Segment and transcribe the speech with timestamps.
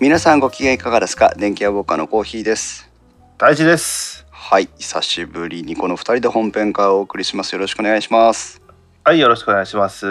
[0.00, 1.32] 皆さんご機嫌いかがですか？
[1.36, 2.90] 電気屋ウォーカーのコーヒーです。
[3.38, 4.26] 大事です。
[4.30, 7.54] はい久しぶりにこの2人で本編からお送りします。
[7.54, 8.60] よろしくお願いします。
[9.04, 10.06] はいよろしくお願いします。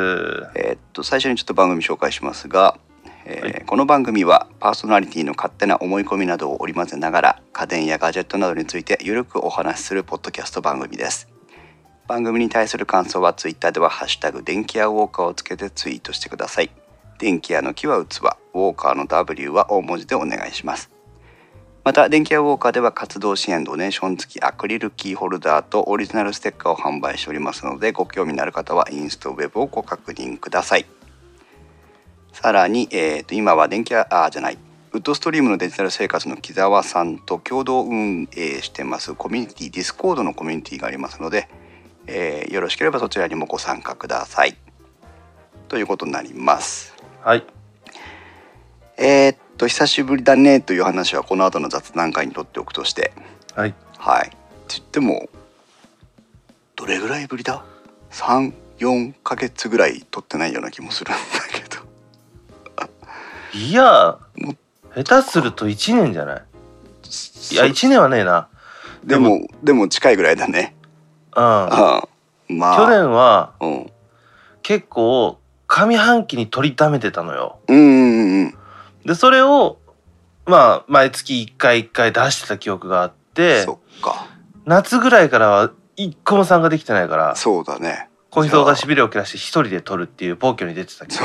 [0.55, 2.77] えーっと最初にちょっと番組紹介しますが、
[3.25, 3.65] えーはい。
[3.65, 11.27] この番組はパーソナリティの勝手な思い込みなどを織り交ぜながら家電やガジェットなどについてゆるくお話しするポッドキャスト番組です。
[12.07, 16.71] 番組に対する感想はツイッターでは「ハッシュタグ電気屋ウォーカー」をつけてツイートしてください
[17.17, 18.17] 電気屋の木は器
[18.53, 20.91] ウォーカーの W は大文字でお願いします。
[21.83, 30.85] また電気屋ウォーカーでは活動支援ドネーション付きアクリルキーホルダーとオリジナルステッカーを販売しておりますのでご興味のある方はインストウェブをご確認ください。
[32.33, 34.57] さらに、えー、と今は電気屋あじゃない。
[34.91, 41.49] ウッドストリームのデジタル生活の木澤さんと共同運営してますコミュニティディスコードのコミュニティがありますので、
[42.07, 44.57] えーよろしければそちらにもご参加ください。
[45.67, 46.94] ということになります。
[47.25, 47.43] はい。
[48.97, 53.13] えーっと久しぶりだねという話はこの後の雑談会にとっておくとして。
[53.55, 53.73] はい。
[53.97, 54.27] はい。
[54.27, 54.35] って
[54.67, 55.27] 言っても
[56.75, 57.65] どれぐらいぶりだ
[58.11, 61.19] ？34ヶ月ぐらい撮ってないような気もするんだ
[61.51, 61.83] けど。
[63.59, 64.53] いやも
[64.93, 66.43] 下手すると1年じゃない？
[67.53, 68.49] いや1年はねえな。
[69.03, 70.75] でもでも近いぐらいだね。
[71.35, 71.43] うん。
[71.43, 72.07] ああ
[72.49, 72.77] まあ。
[72.77, 73.91] 去年はうん。
[74.61, 77.59] 結構上半期に取りためてたのよ。
[77.67, 78.53] うんうんうん
[79.05, 79.77] でそれを
[80.45, 84.27] まあ毎月1回1回出してた記憶があってそっか。
[84.65, 88.09] 夏ぐらいからは一個も参加できてないからそうだね。
[88.31, 91.21] 小人がしびれを切らして一人で撮るっていう暴挙に出てたけど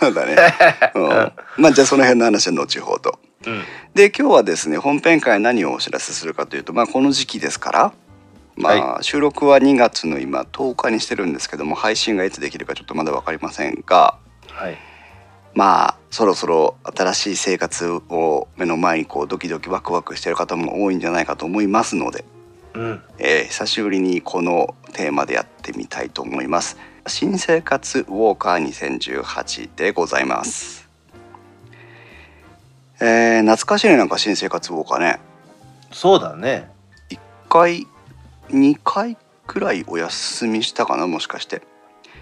[0.00, 0.36] そうだね、
[0.96, 3.20] うん、まあじゃあその辺の話は後ほど。
[3.46, 3.62] うん。
[3.94, 7.92] で今日はですね本編会何をお知らせするかというとまあこの時期ですから
[8.56, 14.18] まあ、は収録は2月の今10日にしてるんですけども配信がいつできるかちょっとまだ分かりませんが
[14.52, 14.76] はい。
[15.54, 22.24] まあそろそろ新しい生活を目の前にこうドキドキワクワクしてる方も多いんじゃないかと思いますので、
[22.74, 23.02] うん。
[23.18, 26.78] えー久しぶりにこのテーマでやってみたいと思います。
[27.06, 30.88] 新生活ウォーカー2018でございます。
[33.00, 35.20] えー懐かしいねなんか新生活ウォーカーね。
[35.92, 36.70] そうだね。
[37.10, 37.18] 1
[37.50, 37.86] 回
[38.52, 41.62] 2回くらいお休みしたかなもしかして。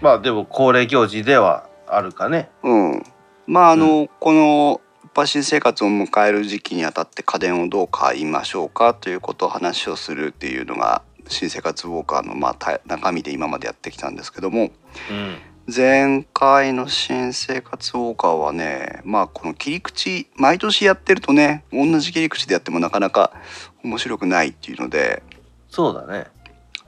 [0.01, 2.49] まあでも恒例行事ではあるかね。
[2.63, 3.03] うん。
[3.47, 14.71] まああの、このやっぱ新生活を迎える時期にあたって家電をどう買いましょうかということを話をするっていうのが新生活ウォーカーのまあた中身で今までやってきたんですけども
[15.09, 15.37] うん。
[15.73, 23.31] 前回の新生活ウォーカーはねまあこの切り口毎年やってるとね同じ切り口でやってもなかなか
[23.83, 25.23] 面白くないっていうので
[25.71, 26.27] そうだね。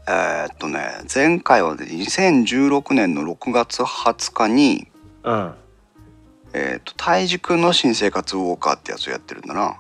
[0.05, 0.81] えーっとね
[1.13, 4.88] 前回はね2016年の6月20日に、
[5.23, 5.53] うん。
[6.53, 9.77] えーっと胎児くんの新生活ウォーカーってやつをやってるんだな。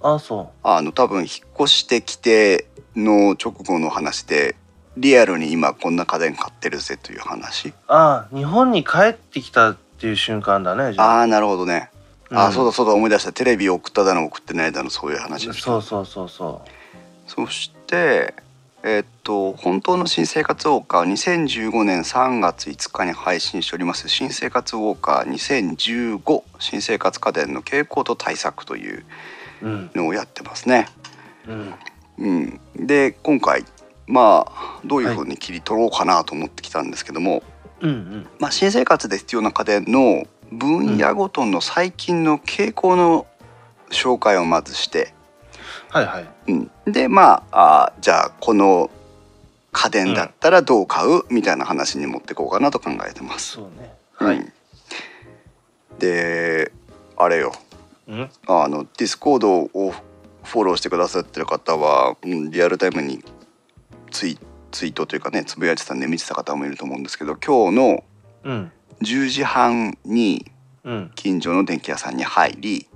[0.00, 1.28] あそあの多分引っ
[1.60, 2.66] 越してきて
[2.96, 4.56] の直後の話で
[4.96, 7.68] リアルに今こんな家電買ってるぜという話。
[7.68, 11.18] うあ日本に帰ってきたっていう瞬間だねじゃあ。
[11.18, 11.90] ああなるほどね、
[12.30, 12.38] あうん。
[12.38, 13.32] あそうだそうだ思い出した。
[13.34, 15.62] テレビを送っただの送ってないだのそういう話でした。
[15.82, 16.77] そうそうそう
[17.28, 18.34] そそして
[18.82, 29.04] えーっと本当の新生活ウォーカー2015年3月5日に配信しております新生活ウォーカー2015新生活家電の傾向と対策という
[29.62, 30.88] のをやってますね。
[31.46, 31.74] うん。
[32.18, 33.64] うん、で今回
[34.06, 37.42] まあどういうふうに切り取ろうかなと思ってきたんですけども、
[37.80, 38.26] うんうん。
[38.38, 43.26] まあ、新生活で必要な家電の分野ごとの最近の傾向の
[43.90, 45.14] 紹介をまずして、
[45.90, 46.28] はいはい。
[46.48, 48.90] うん、でまああじゃあこの
[49.72, 51.22] 家電だったらどう買う？
[51.30, 53.52] みたいな話に持っていこうかなと考えてます。
[53.52, 53.94] そうね。
[54.14, 54.38] はい。
[54.38, 54.52] うん
[55.98, 56.70] で
[57.16, 57.52] あれよ。
[58.06, 58.30] うん？
[58.46, 59.92] あのディスコードを
[60.44, 63.22] フォローしてくださってる方は、うん、リアルタイムに
[64.10, 64.38] ツイ
[64.70, 68.04] ツイートというかねつぶやいてたんで見てた方もいると思うんですけど今日の
[68.44, 68.72] うん。
[69.00, 70.46] 10時半に
[70.84, 71.10] うん。
[71.16, 72.86] 近所の電気屋さんに入り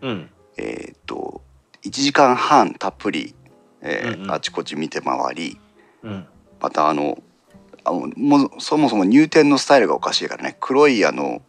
[0.00, 0.30] うん。
[0.56, 1.42] えっ、と
[1.86, 3.34] 1時間半たっぷり、
[3.80, 4.30] えーうんうん。
[4.32, 5.58] あちこち見て回り
[6.02, 6.26] うん。
[6.60, 7.22] またあの
[7.84, 11.42] あのもうそもそも入店のスタイルがおかしいからね黒いあの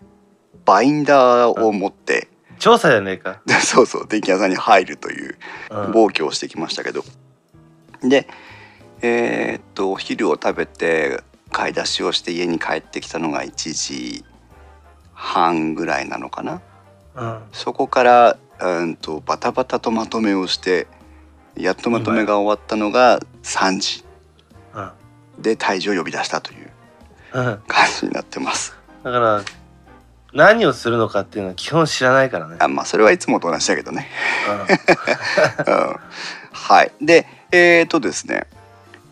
[0.66, 2.28] バインダーを持って、
[2.60, 3.42] 調査やねえか。
[3.64, 5.38] そうそう電気屋さんに入るという
[5.72, 5.92] うん。
[5.92, 7.04] 暴挙をしてきましたけど、
[8.02, 8.28] で
[9.02, 14.26] えーっとお昼を食べて買い出しをして家に帰ってきたのが1時
[15.14, 16.62] 半ぐらいなのかな。
[17.16, 17.40] うん。
[17.54, 20.88] そこからうんとバタバタとまとめをして
[21.56, 24.04] やっとまとめが終わったのが3時
[24.74, 24.82] う
[25.40, 26.72] んで退治を呼び出したという
[27.34, 28.76] うん感じになってます。
[29.04, 29.44] だから
[30.34, 32.58] 何をするのかっていうのは基本知らないからね。
[32.60, 34.08] あまあそれはいつもと同じだけどね。
[35.68, 35.96] うん うん
[36.52, 36.92] はい。
[37.02, 38.46] でえっ、とですね、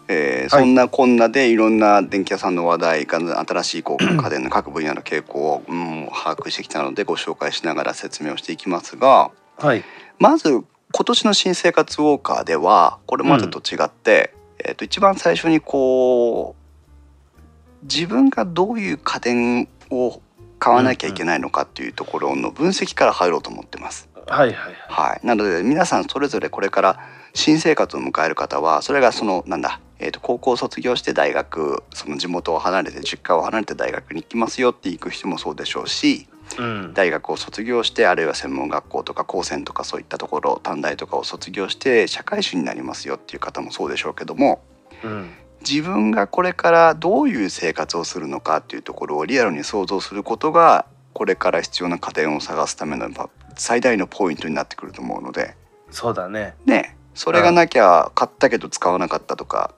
[0.08, 9.84] えーはいそんなこんなでいろんな電気屋さんの話題が新しいこう家電の各分野の傾向を、うん、把握してきたのでご紹介しながら説明をしていきますがはい。
[10.20, 20.22] まず今年の新生活ウォーカーではこれまでと違って、えー、と一番最初にこう自分がどういう家電を
[20.60, 24.10] 買わなきゃいけないのかっていうところの分析から入ろうと思ってます。
[24.28, 24.76] はいはいはい。
[24.88, 27.00] はい、なので皆さんそれぞれこれから
[27.34, 36.28] 新生活を迎える方はそれがそのなんだ、えー、と高校を卒業して大学その地元を離れて実家を離れて大学に行きますよって行く人もそうでしょうし
[36.60, 36.94] うん。
[36.94, 44.62] 大学を卒業してあるいは専門学校とか高専とかそういったところ短大とかを卒業して社会人になりますよっていう方もそうでしょうけども
[45.04, 45.32] うん。
[45.68, 53.10] 自分がこれからどういう生活をするのかっていうところをリアルに想像することがこれから必要な家電を探すための
[53.56, 55.56] 最大のポイントになってくると思うので。
[55.90, 56.56] そうだね。
[56.66, 59.74] ねそれがなきゃ買ったけど使わなかったとか、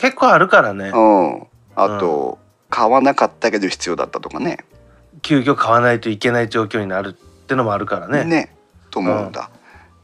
[0.00, 0.88] 結構あるからね。
[0.88, 0.98] う。
[0.98, 2.38] ん、あと、
[2.70, 4.64] 買わなかったけど必要だったとかね。
[5.22, 7.12] 急遽買わないといけない状況になるっ
[7.46, 8.24] てのもあるからね。
[8.24, 8.54] ね
[8.90, 9.50] と思うんだ。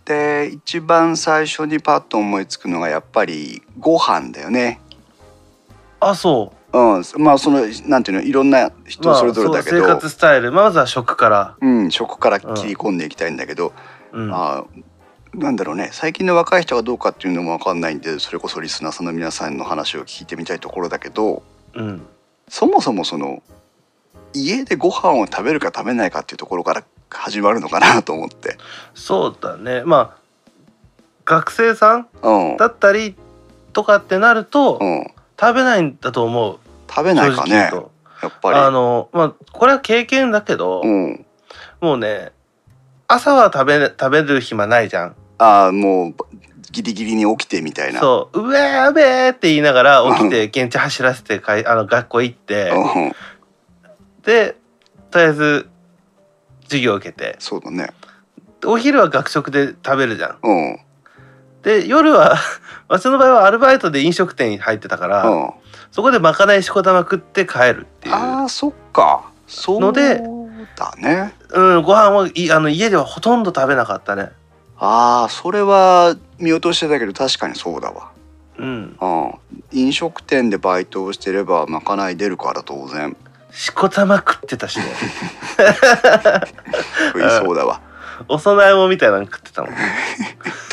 [0.04, 4.80] で一番最初にパッと思いつくのがやっぱりご飯だよね。
[6.00, 6.78] あ、そう。
[6.78, 10.52] うん、まあそのなんていうのいろんな人それぞれだけど、そう生活スタイル。
[10.52, 13.72] まずは食から、うん、食から切り込んでいきたいんだけど、
[14.12, 14.64] うん、あ
[15.36, 15.90] なんだろうね。
[15.92, 21.42] 最近の若い人がどうかっていうのも分かんないんでそれこそリスナーさんの皆さんの話を聞いてみたいところだけど
[21.76, 22.06] うん、
[22.48, 23.42] そもそもその
[24.32, 28.58] 家でご飯を食べるか食べないかっていうところから始まるのかなと思って。
[28.94, 29.82] そうだね。
[29.84, 30.18] まあ
[31.24, 32.56] 学生さんうん。
[32.56, 33.14] だったり
[33.72, 35.06] とかってなると、うん、
[35.38, 36.58] 食べないんだと思う。
[36.88, 37.54] 食べないかね。
[37.54, 37.70] や
[38.28, 38.58] っぱり。
[38.58, 41.24] あのまあこれは経験だけど、うん、
[41.80, 42.32] もうね
[43.08, 46.14] 朝は食べ食べる暇ないじゃんああもう
[46.70, 48.00] ギリギリに起きてみたいな。
[48.00, 53.12] そう「うえーうえー」って言いながら起きて現地走らせてかいあの学校行ってうん、
[54.22, 54.56] で
[55.10, 55.68] とりあえず
[56.64, 57.90] 授業受けてそうだね。
[58.64, 60.38] お昼は学食で食べるじゃん。
[60.42, 60.78] うん、うん、
[61.62, 62.36] で夜は
[62.88, 65.54] 私の場合はアルバイトで飲食店に入ってたから、
[65.90, 69.24] そこでまかないしこたま食って帰るっていう、ああそっか。
[69.46, 70.22] そうので
[70.76, 71.34] だね。
[71.50, 74.30] うん、ご飯はいあの家ではほとんど食べなかったね。
[74.78, 78.12] ああそれは見落としてたけど確かにそうだわ。
[78.58, 79.34] うん、うん、
[79.72, 83.16] 飲食店でバイトをしてればまかない出るから当然。
[83.50, 84.84] しこたま食ってたしね。
[87.12, 87.80] 食いそうだわ。
[88.28, 89.70] お供え物みたいなの食ってたもん。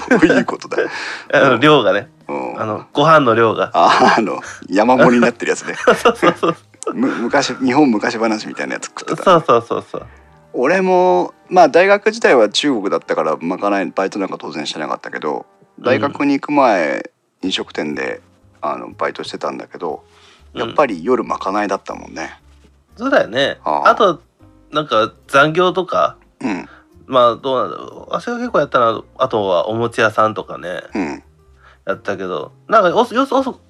[0.10, 0.78] どういうことだ。
[1.34, 2.10] あの量がね。
[2.28, 3.72] うん、あのご飯の量が。
[3.74, 5.76] ああの山盛りになってるやつね。
[5.96, 6.56] そうそうそう。
[6.94, 9.24] む昔日本昔話みたいなやつ食ってた。
[9.24, 10.06] そうそうそうそう
[10.54, 15.46] 俺もまあ大学時代は中国だったからまかないバイトなんか当然してなかったけど
[15.80, 17.12] 大学に行く前、
[17.42, 18.22] 飲食店で
[18.62, 20.04] あのバイトしてたんだけど
[20.54, 22.40] やっぱり夜まかないだったもんね。
[22.96, 23.58] そうだよね。
[23.64, 24.22] あと
[24.72, 26.70] なんか残業とかうん。
[27.06, 28.12] まあどうなんだろう。
[28.12, 31.24] 私が結構やったのはあとはお餅屋さんとかねうん。
[31.86, 33.16] やったけどなんか遅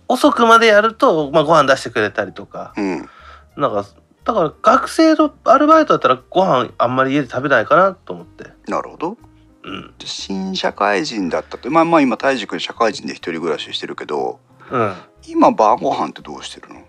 [0.07, 2.73] 遅くまでやると、まあ、ご飯出してくれたりとか。
[2.77, 3.09] うん。
[3.55, 3.85] なんか
[4.25, 8.51] だから学生のアルバイトだったらご飯あんまり家で食べないかなと思って。
[8.67, 9.17] なるほど。
[9.63, 9.93] うん。
[10.03, 14.39] 新社会人だったってまあまあ今泰治君社会人で一人暮らししてるけど
[14.71, 14.93] うん。
[15.25, 16.81] 今晩ご飯ってどうしてるの？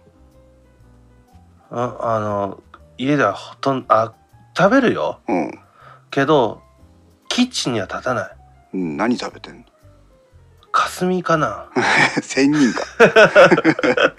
[1.71, 2.63] ああの
[2.99, 4.13] 家ではほとんどあ
[4.57, 5.19] 食べるよ。
[5.29, 5.59] うん。
[6.11, 6.63] けど
[7.29, 8.31] キッチンには立たない。
[8.75, 9.65] うん何食べてんの？
[10.71, 11.69] 霞かな。
[12.23, 12.83] 仙人か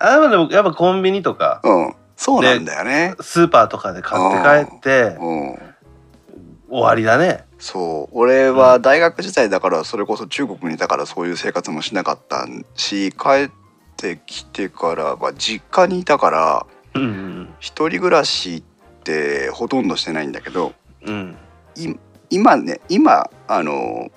[0.00, 1.60] あでもやっぱコンビニとか。
[1.64, 1.94] うん。
[2.16, 3.14] そうなんだよね。
[3.20, 5.16] スーパーとかで買って帰って。
[5.20, 5.58] うん。
[6.68, 7.44] 終わりだね。
[7.58, 8.16] そう。
[8.18, 13.50] 俺は大学時代だからそれこそ中国にいたからそういう生活もしなかったし帰っ
[13.96, 18.62] てきてからは実家にいたからうんうん一人暮らしっ
[19.04, 20.72] てほとんどしてないんだけど
[21.02, 21.36] うん。
[21.76, 21.94] い
[22.30, 24.10] 今ね今あの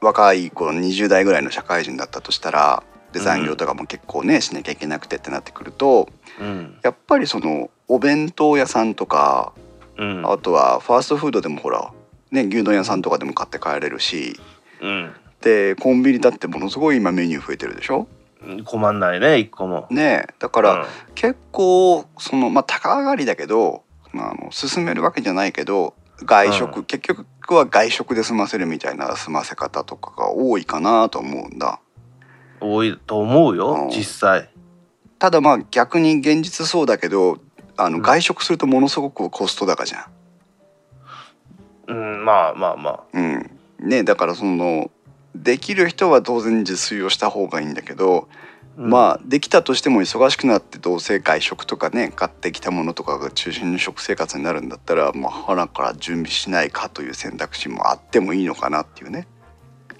[0.00, 6.08] 若い頃20代ぐらいの社会人だったとしたらでうん残業とかも結構ねしなきゃいけなくてってなってくると
[6.40, 6.78] うん。
[6.82, 9.52] やっぱりそのお弁当屋さんとか
[9.96, 10.22] うん。
[10.26, 11.92] あとはファーストフードでもほら
[12.30, 14.40] ね牛丼屋さんとかでも買って帰れるし
[14.80, 15.12] うん。
[15.40, 18.06] でコンビニだってものすごい今メニュー増えてるでしょ？
[18.44, 18.64] うん。
[18.64, 19.86] 困んないね一個も。
[19.90, 31.80] ねえだから結構そのまあ高上がりだけど、まあ、あの進めるわけじゃないけど外食、う結局は外食で済ませるみたいな済ませ方とかが多いかなと思うんだ
[32.62, 34.48] 多いと思ううんよ実際。
[35.18, 37.38] ただまあ逆に現実そうだけど
[37.76, 40.04] あのうん外食するとものすごくコスト高じゃん。
[41.88, 43.50] うんまあまあまあうん、
[43.80, 44.90] ねだからその
[45.34, 48.28] できる人は当然自炊をした方がいいんだけど、
[48.76, 59.26] うんまあできたとしても忙しくなってどうせ外食とかね買ってきたものとかが中心の食生活になるんだったらまあ腹から準備しないかという選択肢もあってもいいのかなっていうね。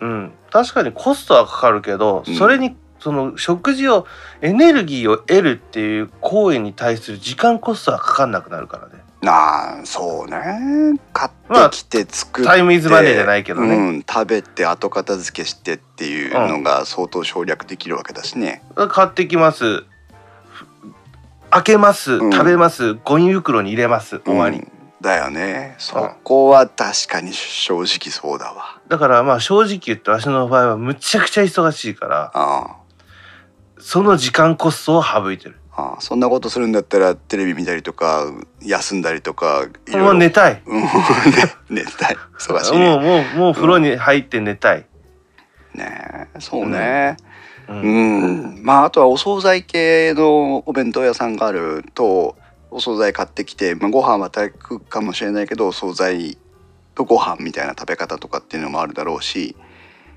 [0.02, 2.34] うん、確かにコストはかかるけど、うん。
[2.34, 4.06] それにその食事を
[4.40, 9.00] エネルギーを得るっていう行為に対する時間コストはかかんなくなるからね。
[9.24, 10.98] ああそうね。
[11.12, 18.64] 買ってきて作って、タイムイズマネーじゃないけどね、うん、食べて後片付けしてっていうのが相当省略できるわけだしね。
[18.74, 19.84] 買ってきます。
[21.50, 22.32] 開けます、うん。
[22.32, 22.94] 食べます。
[22.94, 24.18] ゴミ袋に入れます。
[24.20, 24.71] 終わり、うん
[25.02, 25.74] だよね。
[25.78, 28.80] そこは確かに正直そうだわ。
[28.88, 32.76] だからまあ正直言ってわしの場合はむちゃくちゃ忙しいからあ
[33.78, 35.58] その時間コストを省いてる。
[35.74, 38.30] あそんなことするんだったらテレビ見たりとか
[38.60, 40.04] 休んだりとかいろいろ。
[40.04, 40.62] もう寝たい。
[40.66, 40.80] うん。
[40.84, 40.88] ね
[41.68, 42.16] 寝たい。
[42.38, 44.86] 忙しいもうねもうもう風呂に入って寝たい、
[45.74, 47.16] ねそうね。
[47.68, 48.60] ううん。
[48.60, 52.36] ん、まああとはお惣菜系のお弁当屋さんがあると
[52.72, 56.38] お惣菜買ってきて、まあ、ご飯は炊くかもしれないけどお惣菜
[56.94, 59.56] とご飯みたいな食べ方とかっていうのもあるだろうし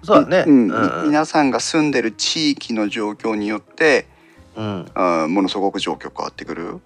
[0.04, 0.44] そうだね。
[0.48, 4.08] うんうんうん皆さんが住んでる地域の状況によって
[4.56, 4.86] うん。
[4.94, 6.82] あものすごく状況変わってくる。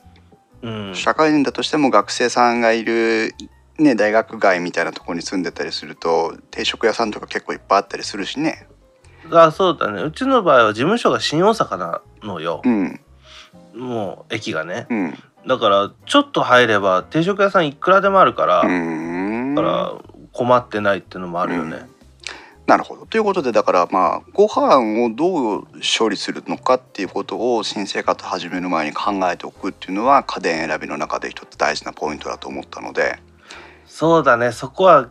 [0.61, 0.95] うん。
[0.95, 3.33] 社会人だとしても学生さんがいる、
[3.77, 8.67] ね、大学街みたいなところに住んでたりすると定食屋さんとか結構いっぱいあったりするしね。
[9.31, 10.01] あそうだね。
[10.01, 12.61] うちの場合は事務所が新大阪なのよ。
[12.65, 12.99] う、ん。
[13.75, 14.87] もう駅がね。
[14.89, 18.67] うんだからちょっと入れば定食屋さんいくらでもあるから、か
[19.61, 19.93] ら
[20.33, 21.87] 困ってないっていうのもあるよね、
[22.67, 23.05] なるほど。
[23.05, 25.67] ということでだからまあご飯をどう
[25.97, 33.19] 処理するのかっていうことを新生活始める前に考えておくっていうのは家電選びの中で一つ大事なポイントだと思ったので、
[33.85, 34.51] そうだね。
[34.51, 35.09] そこは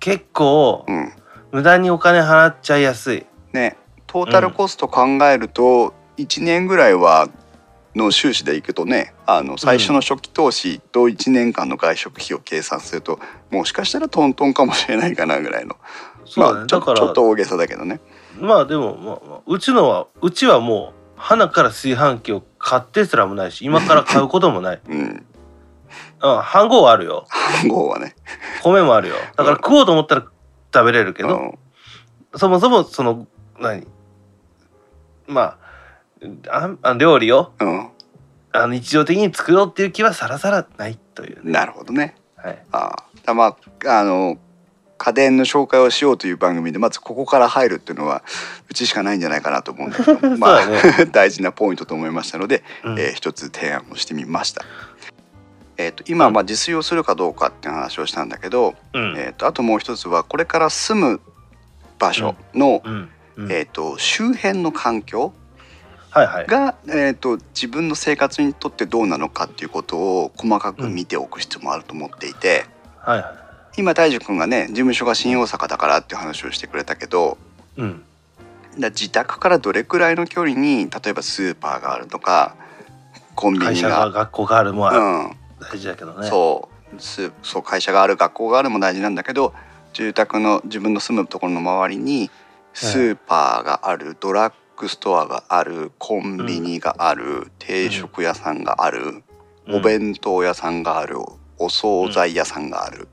[0.00, 1.12] 結構うん。
[1.52, 3.26] 無駄にお金払っちゃいやすい。
[3.52, 3.76] ね、
[4.06, 7.28] トータルコスト考えると1年ぐらいは
[7.94, 13.18] の収支でいくとねあの最初の初期投資と1年間の外食費を計算すると、
[13.50, 15.76] もしかしたらトントンかもしれないかなぐらいの
[16.24, 18.00] そうだね、まあ、ちょだからちょっと大げさだけどね。
[18.38, 24.80] まあでも、まあまあ、うちのはうちはもう花から炊飯器を買ってすらもないし今から買うこともない。
[24.88, 25.26] うん、うん
[26.24, 27.26] 飯盒はあるよ。
[27.62, 28.14] 飯盒はね。
[28.62, 29.16] 米もあるよ。
[29.36, 30.26] だから食おうと思ったら
[30.72, 32.38] 食べれるけど、うん。
[32.38, 33.26] そもそもその
[33.58, 33.86] 何？
[35.26, 35.58] まあ
[36.48, 37.88] ああ料理をうん、
[38.52, 42.14] あの日常的に作ろうっていう気はさらさらないというね、なるほどね。
[42.36, 44.38] はい、ああまああの
[45.02, 48.22] 家電の紹介をしようという番組でまずここから入るっていうのは
[48.70, 50.60] うちしかないんじゃないかなと思うんだけど まあ、
[51.10, 53.00] 大事なポイントと思いましたので、うん。
[53.00, 54.64] えー一つ提案をしてみました。
[55.76, 59.14] えー、と今まあ自炊をするかどうかっていう話をしたんだけど、うん。
[59.18, 61.20] えー、とあともう一つはこれから住む
[61.98, 63.08] 場所の、うん。
[63.38, 63.50] うん。
[63.50, 65.32] えー、と周辺の環境
[66.12, 66.46] はいはい。
[66.46, 72.66] が、えー、と自分の生活にとってどうなのかっていうことを細かく見ておく必要もあると思っていて、
[72.98, 73.34] はいは
[73.78, 77.38] 今大樹くんがね事務所が新大阪だからっていう話をしてくれたけど
[77.78, 78.04] いうん。
[78.78, 82.56] だ自宅からどれくらいの距離に例えばスーパーがあるとか
[83.34, 85.36] コンビ会ニが学校があるもはうん。
[85.60, 87.00] 大事だけどね、そう。
[87.00, 89.54] スそう会社がある学校があるも大事なんだけど
[89.94, 92.30] 住宅の自分の住むところの周りに
[92.74, 94.52] スーパーがある、ドラッ
[94.82, 99.22] グストアがあるコンビニがある、定食屋さんがある、
[99.68, 99.76] うん。
[99.76, 101.18] お弁当屋さんがある
[101.56, 103.06] お惣菜屋さんがある、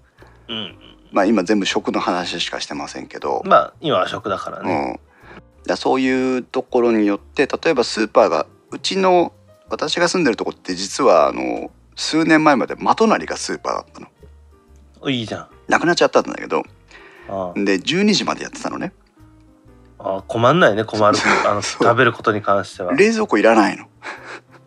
[0.48, 0.76] うん。
[1.12, 5.00] まあ今全部食の話しかしてませんけど、まあ今は食だからね、
[5.38, 9.32] うん、だそういうところによって例えばスーパーがうちの
[9.70, 15.10] 私が住んでるとこって実はあの数年前まで真隣がスーパーだったの。
[15.12, 15.48] いいじゃん。
[15.68, 16.64] なくなっちゃったんだけど。
[17.30, 18.92] あで12時までやってたのね
[20.00, 22.94] ああ困んないね困るあの食べることに関しては。
[22.94, 23.86] 冷蔵庫いらないの。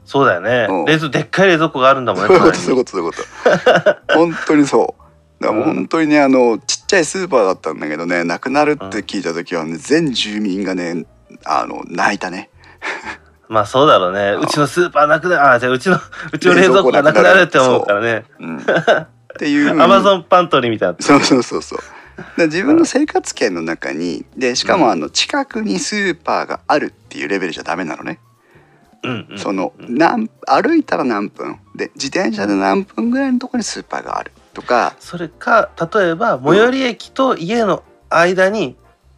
[0.05, 0.67] そうだよね。
[0.69, 0.85] うん。
[0.85, 4.13] 冷蔵でっかい冷蔵庫があるんだもんねそういうことそういうことそういうこと。
[4.15, 5.43] 本当にそう。
[5.43, 11.07] だから本当にねあのちっちゃいスーパーだったんだけどねなくなるって聞いた時はね全住民がね
[11.45, 12.51] あの泣いたね。
[13.49, 14.33] まあそうだろうね。
[14.33, 14.41] ん。
[14.41, 15.97] うちのスーパーなくなるあじゃあうちの
[16.31, 18.25] うちの冷蔵庫がなくなるって思うからね。
[18.39, 18.65] うん、っ
[19.39, 21.79] ていうアマゾンパントリーみたいなそうそうそうそう。
[22.37, 28.19] で自分の生活圏の中にでしかもあの近くにスーパーがあるっていうレベルじゃダメなのね。
[29.05, 31.59] うんうんその何歩いたら何分。
[31.75, 38.77] で自転車で何分ぐらいのところにスーパーがあるとか、それか例えば最寄り駅と家の間に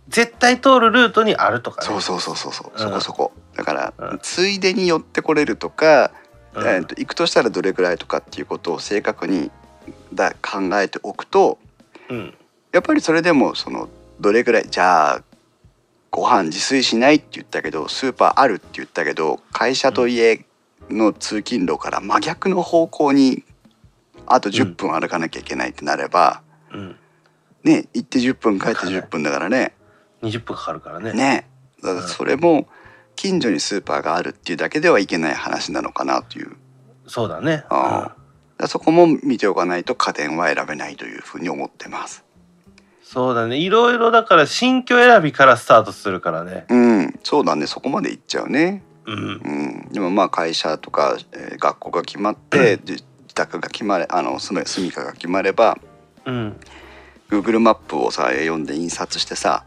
[0.08, 1.86] 絶対通るルートにあるとかね。
[1.86, 2.78] そうそうそうそうそう、うん。
[2.78, 3.32] そこそこ。
[3.56, 4.18] だから、うん。
[4.22, 6.10] ついでに寄ってこれるとか
[6.56, 9.50] えー、と行くとしたらどれぐらいとかっていうことを正確に
[10.12, 11.58] だ考えておくと、
[12.08, 12.34] うん、
[12.74, 13.88] やっぱりそれでもその
[14.18, 15.22] どれぐらいじゃあ
[16.10, 20.44] ご飯自炊しないって言ったけどスーパーあるって言ったけど会社と家
[20.90, 23.44] の通勤路から真逆の方向に
[24.26, 26.96] あと10分歩かなきゃいけないってなれば、うん、
[27.62, 29.72] ね行って10分帰って10分だからね
[30.22, 31.12] 20分かかるからね。
[31.12, 31.48] ね
[31.80, 32.66] だからそれも
[33.14, 36.56] 近所にスーパーがあるっていうだけではいけない話なのかなという。
[37.06, 37.64] そうだね。
[37.68, 38.16] あ
[38.58, 42.23] あそこも見ておかないと家電は選べないというふうに思ってます。
[43.14, 43.56] そうだね。
[43.56, 46.66] いろいろだから新居選びからスタートするからね。
[46.68, 47.20] うん。
[47.22, 47.66] そうだね。
[47.66, 48.82] そこまでいっちゃうね。
[49.06, 53.04] うん、うん、でもまあ会社とか、えー、学校が決まって、自
[53.34, 55.78] 宅が決まれあの住め住みかが決まれば、
[56.24, 56.56] うん、
[57.28, 59.64] Google マップをさ読んで印刷してさ、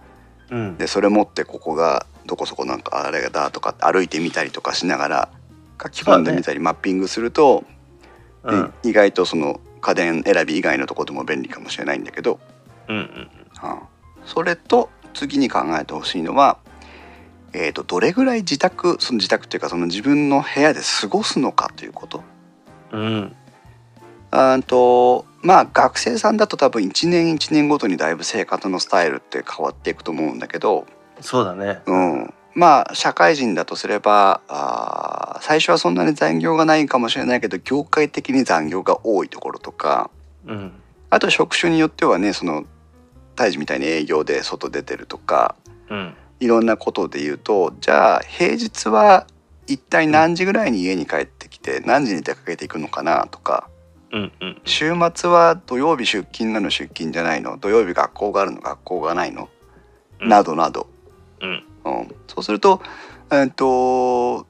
[0.49, 5.29] うん、でそれ持ってここがどこそこなんかあれだとか歩いてみたりとかしながら
[5.81, 7.63] 書き込んでみたり、マッピングすると、
[8.43, 12.39] うん、意外とその家電選び以外のとこでも便利かもしれないんだけど、
[12.87, 13.29] うんうん、
[14.25, 16.59] それと次に考えてほしいのは、
[17.53, 22.23] えーと、どれぐらい自宅その自宅っていうかその自分の部屋で過ごすのかということ。
[22.91, 23.35] うん、
[24.31, 30.85] あとまあ学生さんだと多分1年1年ごとにだいぶ生活のスタイルって変わっていくと思うんだけど。
[31.19, 40.11] そうだね、うん、まあ社会人だとすればあ最初はそんなに残業がないかもしれないけど業界的に残業が多いところとか、
[40.45, 40.71] うん、
[41.09, 42.65] あと職種によってはねその
[43.37, 45.55] 胎児みたいに営業で外出てるとか、
[45.89, 49.25] うん、いろんなことで言うとじゃあ平日は
[49.67, 53.69] 一体何時ぐらいに家に帰ってきて何時に出かけていくのかなとか、
[54.11, 59.49] うんうん、週末は土曜日出勤なの出勤じゃないの土曜日学校があるの学校がないの、
[60.19, 60.87] うん、などなど、
[61.41, 61.63] うん。
[61.85, 62.81] うん、そうすると,、
[63.31, 64.45] えー、と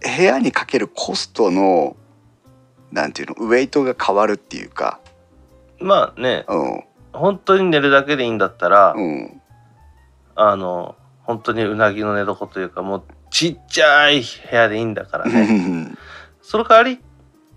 [0.00, 1.96] 部屋にかけるコストの
[2.90, 5.00] なんていうのウェイトが変わるっていうか。
[5.80, 9.40] まあね、うん、本当に寝るだけでいいんだったら、うん、
[10.34, 15.96] あの本当にうなぎの寝床というかもうちっちゃい部屋でいいんだからね。
[16.42, 17.00] その代わり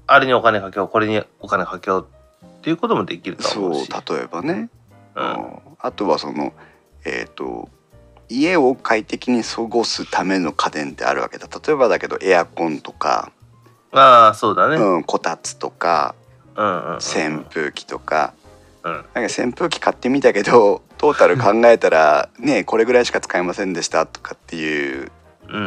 [0.07, 2.07] あれにお金かけようこれにお金かけよう
[2.45, 3.91] っていうこともできると思うし。
[3.91, 4.69] そう例えばね、
[5.15, 6.53] うん、あとはその
[7.03, 7.69] えっ、ー、と
[8.29, 11.47] 家を快適に過ごすための家電ってあるわけだ。
[11.47, 13.31] 例えばだけどエアコンとか。
[13.91, 16.15] ああそうだね、うん、こたつとか、
[16.55, 18.44] うんうんうん、扇風機とか、うん、
[18.85, 25.11] なんか扇風機買ってみたけど トータル考えたらねこれぐらいしか使えませんでしたとかっていう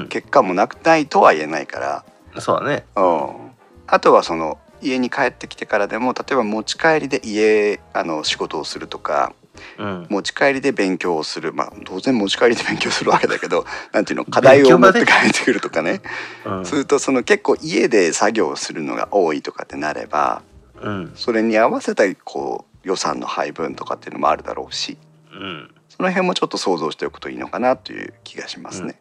[0.09, 3.51] 結果もなくないとは言えないから、そうだね、うん、
[3.87, 9.33] あとはその家に帰ってきてからでも例えば持ち帰りで家あの仕事をするとか、
[9.79, 11.53] うん、持ち帰りで勉強をする。
[11.53, 16.01] まあ当然持ち帰りで勉強するわけだけど なんていうの課題を持って帰ってくるとかね、
[16.45, 20.43] うん、するとその結構家で作業をするのが多いとかってなれば、
[20.81, 24.97] うん、それに合わせたこう予算の配分とかっていうのもあるだろうし、
[25.31, 28.99] うん、その辺もちょっと想像しておくといいのかなという気がしますね。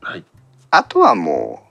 [0.00, 0.24] はい、
[0.70, 1.62] あとはも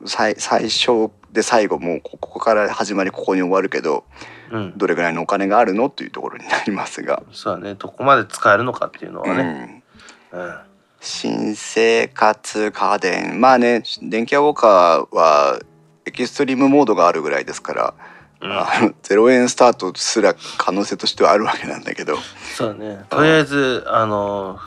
[0.00, 4.04] う最最初で最後もうここから始まりここに終わるけど、
[4.50, 7.22] うん、どれぐらいのお金があるのというところになりますが。
[7.30, 7.74] そうだね。
[7.74, 9.84] どこまで使えるのかっていうのはね、
[10.32, 10.58] うん、うん、
[11.00, 13.38] 新生活家電。
[13.38, 15.60] まあね電気屋ウォーカーは
[16.06, 18.09] エキストリームモードがあるぐらいですから、うん、
[18.42, 22.16] あの0円スタートすら可能性としてはあるわけなんだけど。
[22.56, 23.04] そうだね。
[23.08, 24.58] とりあえずあの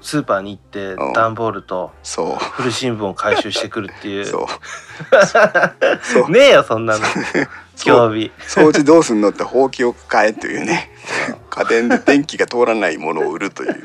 [0.00, 1.92] スーパーに行って段ボールと
[2.56, 4.24] 古新聞を回収してくるっていう。
[4.26, 4.46] そ
[6.26, 6.30] う。
[6.32, 7.04] ねえよそんなの。
[7.76, 8.32] 興味。
[8.46, 10.90] 掃除どうすんのってほうきを買えというね。
[11.50, 13.84] 家電で電気が通らないものを売るという、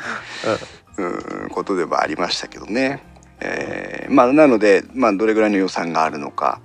[0.98, 3.04] うん、ことではありましたけどね、
[3.40, 6.60] えー、まあなので、まあ、どれぐらいの予算があるのか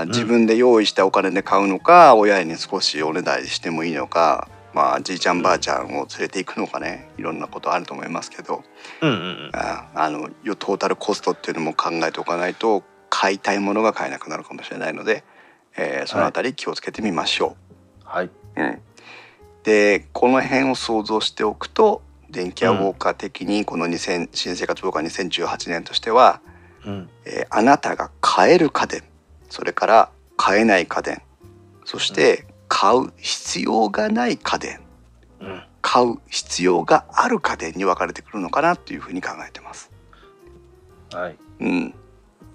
[0.00, 8.62] あ自分で用意したお金で買うのか、うん、親に少しおねだりしてもいいのかまあじいちゃんばあちゃんを連れていくのかねいろんなことあると思いますけど、
[9.00, 15.24] うんうん、ああのトータルコストっていうのも考えておかないと買いたいものが買えなくなるかもしれないので、
[15.76, 17.56] えー、そのあたり気をつけてみましょ
[18.04, 18.04] う。
[18.04, 18.78] はい、うん、
[19.64, 26.40] でこの辺を想像しておくと電気屋ウォーカー的にこの2000、新生活ウォーカー2018年としては、
[26.86, 27.10] うん。
[27.26, 29.02] えー、あなたが買える家電
[29.50, 31.22] それから買えない家電。
[31.84, 34.80] そして、買う必要がない家電、
[35.40, 39.90] うん、買う必要がある家電に分かれてくるのかなっていうふうに考えてます。
[41.12, 41.94] はい、うん、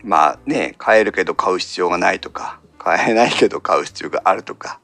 [0.04, 4.80] まあね買えるけど買う必要がないとか買えないけど買う必要があるとか、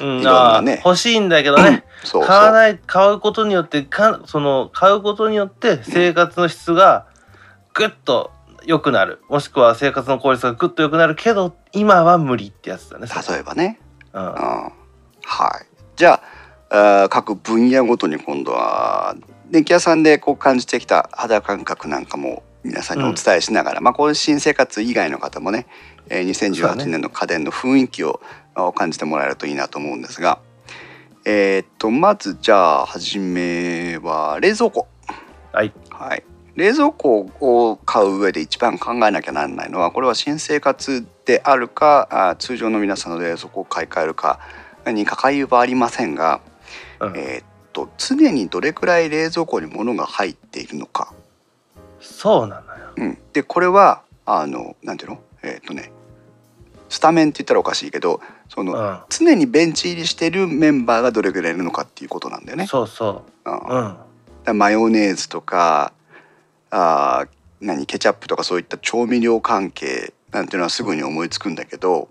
[0.00, 0.80] うん、いろんなね。
[0.82, 1.84] 欲しいんだけどね。
[2.02, 2.24] そう。
[2.24, 7.06] 買わない買うことによってかその買うことによって生活の質が
[7.74, 8.30] ぐっと
[8.66, 9.22] 良くなる。
[9.28, 13.06] もしくは生活の効率がぐっと良くなるけど今は無理ってやつだね。
[13.06, 13.80] 例えばね、
[14.12, 14.22] うん。
[14.22, 14.72] うん、はい。
[15.96, 16.20] じゃ
[16.70, 19.16] あ各分野ごとに今度は
[19.50, 25.66] 電気屋さんでこう感じてきた肌感覚なんかも皆さんにお伝えしながら、まあこういう新生活以外の方もね、
[26.10, 26.84] えーそうだね。
[26.84, 28.20] 2018年の家電の雰囲気を
[28.54, 30.40] あ感じてもらえるといいなと思うんですが
[31.24, 34.88] えーっとまずじゃあ初めは冷蔵庫。
[35.52, 35.72] はい。
[35.90, 36.24] はい、
[36.56, 44.40] 冷蔵庫を買う上で一番考えなきゃならないのはこれは新生活であるかあ通常の皆さんの冷蔵庫を買い替えるか
[44.86, 46.40] に関わりはありませんが、
[47.00, 47.16] うん。
[47.16, 51.12] えーっと常にどれくらい冷蔵庫に物が入っているのか、
[52.00, 52.92] そうなのよ。
[52.96, 55.20] うん、でこれはあのなんていうの？
[55.42, 55.92] えーっとね
[56.88, 59.00] スタメンって言ったらおかしいけどその、うん。
[59.10, 62.66] 常にベンチ入りしてるメンバーがどれくらいいるのかっていうことなんだよね。
[62.66, 63.96] そうそうんううん
[64.44, 65.92] だマヨネーズとか
[66.70, 67.28] あー
[67.60, 72.08] 何ケチャップとかそういった調味料関係なんていうのはすぐに思いつくんだけど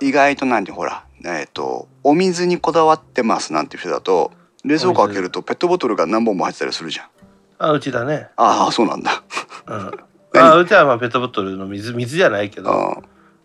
[0.00, 4.32] 意外となんてほらえっ、とお水にこだわってますなんていう人だと
[4.64, 7.06] 冷蔵庫開けるとペットボトルが何本も入ってたりするじゃん。
[7.58, 8.28] あうちだね。
[8.36, 9.22] ああそうなんだ。
[9.66, 9.90] うん。
[10.38, 12.70] あうちはまあペットボトルの水水じゃないけど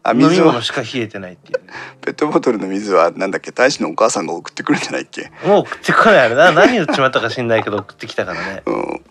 [0.04, 1.74] ああ飲み物しか冷えてないっていうね。
[2.02, 3.52] ペットボトルの水はなんだっけ？
[3.52, 5.32] 大使のお母さんが送ってくるんじゃないっけ？
[5.46, 8.64] もう送ってこないあれな何言っちまったか知んないけど送ってきたからね。
[8.66, 9.02] うん。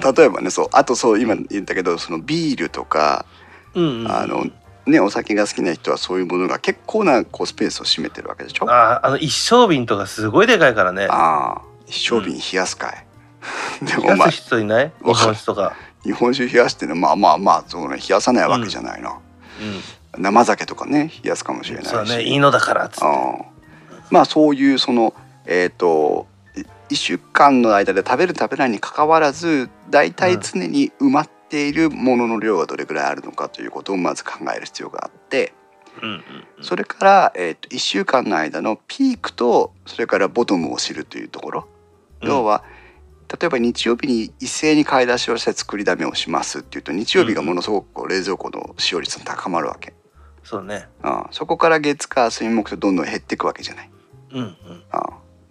[0.00, 3.26] まあ例えばねそうあとそう今言ったけどそのビールとか
[3.74, 4.46] うん、うん、あの
[4.86, 8.70] ねお酒が好きな人はそういうものが結構なこうスペースを占めてるわけでしょ？
[8.70, 11.06] ああの一升瓶とかすごいでかいからね。
[11.08, 13.06] ああ一升瓶冷やすかい、
[13.84, 14.92] でも冷やまあす人いない？
[15.04, 15.74] 日本酒とか。
[16.04, 19.18] 日本酒冷やしてねまあまあまあそうね冷やさないわけじゃないな、
[20.16, 20.22] うん。
[20.22, 21.88] 生酒とかね冷やすかもしれないし。
[21.90, 23.04] そうだねいいのだからっつって。
[23.04, 23.44] うん。
[24.10, 25.14] まあそういうその
[25.46, 26.26] えっ、と
[26.92, 35.54] 1週間の間で食べる食べないにかかわらず大体常に埋まっているものの量がどれくらいあるのかということをまず考える必要があって
[36.60, 41.68] それから、えー、と1週間の間のピークとそれからボトムを知るというところ、
[42.22, 42.28] うん。
[42.28, 42.64] 要は
[43.28, 49.94] 例えば日曜日に一斉に買い出しをして作りだめをしますっていうと日曜日がものすごくこう冷蔵庫の使用率が高まるわけ、
[50.44, 50.88] そうね。
[51.02, 53.90] うん、そこから月火水木とどんどん減っていくわけじゃない。
[54.32, 54.46] うんうん。
[54.46, 54.52] うん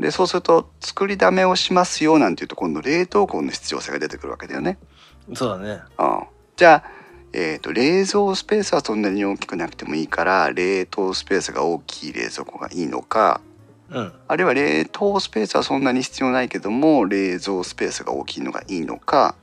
[0.01, 4.79] でそうすると作りだめをしますよなんていうと今度冷凍庫の必要性が出てくるわけだよね。
[5.35, 5.81] そうだね。
[5.99, 6.23] うん。
[6.55, 6.91] じゃあ、
[7.33, 13.41] えー、と冷蔵スペースはそんなに大きくなくてもいいから冷凍スペースが大きい冷蔵庫がいいのか
[13.91, 14.13] うん。
[14.27, 19.35] あるいは冷凍スペースはそんなに必要ないけども冷蔵スペースが大きいのがいいのか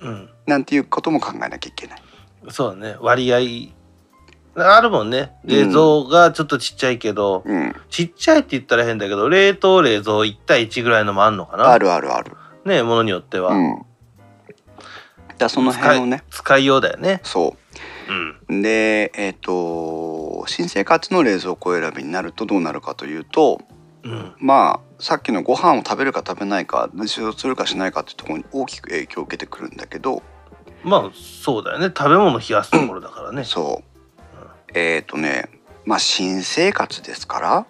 [0.00, 0.28] うん。
[0.46, 2.02] なんていうことも考えなきゃいけない。
[2.48, 2.96] そうだね。
[3.00, 3.79] 割合
[4.56, 5.32] あるもんね。
[5.44, 11.70] 冷蔵がちょっとちっちゃいけど、うん、ちっちゃいって言ったら変だけど冷凍冷蔵1対1ぐらいのもあんのかな？
[11.70, 12.32] あるあるある。
[12.64, 13.82] ねものによっては、うん、
[15.38, 16.24] だその辺をね。
[16.30, 17.20] 使いようだよね。
[17.22, 17.56] そ
[18.08, 18.52] う。
[18.52, 18.62] うん。
[18.62, 23.60] でえっ、と新生活の冷蔵庫選びになるとどうなるかというと
[24.02, 24.34] うん。
[24.38, 30.22] まあさっきのご飯を食べるか食べないか使用するかしないかっていうところに大きく影響を受けてくるんだけど。
[30.82, 31.86] まあそうだよね。
[31.86, 33.44] 食べ物冷やすところだからね。
[33.44, 33.89] そう
[34.74, 35.48] えっ、とね
[35.84, 37.66] まあ新生活ですか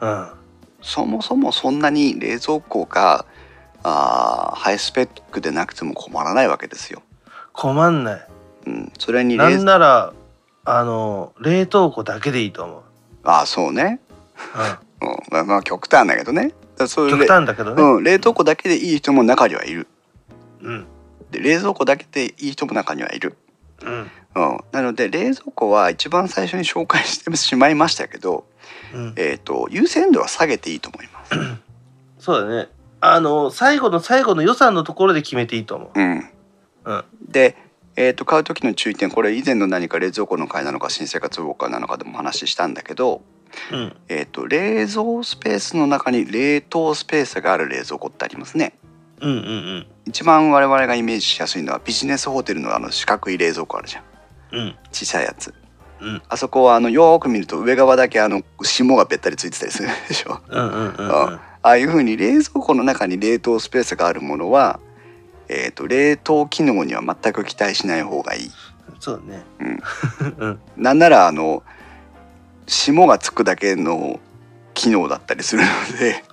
[0.00, 0.42] らうん
[0.82, 3.24] そもそもそんなに冷蔵庫が
[3.84, 7.02] あーハイスペックでなくても困らないわけですよ。
[7.52, 8.28] 困んない
[8.66, 10.12] うん、それにななら
[10.64, 12.82] あの冷凍庫だけでいいと思う、
[13.24, 14.00] あーそうね、
[15.00, 16.52] ううん、まあまあ極端だけどね。
[16.78, 19.88] 極端だけどねうん、冷凍庫だけでいい人も中にはいる。
[20.60, 20.86] うん
[21.30, 23.36] で冷蔵庫だけでいい人も中にはいる。
[23.82, 28.46] うんうん、なので冷蔵庫は一番最初に紹介してしまいましたけど、
[28.94, 29.14] うん。
[29.16, 31.34] えー、と優先度は下げていいと思います。
[32.18, 32.68] そうだね。
[33.00, 36.00] あの最後の最後の予算のところで決めていいと思う。
[36.00, 36.30] うん、
[36.84, 37.04] うん。
[37.28, 37.56] で、
[37.96, 43.22] えー、と買う時の注意点これ以前の何か冷蔵庫の会なのか新生活ウォーカーなのかでも話したんだけど、
[43.70, 43.96] うん。
[44.08, 48.74] えー、と冷蔵スペースの中に冷凍スペースがある冷蔵庫ってありますね。
[49.20, 49.40] うんうんう
[49.80, 49.86] ん。
[50.06, 54.04] 一番我々がイメージしやすいのはビジネスホテルのあの四角い冷蔵庫あるじゃん
[54.52, 54.76] うん。
[54.92, 55.52] 小さいやつ。
[56.00, 56.22] うん。
[56.28, 60.40] あそこはあのよーく見ると上側だけあの霜がべったりついてたりするでしょ。
[60.48, 61.10] うんうんうんうん。
[61.10, 64.80] ああいうふうに冷蔵庫の中に冷凍スペースがあるものは、
[65.48, 68.50] えー、と冷凍機能には全く期待しない方がいい。
[69.00, 69.42] そうね。
[69.60, 69.82] うん、
[70.38, 70.60] うん。
[70.76, 71.62] なんならあの
[72.66, 74.20] 霜がつくだけの
[74.74, 76.24] 機能だったりするので。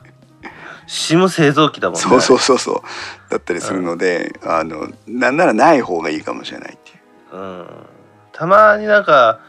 [0.88, 2.02] 霜製造機だもんね。
[2.02, 2.82] そうそうそうそう。
[3.30, 6.94] だったりするので、あのなんならない方がいいかもしれないってい
[7.32, 7.38] う。
[7.38, 7.68] うん
[8.40, 9.42] たまになんか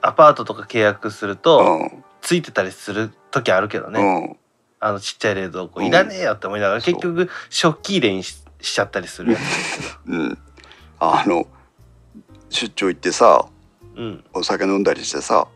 [0.00, 4.14] アパートとか契約すると、ついてたりする時あるけどね、うん。
[4.14, 4.36] うん
[4.78, 10.38] あのちっちゃい冷蔵庫うんいらねえよって思いながら、結局食器入れにししちゃったりするやつだうん、
[11.00, 11.46] あの
[12.50, 13.46] 出張行ってさ
[13.96, 14.24] うん。
[14.34, 15.48] お酒飲んだりしてさ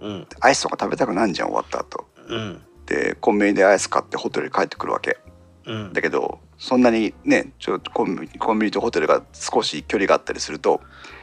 [0.00, 0.26] うん。
[0.40, 2.06] アイスとか食べたくなんじゃん終わった後。
[2.28, 2.60] うん。
[2.84, 5.16] でコンビニでアイス買ってホテルに帰ってくるわけ。
[5.64, 5.92] うん。
[5.92, 10.80] だけどそんなにねちょっとコンビニコンビニとホテルが少し距離があったりすると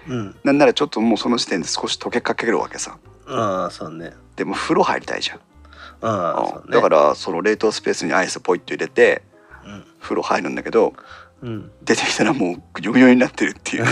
[0.09, 0.35] うん。
[0.43, 2.97] なんならちょっともうその時点で少し溶けかけるわけさ。
[3.27, 4.13] ああそうね。
[4.35, 5.39] でも風呂入りたいじゃん、
[6.01, 6.75] ああそうね。
[6.75, 9.21] だからその冷凍スペースにアイスポイッと入れて
[9.65, 9.83] うん。
[10.01, 10.93] 風呂入るんだけど
[11.41, 11.71] うん。
[11.83, 13.85] 出てきたらもうぐにょぐになってるっていう、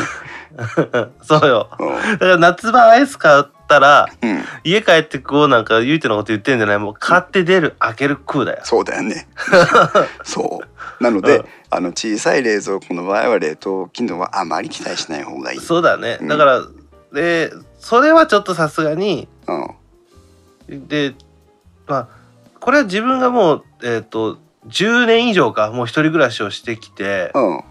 [1.21, 1.69] そうよ。
[1.79, 1.89] うん。
[2.13, 6.79] だから夏場アイス買ったらうん、家帰ってこうなんか言うてのこと言ってんじゃない。
[6.79, 8.61] もう買って出る開ける食うだよ。
[8.63, 9.27] そうだよね。
[10.23, 10.61] そ
[10.99, 11.03] う。
[11.03, 11.45] なので、うん。
[11.69, 15.59] あの小さい冷蔵庫の場合は冷凍機能はあまり期待しない方がいい。
[15.59, 16.17] そうだね。
[16.21, 16.27] うん。
[16.27, 16.61] だから、
[17.13, 19.27] でそれはちょっとさすがに
[20.67, 20.87] うん。
[20.87, 21.13] で
[21.87, 22.07] まあ
[22.59, 27.63] これは自分がもうえっ、と10年以上かもう一人暮らしをしてきてうん。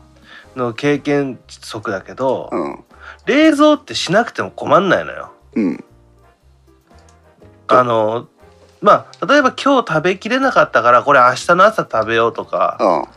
[0.57, 2.85] の経験則だけど、うん。
[3.27, 5.33] 冷蔵ってしなくても困んないのよ。
[5.57, 5.85] うん。
[7.69, 8.29] あの
[8.81, 13.09] まあ例えば今日食べきれなかったからこれ明日の朝食べようとか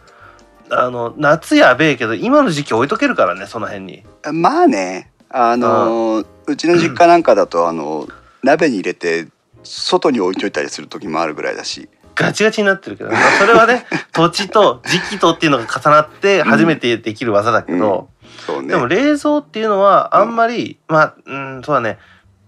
[0.71, 4.03] あの夏やべえけど今の時期置いとけるからねその辺に。
[4.25, 5.11] うんまあね。
[5.29, 8.07] あのーうちの実家なんかだとあの
[8.41, 9.27] 鍋に入れて
[9.61, 11.89] 外に置いといたりする時もあるぐらいだし。
[12.15, 18.09] ガチガチになってるけど、まあそれはね 土地と時期とっていうのが重なって初めてできる技だけど、
[18.45, 18.69] そうね。
[18.69, 21.97] でも冷蔵っていうのはあんまり、まあうんそうだね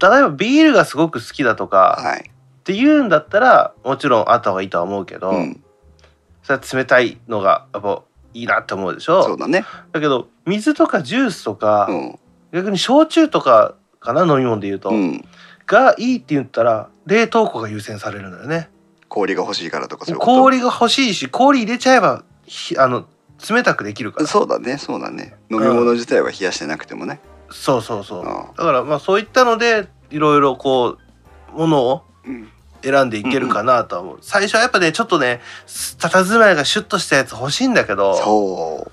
[0.02, 5.64] 例えばビールがすごく好きだとかはい、っていうんだったらもちろんあった方がいいとは思うけど、うん、
[6.44, 9.24] それは冷たいのがやっぱいいなって思うでしょ？
[9.24, 9.66] そうだね。
[9.92, 12.20] だけど水とかジュースとか、うん。
[12.54, 15.26] 逆に焼酎とかかな飲み物で言うと、うん。
[15.68, 18.70] がいいって言ったら冷凍庫が優先されるんだよね。
[19.08, 23.06] 氷が欲しいからとか氷が欲しいし氷入れちゃえばひあの
[23.50, 24.28] 冷たくできるから。
[24.28, 25.36] そうだねそうだね。
[25.50, 27.20] 飲み物自体は冷やしてなくてもね
[27.52, 28.20] そうそうそう。
[28.20, 30.98] うんだからまあそういったのでいろいろこ
[31.54, 32.50] うものをうん。
[32.84, 38.16] 選んでいけるかなとは思う、最初はやっぱねちょっとね佇まいがシュッとしたやつ欲しいんだけど。
[38.16, 38.92] そう。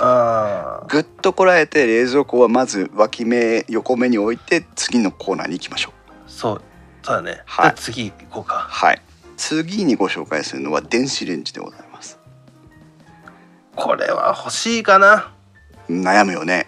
[0.00, 5.92] あぐっとこらえて冷蔵庫はまず脇目横目に置いて次のコーナーに行きましょう。
[6.26, 6.62] そう。
[7.02, 7.74] そうだね、はい。
[7.76, 8.54] 次行こうか。
[8.54, 9.02] はい。
[9.36, 12.18] 次にご紹介するのは電子レンジでございます。
[13.76, 15.34] これは欲しいかな。
[15.90, 16.66] 悩むよね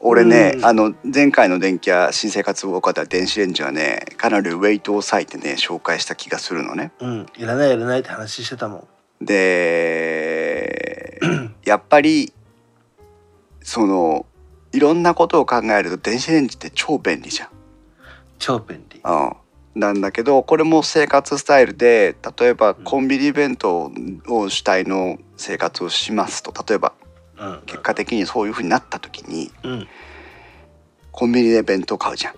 [0.00, 0.64] 俺ね、うん。
[0.64, 6.92] あの前回の電気屋新生活を多かった電子レンジはねかなりウェイトを割いてね紹介した気がするのね。
[7.00, 7.26] うん。
[7.36, 8.88] いらないいらないって話してたも
[9.20, 9.24] ん。
[9.24, 11.20] で
[11.64, 12.32] やっぱり
[13.62, 14.26] その
[14.72, 17.48] いろんなことを考えると電子レンジって超便利じゃん。
[18.38, 19.00] 超便利。
[19.04, 19.32] うん、
[19.74, 23.92] なんだけどこれも生活スタイルで例えばコンビニ弁当
[24.28, 26.99] を主体の生活をしますと例えばうん
[27.66, 29.88] 結果的にそういうふうになった時にうん。
[31.12, 32.34] コンビニで弁当買うじゃん。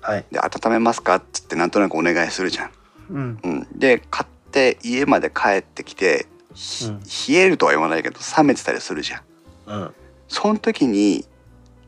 [0.00, 0.24] はい。
[0.30, 2.70] で温めますかっつってなんとなくお願いするじゃん。
[3.10, 3.38] うん。
[3.42, 7.00] うん、で買って家まで帰ってきて、ひうん。
[7.00, 9.22] 冷えるとは言わないけど冷めてたりするじゃん。
[9.66, 9.94] うん。
[10.28, 11.24] その時に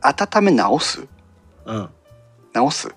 [0.01, 1.07] 温め直す？
[1.65, 1.89] うん。
[2.53, 2.89] 直す？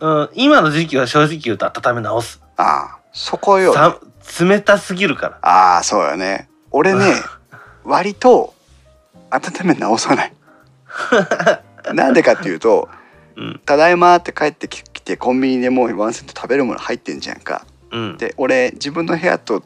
[0.00, 2.42] うん、今の時期は正直言うと温め直す。
[2.56, 3.72] ああそこよ。
[3.72, 3.98] さ
[4.40, 5.38] 冷たすぎるから。
[5.42, 6.48] ああそうよね。
[6.70, 7.14] 俺ね
[7.84, 8.54] 割と
[9.30, 10.32] 温め直さない。
[11.94, 12.88] なんでかっていうと
[13.36, 17.64] うん「ただいま」って帰ってきてコンビニでもうワンセット食べるもの入ってんじゃんか。
[17.90, 18.16] うん。
[18.16, 19.62] で俺自分の部屋と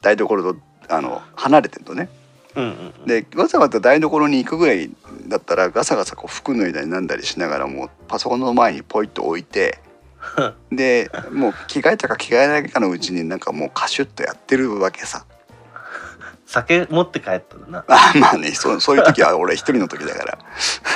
[0.00, 2.08] 台所とあの離れてんのね。
[2.56, 3.06] うんうん。
[3.06, 4.90] でわざわざ台所に行くぐらい
[5.28, 9.78] だったらガサガサこう服脱いだりなんだりしながらもうパソコンの前にポイッと置いて
[10.72, 15.24] でもう着替えたか着替えないかのうちになんかもうカシュッとやってるわけさ
[16.50, 17.84] 酒持って帰ったらな。
[17.88, 20.38] あまあねそうそういう時は俺一人の時だから、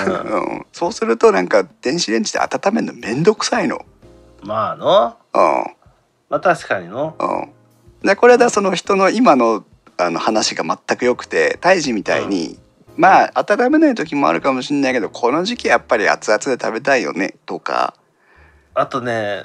[0.07, 3.81] うん、そうするとなんか電子レンジで温めるのめんどくさいの。
[4.43, 5.17] まあの。
[5.33, 5.75] うん
[6.29, 7.15] まあ確かにの。
[7.17, 9.65] うん、でこれだその人の今の
[9.97, 12.59] あの話が全く良くて胎児みたいに、
[12.97, 17.95] まあ温めない時もあるかもしれないけどこの時期やっぱり熱々で食べたいよねとか
[18.75, 19.45] あとね、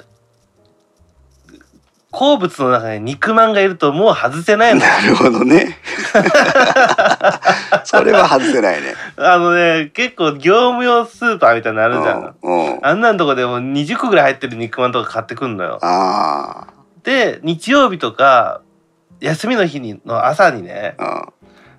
[2.12, 4.80] 好物の中に肉まんがいるともう外せないの。
[4.80, 5.78] なるほどね
[7.84, 8.94] それは外せないね。
[9.16, 12.34] あのね、結構業務用スーパーみたいなのあるじゃん。
[12.42, 15.78] うんうん、あんなんとこでも20個ぐらい入ってる肉まんとか買ってくんのよ。
[15.82, 16.66] あ
[17.04, 18.60] で、日曜日とか、
[19.20, 21.26] 休みの日にの朝にね、あ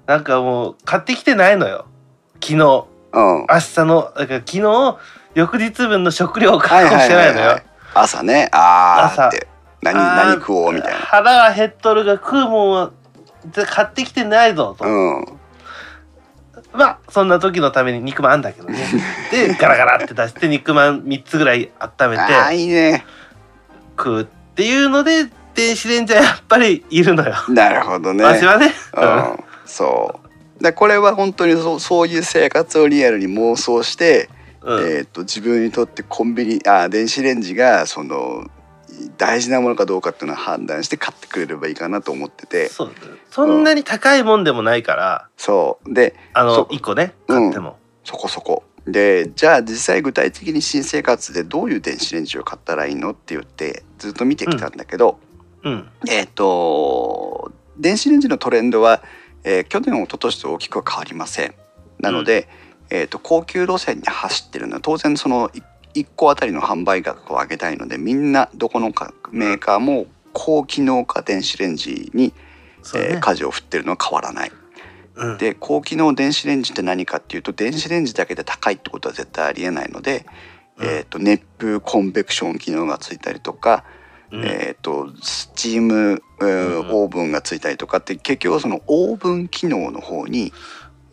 [0.06, 1.86] なんかもう買ってきてないのよ。
[2.42, 2.86] 昨日。
[3.14, 4.98] うんうん明日の、だから昨日、
[5.34, 7.60] 翌日分の食料を確保してないのよ。
[7.94, 9.51] 朝ねあー朝って何あー
[9.82, 10.98] 何食おうみたいな。
[10.98, 12.92] 腹が減っとるが食うもんは
[13.46, 14.86] で買ってきてないぞと。
[14.86, 15.42] うん
[16.74, 18.78] まあそんな時のために肉まんあんだけどね
[19.32, 23.06] でガラガラって出して肉まん3つぐらい温めてああいいね
[23.98, 27.36] 食うっていうので電子レンジはやっぱりいるのよ。
[27.50, 28.74] なるほどね私はね。
[28.96, 30.22] うん、そ
[30.60, 34.30] うでこれは本当にそうそういう生活をリアルに妄想して、
[34.62, 34.80] うん。
[34.80, 38.46] えー、と自分にとってコンビニあ電子レンジがその
[39.18, 42.70] 大事なものかどうかっていうのを判断して買ってくれればいいかなと思ってて。
[42.70, 42.88] そう。
[42.88, 45.94] だねそんなに高いもんでもないから、そう。
[45.94, 47.40] であのそう1個ねうん。
[47.40, 47.78] 買っても。
[48.04, 48.64] そこそこ。
[48.88, 55.20] でじゃあ実際具体的に新生活でどういう電子レンジを買ったらいいのって言ってずっと見てきたんだけど、
[55.64, 55.90] うん。
[56.10, 59.04] えっ、と電子レンジのトレンドは、
[59.44, 61.54] えー去年一昨年と大きくは変わりません。
[62.00, 62.48] なので、
[62.90, 65.50] えー、と高級路線に走ってるのは当然その
[65.94, 72.34] 1個あたりの販売額を上げたいのでみんなどこのかメーカーも高機能化電子レンジに、ね。
[72.96, 74.52] えー舵を振ってるのは変わらない。
[75.16, 80.26] うん、で高機能電子レンジって何かっていうと電子レンジだけで高いってことは絶対ありえないので、
[80.78, 80.88] うん。
[80.88, 83.84] えー、と熱風コンベクション機能がついたりとか、
[84.32, 84.44] うん。
[84.44, 90.52] えー、とスチーム、えーうんオーブンがついたりとかって結局はそのオーブン機能の方に、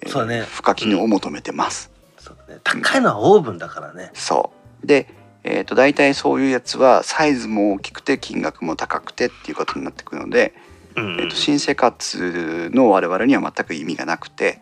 [0.01, 1.91] えーそうだね付加機能を求めてます。
[2.19, 2.61] そうだね。
[2.65, 4.11] 高いのはオーブンだからね。
[4.15, 5.09] そうで、
[5.45, 10.55] えー、と大体そういうやつはサイズも大きくて金額も高くてっていうことになってくるので、
[10.97, 14.61] うんえー、と新生活の我々には全く意味がなくて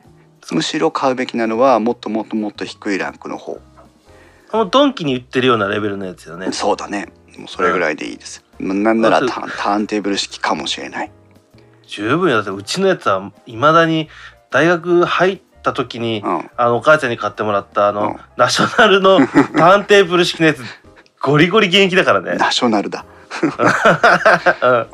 [0.52, 3.60] むしろ買うべきなのはもっともっともっと低いランクの方。
[4.52, 6.52] もうドンキに売ってるようなレベルのやつよね。
[6.52, 7.08] そうだね。
[7.36, 8.44] もうそれぐらいでいいです。
[8.58, 11.10] まなんならターンテーブル式かもしれない。
[11.86, 12.36] 十分よ。
[12.36, 14.08] だってうちのやつはいまだに
[14.50, 16.50] 大学入った時に、うん。
[16.56, 18.16] あのお母ちゃんに買ってもらったあの、うん。
[18.36, 19.18] ナショナルの
[19.58, 20.62] ターンテーブル式のやつ
[21.20, 22.36] ゴリゴリ現役だからね。
[22.36, 23.04] ナショナルだ。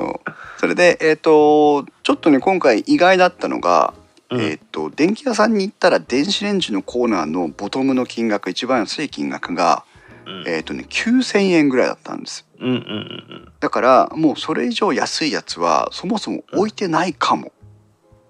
[0.57, 3.93] それで、えっ、と、ちょっとね、今回意外だったのが、
[4.31, 4.41] うん。
[4.41, 9.83] えっ、と、電気屋さんに行ったら、電子レンジのコーナーのボトムの金額、一番安い金額が、
[10.25, 10.43] うん。
[10.47, 12.45] えっ、とね、9000円ぐらいだったんです。
[12.59, 17.53] うんうんうんだから、もうそれ以上安いやつは、そもそも置いてないかも。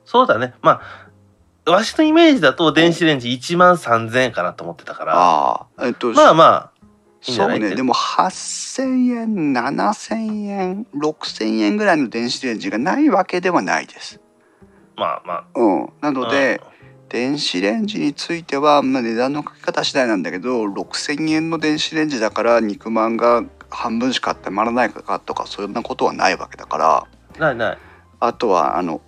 [0.05, 0.53] そうだね。
[0.61, 1.02] まあ
[1.65, 5.13] わしのイメージだと電子レンジ1万3000円かなと思ってたから。
[5.15, 6.73] ああ、えっ、と、まあまあ
[7.21, 14.19] そうね、でも8000円、7000円、6000円ぐらいの電子レンジがないわけではないです。
[14.97, 15.45] まあまあ。
[15.55, 15.89] うん。
[16.01, 16.73] なので、うん。
[17.07, 27.07] 電子レンジについては、まあ、値段の書き方次第なんだけど6,000円の電子レンジだから肉まんが半分しか温まらないかとかそんなことはないわけだから。
[27.39, 27.77] ないない。
[28.19, 28.99] あとはあの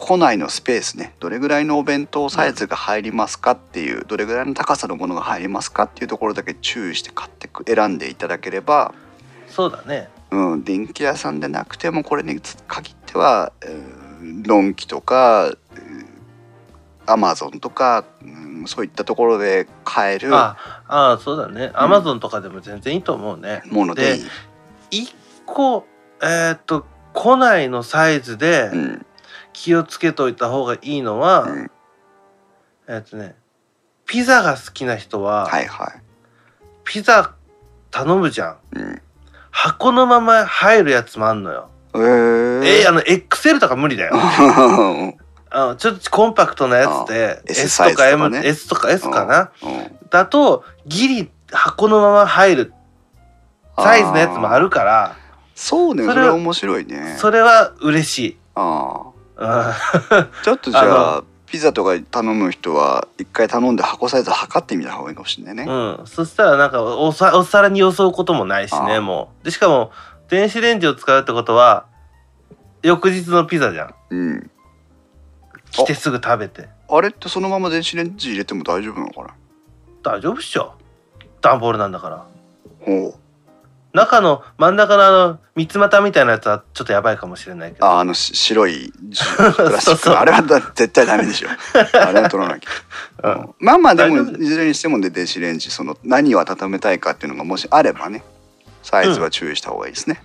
[0.00, 1.14] 庫内のスペースね。
[1.20, 8.94] どれぐらいのお弁当サイズが入りますかっていう、どれぐらいの高さのものが入りますかっていうところだけ注意して買ってく選んでいただければ、
[9.48, 10.08] そうだね。
[10.30, 14.10] うん、電気屋さんでなくてもこれに限っては、えー
[14.42, 15.50] ドンキとか
[17.06, 21.70] アマゾンとか、うんそういったところで買えるああそうだね。
[21.74, 24.18] アマゾンとかでも全然いいと思うね、もので
[24.90, 25.02] いい。
[25.04, 25.14] 1
[25.46, 25.86] 個
[26.22, 26.84] えーっと
[27.14, 29.06] 庫内のサイズでうん
[29.52, 31.70] 気をつけといた方がいいのは、うん。
[32.88, 33.36] えーっとね
[34.06, 35.92] ピザが好きな人は、はいは
[36.84, 37.34] ピザ
[37.92, 38.78] 頼むじゃん。
[38.78, 38.80] い。
[38.80, 39.02] うん。
[39.50, 41.68] 箱のまま入るやつもあんのよ。
[41.94, 44.14] えー、えー、あの XL とか無理だよ。
[45.52, 49.52] あのちょっとコンパクトなやつであ S とか M とかね S とか S かな。
[49.62, 50.08] うん。
[50.08, 52.72] だとギリ箱のまま入る
[53.76, 55.16] サイズのやつもあるから
[55.54, 56.04] そうね。
[56.04, 57.16] そそれは面白いね。
[57.18, 59.09] それは嬉しい、あうん、あ
[60.44, 69.90] ちょっとじゃあピザとか頼む人は一回頼んで箱サイズ測ってみた方がいいかもしれないね、うん、そしたらなんかおさお皿によそうこともないしねもうでしかも
[70.28, 71.86] 電子レンジを使うってことは
[72.82, 74.50] 翌日のピザじゃんうん、
[75.70, 79.34] 来てすぐ食べてあれってそのまま電子レンジ入れても大丈夫なのかな
[80.02, 80.74] 大丈夫っしょ
[81.40, 82.26] 段ボールなんだから
[82.80, 83.14] ほう
[83.92, 87.86] 中の真ん中のあの三つ股みたいなやつはちょっとやばいかもしれないけど。
[87.86, 91.48] ああのし白い プラスチックそうそうあれはだ絶対ダメでしょ。
[91.74, 92.70] あれは取らなきゃ、
[93.24, 93.32] うん。
[93.32, 93.54] うん。
[93.58, 98.22] まあまあでもいずれにしてもね電子レンジその何を温めたいかっていうのがもしあればね
[98.82, 100.22] サイズは注意した方がいいですね、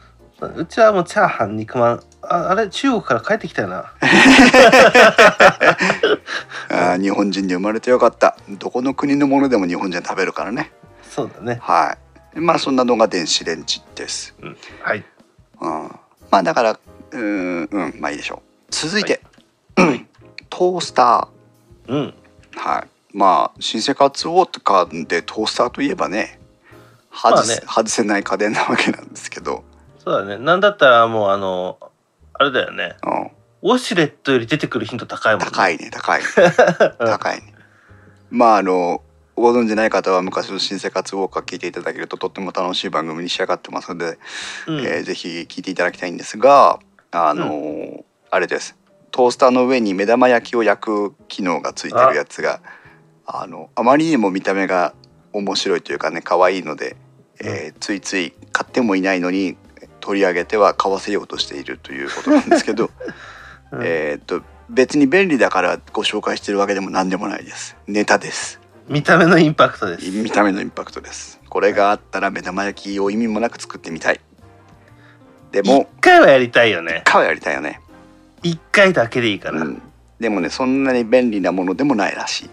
[0.55, 2.01] うちはもうチャーハン肉まん。
[2.21, 3.77] ああれ中国から帰ってきたよな。
[6.69, 8.35] あー日本人で生まれてよかった。
[8.49, 10.71] どこの国のものでも日本人は食べるからね。
[11.09, 11.59] そうだね。
[11.61, 12.04] はい
[12.35, 14.57] まあそんなのが電子レンジです、うん。
[14.81, 15.05] はい。
[15.61, 15.69] うん、
[16.29, 18.65] まあだからうーんうんまあいいでしょう。
[18.69, 19.21] 続いて、
[20.49, 21.29] トースタ
[21.87, 21.97] うん。
[21.97, 22.13] ー
[22.59, 22.87] はい。
[23.17, 26.39] まあ新生活をとかでトースターといえばね
[27.11, 27.67] 外せ,、まあね。
[27.67, 29.63] 外せない家電なわけなんですけど、
[30.03, 30.43] そうだね。
[30.43, 31.77] なんだったらもうあの
[32.33, 32.97] あれだよね。
[33.03, 33.09] う
[33.67, 36.25] ん、ウォシュレットより出てくる頻度高いもん、ね、高いね高いね。
[36.99, 37.53] う ん高いね。
[38.29, 39.01] まああの
[39.35, 44.17] ご存じない方は昔の新生活ウォーカー聞いていただけるととっても楽しい番組に仕上がってますので、
[44.67, 44.79] うん。
[44.85, 46.79] えーぜひ聞いていただきたいんですが
[47.11, 48.77] あのーあれです。
[49.11, 52.61] トースターの上に目玉焼きを焼く機能がついてるやつが
[53.25, 53.45] あ。
[53.45, 54.93] のあまりにも見た目が
[55.33, 56.95] 面白いというかね可愛いので、
[57.41, 59.57] えーついつい買ってもいないのに
[59.99, 62.89] 取り上げては買わせようとしているということなんですけど、
[63.71, 63.81] うん。
[63.83, 67.77] えーっと別に便利だからご紹介してるわけでも何でもないです。
[67.85, 70.11] ネタです見た目のインパクトです。
[70.11, 71.41] 見た目のインパクトです。
[71.49, 74.19] これがあったら目玉焼きを意味もなく作ってみたい。
[75.51, 77.01] で一も回はやりたいよね。
[77.05, 77.81] かはやりたいよね。
[78.43, 79.81] 一回だけでいいから、うん、
[80.19, 82.49] でもねそんなに便利なものでもないらしい、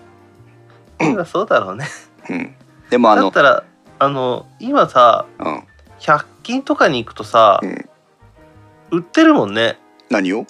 [1.26, 1.86] そうだろうね。
[2.30, 2.54] うん、
[2.88, 3.64] でもあのだったら
[3.98, 5.64] あの今さうん。
[6.00, 7.88] 100均とかに行くとさ、うん、
[8.90, 9.78] 売ってるもんね。
[10.10, 10.46] 何を？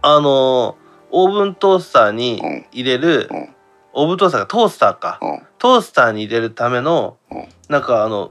[0.00, 0.78] あの
[1.10, 2.40] オーブントースターに
[2.72, 3.55] 入れる、うん
[3.96, 5.40] オーブントースターがトースターか、うん。
[5.58, 7.48] トースターに入れるための、うん。
[7.70, 8.30] なんかあの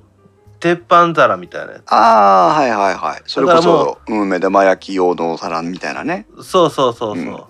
[0.60, 3.24] 鉄板皿みたいなやああはいはいはい。
[3.26, 6.28] それこそ、うん、目玉焼き用のお皿みたいなね。
[6.38, 7.44] つそうそうそうそう、うん。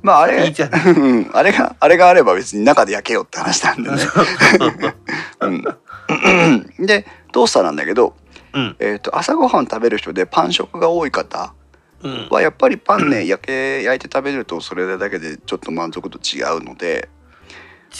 [0.00, 1.30] まああれいいじゃんうん。
[1.34, 3.96] あれがあれがあれば別に中で焼けよって話なんでね、
[6.78, 8.14] でトースターなんだけど、
[8.54, 8.76] うん。
[8.78, 11.61] えー、と朝ごはん食べる人でパン食が多い方うん
[12.30, 17.08] はやっぱりパンね 焼け焼いて食べるとそれだけでちょっと満足度違うので。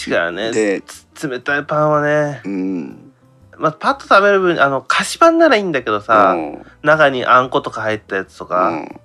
[0.08, 0.52] 違うね。
[0.52, 0.82] で
[1.14, 3.12] つ冷たいパンはね、うん。
[3.58, 6.66] まあ、パッと食べる分あの菓子パンならいいんだけどさ、うん。
[6.82, 9.00] 中にあんことか入ったやつとか、うん。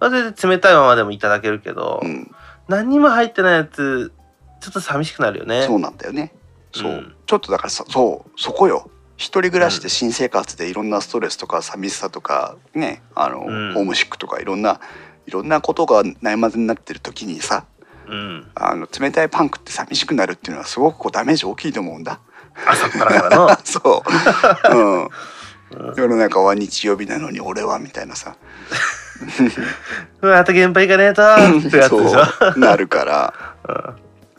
[0.00, 2.34] まあ、全然冷たいままでもいただけるけど、うん。
[2.68, 4.12] 何にも入ってないやつ
[4.60, 5.62] ちょっと寂しくなるよね。
[5.62, 6.32] そうなんだよね。
[6.72, 7.14] そう、うん。
[7.26, 8.90] ちょっとだからさそうそこよ
[9.20, 13.74] 一人暮らしで新生活でいろんなストレスとか寂しさとかねあの、うん。
[13.74, 14.80] ホームシックとかいろんな
[15.26, 17.66] いろんなことが悩まずになってる時にさ
[18.08, 18.50] うん。
[18.54, 22.18] あの冷たいパン食って寂しくなるっていうのはすごくこうダメージ大きいと思うんだ。
[22.66, 23.48] 朝っぱらからの？
[23.62, 25.08] そう、 うん、うん。
[25.96, 28.36] 世の中は日曜日なのに俺はみたいなさ。
[30.22, 32.08] うわあと現場行かねえとってやつでしょ。
[32.08, 32.58] そう。
[32.58, 33.34] なるから。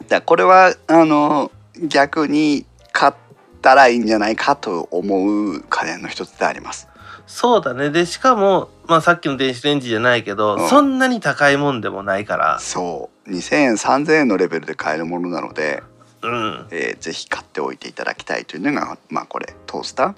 [0.07, 3.13] だこれはあの逆に買っ
[3.61, 6.91] たらいいんじゃないかと思う家電の一つであります。
[7.31, 7.89] そうだね。
[7.91, 10.67] でしかも、まあ、さっきの電子レンジじゃないけど、うん。
[10.67, 12.59] そんなに高いもんでもないから。
[12.59, 13.31] そう。
[13.31, 15.81] 2,000円3,000円のレベルで買えるものなので、
[16.21, 16.67] うん。
[16.71, 20.15] えーぜひ買っておいていただきたいというのがまあこれトースター。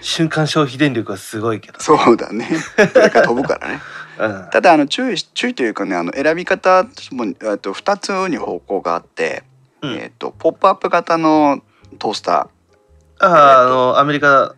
[0.00, 2.48] 瞬間消費電力はすごいけど、そうだね。
[2.92, 3.80] それから飛ぶからね。
[4.18, 9.42] うん、ただあの注意し注意というかねあの選び方もえっと2つに方向があって、
[9.80, 9.92] うん。
[9.94, 11.62] えっとポップアップ型の
[11.98, 12.48] トースタあ
[13.22, 14.54] ああのアメリカ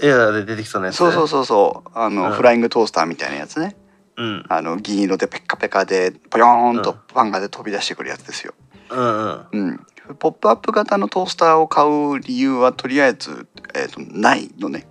[0.00, 1.90] 映画で出てきそうなやつーそうそうそうそう。
[1.94, 2.32] あの、うん。
[2.32, 3.76] フライングトースターみたいなやつね。
[4.16, 4.44] うん。
[4.48, 6.98] あの銀色でペッカペカでポヨーンとうん。
[7.08, 8.54] パンがで飛び出してくるやつですよ。
[8.90, 9.46] うんうん。
[9.52, 9.80] うん、
[10.18, 14.86] ポップアップ型のトースターを買う理由はとりあえず、えー、とないのね。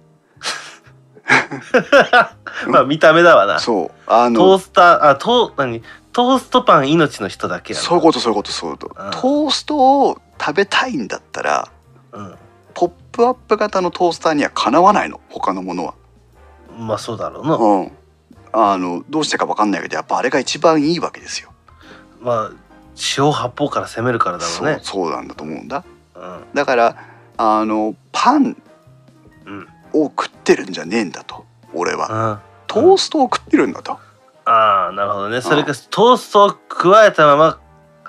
[2.68, 3.60] まあ見た目だわな。
[3.60, 3.92] そう。
[4.08, 5.84] あトのースターあトー何？
[6.12, 9.12] トーストパン命の人だけそういうことそういうことそういうこと、うん。
[9.12, 9.78] トースト
[10.10, 11.72] を食べたいんだったら
[12.12, 12.36] うん
[13.14, 15.93] プアップ型のトースターにはかなわないの他のものは。
[16.78, 17.91] まあそうだろうな、うん、
[18.51, 21.53] あのどうしてか分かんないけどやっぱあれが一番いいわけですよ。
[22.20, 22.51] まあ
[22.95, 25.86] 四方八方から攻めるからだろうそうねそうなんだと思うんだ。
[26.16, 26.97] うんだから
[27.38, 28.57] あのパン
[29.45, 32.07] うんを食ってるんじゃねえんだと俺は。
[32.09, 33.99] あトーストを食ってるんだと。
[34.45, 37.59] あーなるほどねそれかトーストを加えたまま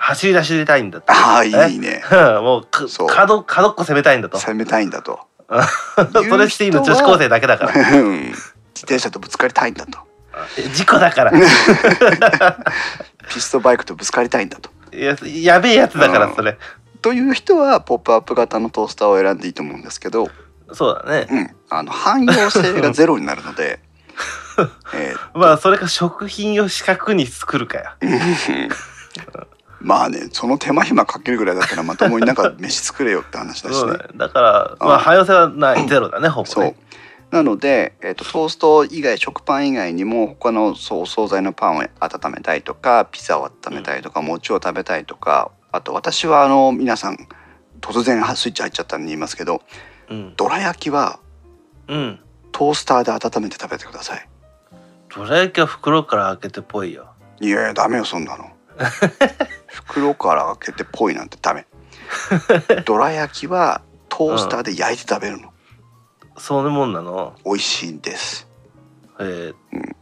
[0.05, 1.11] 走り出してたいんだと。
[1.11, 2.03] ああいいね。
[2.43, 2.67] もう
[3.07, 4.39] 角角っこ攻めたいんだと。
[4.39, 5.21] 攻めたいんだと。
[6.29, 7.73] それしていいの女子高生だけだから。
[7.73, 8.21] うん。
[8.27, 8.35] 自
[8.81, 9.99] 転車とぶつかりたいんだと。
[10.59, 11.33] え事故だから。
[13.29, 14.71] ピストバイクとぶつかりたいんだと。
[14.93, 16.29] いややべえやつだかうん。
[16.29, 16.59] らそれ。
[17.01, 20.29] という人はポップアップ型のトースターを選んでいいと思うんですけど、
[20.75, 21.27] そうだね。
[21.31, 23.81] うん、あの汎用性がゼロになるので、
[24.95, 27.91] えまあそれか食品を四角に作るかよ。
[28.01, 28.69] ー
[29.85, 33.93] まあねその手間暇かけるぐらいだったらまともになんか飯作れよって話だしね。
[33.93, 33.99] ね。
[34.17, 36.65] だからまあ汎用性はないゼロだねほぼそう。
[36.65, 36.77] ね
[37.31, 47.17] なので、えー、とトースト以外食パン以外にも他のそうお惣菜のパンを温めたいとかピザを温めたいとか、餅を食べたいとかあと私はあの皆さん
[47.81, 49.63] 突然スイッチ入っちゃったんで言いますけど
[50.09, 50.35] うん。
[50.37, 51.19] どら焼きは
[51.89, 52.21] うん。
[52.53, 54.29] トースターで温めて食べてください。
[55.13, 57.09] どら焼きは袋から開けてっぽいよ。
[57.41, 58.45] いやいやダメよそんなの
[59.75, 61.67] 袋から開けてぽいなんてダメ。
[62.85, 65.53] どら焼きはトースターで焼いて食べるの、
[66.39, 67.35] そういうもんなの？
[67.45, 68.47] 美味しいんです。
[69.19, 69.97] えーうん。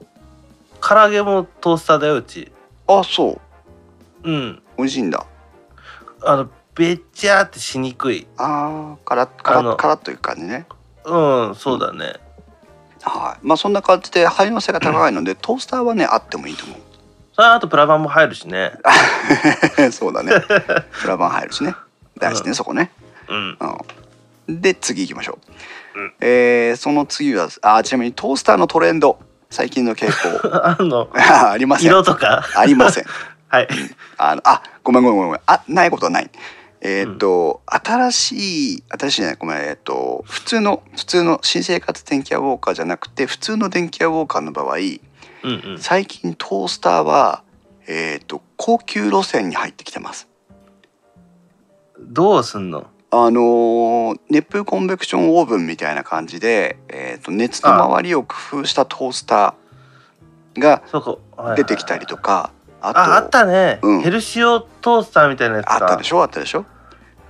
[0.81, 2.51] 唐揚げもトースターだようち。
[2.87, 3.41] あそ
[4.25, 4.31] う。
[4.31, 4.63] うん。
[4.77, 5.25] 美味しいんだ。
[6.25, 8.27] あのべっちゃーってしにくい。
[8.37, 10.67] ああカラッカラあのッカラッという感じね。
[11.05, 12.15] うんそうだね。
[13.03, 13.47] はい。
[13.47, 16.75] まあそんな感じで汎用性が高いので トースターはねあってもいいと思
[17.33, 18.73] それあとプラバンも入るしね。
[19.79, 20.33] う そうだね。
[21.01, 21.75] プラバン入るしね。
[22.19, 22.55] 大事ね、うん。
[22.55, 22.91] そこね。
[23.29, 23.59] うん。
[24.49, 24.61] うん。
[24.61, 25.39] で次行きましょ
[25.97, 26.13] う、うん。
[26.21, 29.19] えーその次はあちなみにトースターのトレンド。
[29.51, 30.49] 最近の傾向。
[30.65, 31.89] あのありません。
[31.89, 32.43] 色とか。
[32.55, 33.05] ありません。
[33.49, 33.69] はい。
[34.17, 36.31] あのあごめんごめんごめんあないことはない。
[36.85, 39.59] えーっと、新しい新しいじゃないごめん。
[39.59, 44.77] えーっと普通の普通の新生活電気屋ウォーカーじゃなくて普通の電気屋ウォーカーの場合
[45.43, 45.79] うんうん。
[45.79, 47.43] 最近トースターは
[47.87, 50.29] えーっと高級路線に入ってきてます。
[51.99, 52.87] どうすんの？
[53.11, 60.83] あのー熱風コンベクションオーブンみたいな感じで、えーっと熱の回りを工夫したトースターが
[61.57, 64.01] 出てきたりとかあとああったね、うん。
[64.01, 65.75] ヘルシオトースターみたいなやつか。
[65.75, 66.23] あったでしょ？
[66.23, 66.65] あったでしょ？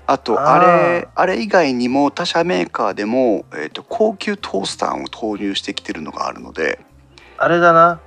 [0.06, 6.80] あとあれあれ以外にも他社メーカーでも、えー、と高級トースターを投入してきてるのがあるので
[7.42, 7.98] あれだな。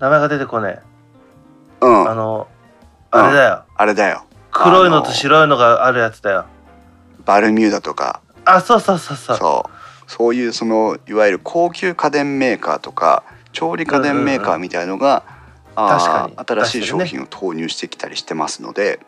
[0.00, 0.82] 名前が出てこねえ。
[1.82, 2.08] うん。
[2.08, 2.48] ああの
[3.12, 3.64] あれだよ。
[3.86, 4.24] れだよ。
[4.50, 6.46] 黒いのと白いのがあるやつだよ。
[7.24, 8.22] バルミューダとか。
[8.44, 9.36] あそうそうそうそう。
[9.36, 9.70] そ
[10.04, 10.10] う。
[10.10, 13.22] そういうそのいわゆる高級家電メーカーとか
[13.52, 15.22] 調理家電メーカーみたいのが、
[15.76, 16.64] あー確かに。
[16.64, 18.98] 新しい商品を投入してきたりしてますので、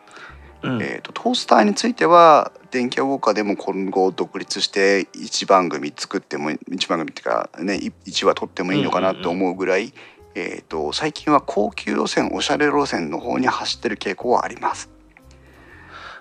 [0.63, 0.81] うん。
[0.81, 7.75] えー、とトースターについては電気屋ウォーカーでも今後独立して1番組作っても1番組っていうかね
[8.07, 9.93] 1話取ってもいいのかなと思うぐらい、
[10.35, 14.91] えー、と最近は高級路線おしゃれ路線の方に走ってる傾向はあります。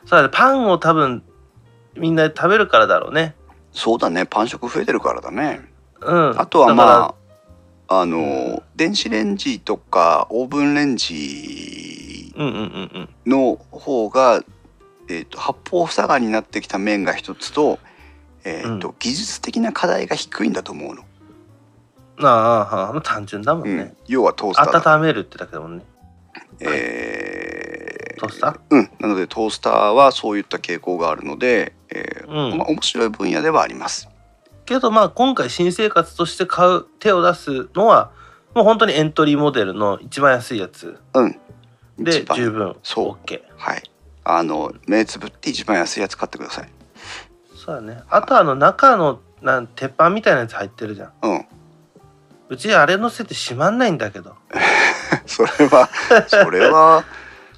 [0.06, 1.24] そうだねパンを多分
[1.96, 3.36] みんな食べるからだろうね。
[3.72, 5.62] そうだねパン食増えてるからだね。
[6.02, 6.40] うん。
[6.40, 7.16] あとはま
[7.88, 8.22] ああの、う
[8.56, 13.10] ん電子レンジとかオーブンレンジらうんうんうんうん。
[13.26, 14.44] の方が、
[15.10, 17.80] えー、と八方塞がりになってきた面が一つと,、
[18.44, 21.04] えーとう技術的な課題が低いんだと思うの。
[22.20, 24.96] ああ単純だもんね、うん、要はトースターだ。
[24.96, 25.84] 温めるってだけだもんね。
[26.60, 28.60] えートースター？
[28.72, 28.90] うん。
[29.00, 32.58] なのでトースターはそういった傾向があるので、えーうん。
[32.58, 34.10] まあ、面白い分野ではあります。
[34.66, 38.12] けどまあ今回新生活として買う手を出すのは
[38.56, 41.40] もう本当にエントリーモデルの一番安いやつうん。
[42.00, 43.26] で十分そう。
[43.26, 43.84] OK はい
[44.30, 46.70] あの目つぶって一番安いやつ買ってください。
[47.56, 48.02] そうだね。
[48.10, 51.14] あとあの中のなん鉄板みたいなやつ入ってるじゃん。
[51.22, 51.46] うん。
[52.50, 54.36] うちあれ乗せて閉まんないんだけど。
[55.26, 55.90] それは
[56.28, 57.04] それは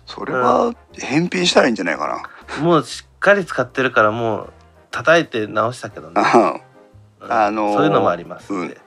[0.06, 2.30] それは返品したらいいんじゃないか
[2.62, 4.54] もうしっかり使ってるからもう
[4.92, 6.34] 叩いて直したけどね、な。
[6.34, 6.62] うん。
[7.32, 8.78] あのーそういうのもありますんで、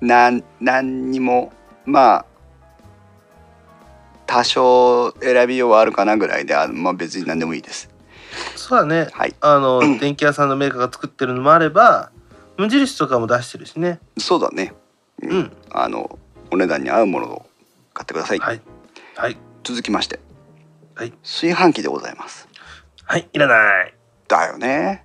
[0.00, 1.52] なん何にも
[1.84, 2.24] まあ
[4.32, 7.90] 多少選びようはあるかなぐらいであまあ別に何でもいいです。
[8.56, 9.08] そうだね。
[9.12, 9.34] はい。
[9.42, 12.10] あの 電気屋さんのメーカーが作ってるのもあれば
[12.56, 14.00] 無印とかも出してるしね。
[14.16, 14.72] そうだね。
[15.22, 15.52] ううん。
[15.70, 16.18] あの
[16.50, 17.46] お値段に合うものを
[17.92, 18.38] 買ってください。
[18.38, 18.60] はい。
[19.16, 19.36] はい。
[19.64, 20.18] 続きまして、
[20.94, 21.12] はい。
[21.22, 22.48] 炊飯器でございます。
[23.04, 23.28] はい。
[23.34, 23.94] いらない。
[24.28, 25.04] だよね。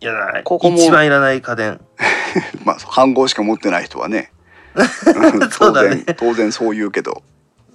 [0.00, 0.44] いらない。
[0.44, 0.76] ここも。
[0.76, 1.80] 一番いらない家電。
[2.66, 4.32] まあ半合しか持ってない人はね。
[5.50, 6.04] そうだね。
[6.04, 7.22] 当然当然そう言うけど、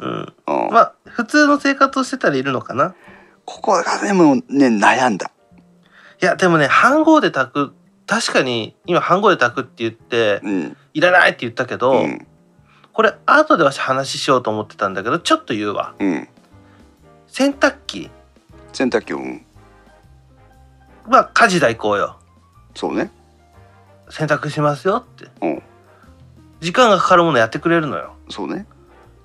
[0.02, 0.34] うん。
[0.48, 0.70] うん。
[0.72, 2.96] まあ普通の生活をしてたらいるのかな。
[3.46, 5.32] ここがでもね悩んだ。
[6.22, 7.74] いやでもね飯盒で炊く
[8.08, 10.78] 確かに今飯盒で炊くって言ってうん。
[10.94, 12.28] いらないって言ったけど、うん。
[12.94, 15.96] これ後で私話しようと思ってたんだけどちょっと言うわ。
[16.00, 16.28] うん。
[17.28, 18.10] 洗濯機。
[18.74, 19.46] 洗濯機うん。
[21.08, 22.20] まあ家事代行よ。
[22.76, 23.12] そうね。
[24.10, 25.30] 洗濯しますよって。
[25.42, 25.64] うん。
[26.60, 28.16] 時間がかかるものやってくれるのよ。
[28.30, 28.66] そうね。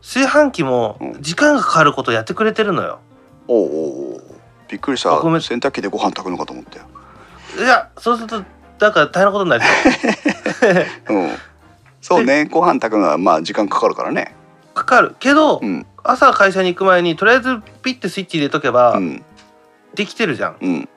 [0.06, 1.22] 炊飯器もうん。
[1.22, 3.00] 時間がかかることやってくれてるのよ。
[3.48, 4.22] おうおうおう。
[4.68, 5.12] びっくりした。
[5.12, 5.40] あごめん。
[5.40, 6.86] 洗濯機でご飯炊くのかと思ったよ。
[7.58, 8.44] いやそうすると
[8.78, 9.64] だから大変なことになり
[11.06, 11.30] そううん。
[12.00, 12.44] そうね。
[12.44, 14.34] ご飯炊くのはまあ時間かかるからね。
[14.74, 15.16] かかる。
[15.18, 15.86] けど、うん。
[16.04, 19.24] 朝会社に行く前にとりあえずピッてスイッチ入れとけば、うん。
[19.96, 20.56] できてるじゃん。
[20.60, 20.88] うん。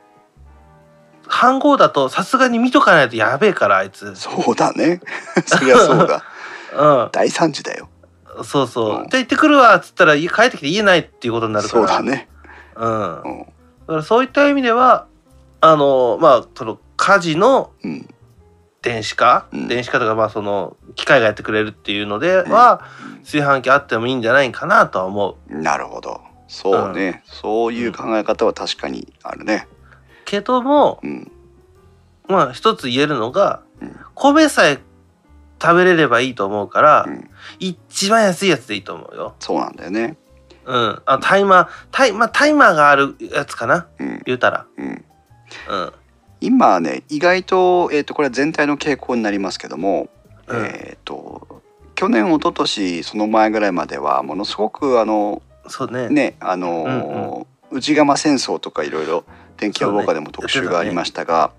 [1.28, 4.16] 飯盒だとさすがに見とかないとやべえからあいつ。
[4.16, 5.01] そうだね。
[5.47, 6.24] そりゃそうだ。
[6.78, 7.10] うん。
[7.12, 7.89] 大惨事だよ。
[8.44, 9.08] そうそう、うん。
[9.10, 11.88] で行ってくるわっつったら家帰ってきて言えないっていうことになるから。
[11.88, 12.28] そうだね。
[12.76, 13.46] うん、だうん。
[13.46, 13.52] か
[13.88, 15.08] らそういった意味では
[15.62, 18.10] あのまあその家事のうん。
[18.82, 19.68] 電子化、うん。
[19.68, 22.82] 電子化とかまあその機械がやってくれるっていうのでは、
[23.26, 25.54] 炊飯器あってもいいんじゃないかなとは思う。
[25.54, 26.22] なるほど。
[26.48, 29.68] そうね、そういう考え方は確かにあるね。
[30.24, 31.30] けどもうん。
[32.30, 34.00] まあ一つ言えるのが、うん。
[34.16, 34.80] 米さえ
[35.62, 37.30] 食べれればいいと思うから、うん。
[37.60, 39.36] 一番安いやつでいいと思うよ。
[39.39, 40.18] そうなんだよね。
[40.66, 41.01] うん。
[41.05, 44.22] あタイマータイ,、まあ、タイマーがあるやつかなうん。
[44.26, 44.66] 言うたら。
[44.78, 45.93] うん、うん。
[46.41, 50.10] 今ね意外と,、えー、とこれは全体の傾向になりますけども、
[50.47, 50.66] うん。
[50.66, 51.62] えっ、と
[51.95, 56.10] 去年一昨年その前ぐらいまではものすごくあのそうね。
[56.10, 59.24] ねあの、内釜戦争とかいろいろ
[59.57, 61.51] 電気予防下でも特集がありましたが、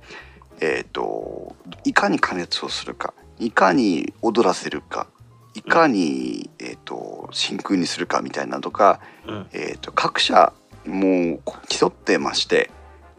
[0.61, 5.07] えっ、といかに加熱をするかいかに踊らせるか
[5.55, 9.47] いかに、えー、と真空にするかみたいなのとか、うん。
[9.53, 10.53] えー、と各社
[10.87, 12.71] もう競ってまして、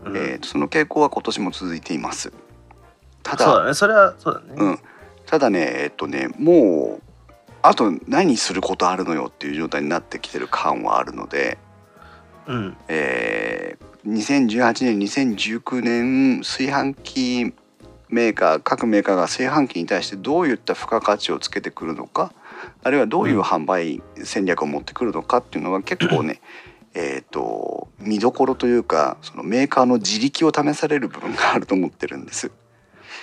[0.06, 0.18] うん。
[0.18, 2.32] えー、とその傾向は今年も続いています。
[3.24, 3.74] たそうだだね。
[3.74, 4.80] それはそうだね、うん、
[5.26, 7.02] ただねえっとねもう
[7.62, 11.58] あと何することあるのよっていう状態になってきてる感はあるので、
[12.48, 12.78] うん。
[12.88, 17.54] えー、2018年2019年炊飯器
[18.12, 22.34] メーカー各メーカーが炊飯器に対してどういった付加価値をつけてくるのか
[22.84, 26.42] あるいはどういう販売戦略を持ってくるのかっていうのは結構ね
[26.94, 32.52] えーと見どころというかそのメーカーの自力を試される部分があると思ってるんです。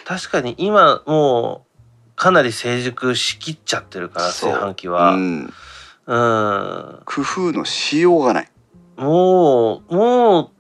[0.07, 5.13] 確かに今もうかなり成熟しきっちゃってるから炊飯器は。
[5.13, 8.51] ううんん、工夫のしようがない。
[8.97, 10.51] もうもう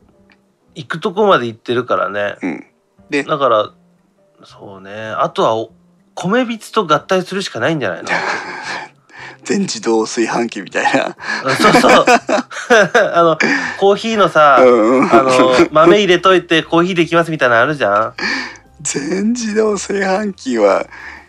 [0.74, 2.36] 行くとこまで行ってるからね。
[2.42, 2.66] うん、
[3.08, 3.72] でだから
[4.44, 5.72] そうねあとはお
[6.14, 8.08] 米びつと合体するしかないんじゃないの？
[9.44, 11.16] 全自動炊飯器みたいな。
[11.56, 12.06] そうそう
[13.14, 13.38] あの
[13.78, 15.30] コーヒーのさうんうんあの
[15.70, 18.14] 豆入れといてコーヒーできますみたいなのあるじゃん？
[18.82, 20.86] 全自動炊飯器は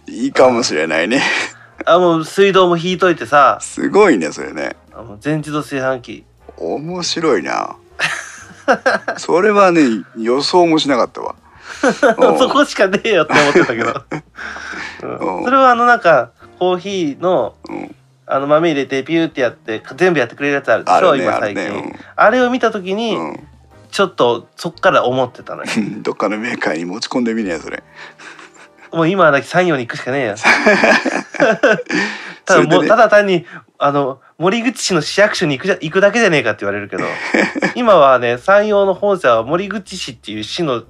[0.07, 1.21] いいかもしれないね。
[1.85, 4.75] あもう水道も引いといてさすごいねそれね。
[4.93, 6.25] あもう全自動炊飯器
[6.57, 7.75] 面白いな。
[9.17, 9.81] それはね
[10.17, 11.35] 予想もしなかったわ。
[12.17, 12.37] うん。
[12.37, 14.03] そこしかねえよって思ってたけど、
[15.03, 15.37] うん。
[15.37, 17.95] うんそれはあのなんかコーヒーのうん。
[18.31, 23.39] あの豆入れてピューってやって全部やってくれるやつあるでしょ、ね今最あるね近、あれを見た時に、うん。
[23.89, 25.71] ちょっとそっから思ってたのよ。
[25.75, 26.03] うん。
[26.03, 27.81] どっかのメーカーに持ち込んでみねやそれ。
[28.91, 30.35] もう今はだけ山陽に行くしかねえよ。
[32.45, 33.45] ただもうただ単に
[33.77, 37.03] あの森口市の市役所に行くじゃ行くだけじゃねえかって言われるけど。
[37.75, 40.83] 今はね山陽の本社は森口市っていう市の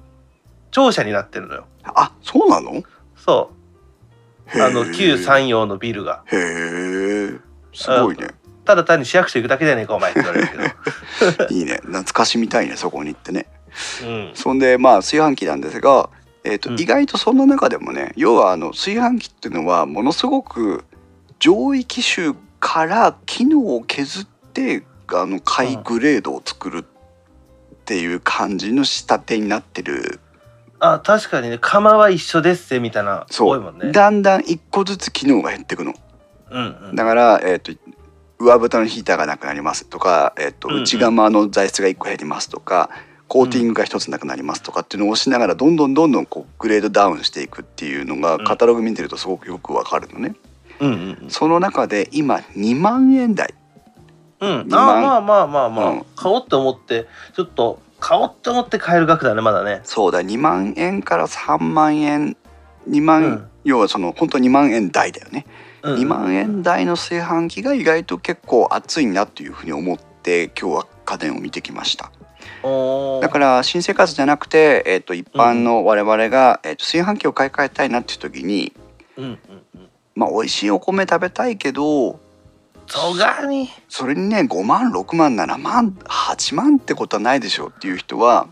[0.70, 1.66] 庁舎になってるのよ。
[1.84, 2.82] あそうなの？
[3.16, 3.50] そ
[4.54, 4.62] う。
[4.62, 6.22] あの旧山陽のビルが。
[6.26, 7.38] へえ
[7.72, 8.28] すごいね。
[8.64, 10.48] ただ単に市役所行くだけじゃねえかお前って言われる
[11.48, 11.80] け いいね。
[11.82, 13.46] 懐かしみたいねそこに行ってね。
[14.02, 14.30] どうん。
[14.34, 16.10] そんでまあ炊飯器なんですが、
[16.44, 16.80] えーとうん。
[16.80, 20.84] 意外とそんな中でもね要はあの炊飯器っていうのはものすごく
[21.38, 30.20] 上位機種から機能を削ってあのハイグレードを作るっていう感じの仕立てになってる
[30.80, 33.92] あ確かにね釜は一緒ですぜみたいなそう、多いもんね。
[33.92, 35.94] だんだん一個ずつ機能が減っていくの。
[36.50, 36.96] うんうん。
[36.96, 37.72] だから、えー、と
[38.38, 40.82] 上蓋のヒーターがなくなりますとか、えー、とうんうん。
[40.82, 42.90] 内釜の材質が1個減りますとか、
[43.28, 48.44] コーティングが1つなくなりますとかっていうのを押しながらどんどんどんどんこうグレードダウンしていくっていうのがうん。
[48.44, 50.34] カタログ見てるとすごくよくわかるのね。
[50.80, 51.30] うんうんうん。
[51.30, 53.54] その中で今2万円台。
[54.40, 56.04] うん、あまあまあまあまあ、うん。
[56.16, 57.06] 買おうって思って
[57.36, 59.80] ちょっと買おうって思って買える額だねまだね。
[59.84, 62.36] そうだ2万円から3万円
[62.88, 63.46] 2万、うん。
[63.64, 65.46] 要はその本当2万円台だよね、
[65.82, 65.96] うん。
[65.96, 72.10] 2万円台の炊飯器が意外と結構熱いなっていうふうに思って今日は家電を見てきました。
[72.62, 78.72] だから新生活じゃなくて、えー、と一般の我々が、えー、と炊飯器を買い替えたいなっていう時に、
[79.16, 79.38] うんうん
[79.74, 79.88] うん。
[80.14, 82.20] まあ、美味しいお米食べたいけど
[82.90, 83.68] そがに。
[83.88, 88.48] それにね5万6万7万8万ってことはないでしょうっていう人は、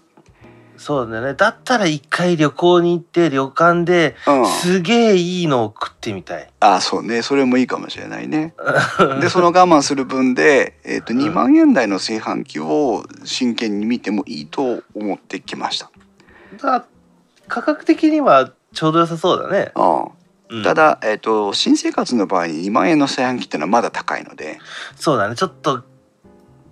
[0.77, 1.35] そうだよね。
[1.35, 7.23] だったら一回旅行に行って旅館でうん、すげえいいのを食ってみたい、あそうね。
[7.23, 8.55] それもいいかもしれないね。
[9.21, 15.91] でその我慢する分で、えー、と2万円台の炊飯器を真剣に見てもいいと思ってきました。
[16.63, 16.85] だ
[17.49, 19.83] 価格的にはちょうど良さそうだね、う
[20.15, 20.18] ん
[20.51, 20.63] うん。
[20.63, 24.59] ただ、えー、と新生活の場合に2万円の炊飯器っていうのはまだ高いので。
[24.97, 25.37] そうだね。
[25.37, 25.83] ちょっと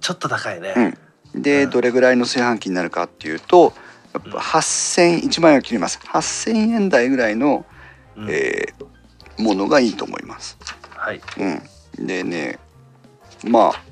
[0.00, 0.96] ちょっと高いね、
[1.34, 1.70] で、うん。
[1.70, 3.72] どれぐらいの炊飯器になるかっていうと
[4.12, 5.98] やっぱ8,000 1万円を切ります。
[6.04, 7.64] 8,000円台ぐらいの、
[8.16, 8.30] うん。
[8.30, 8.86] えー
[9.38, 10.58] ものがいいと思います。
[10.90, 11.20] はい。
[11.98, 12.58] うん、でね
[13.44, 13.82] まあ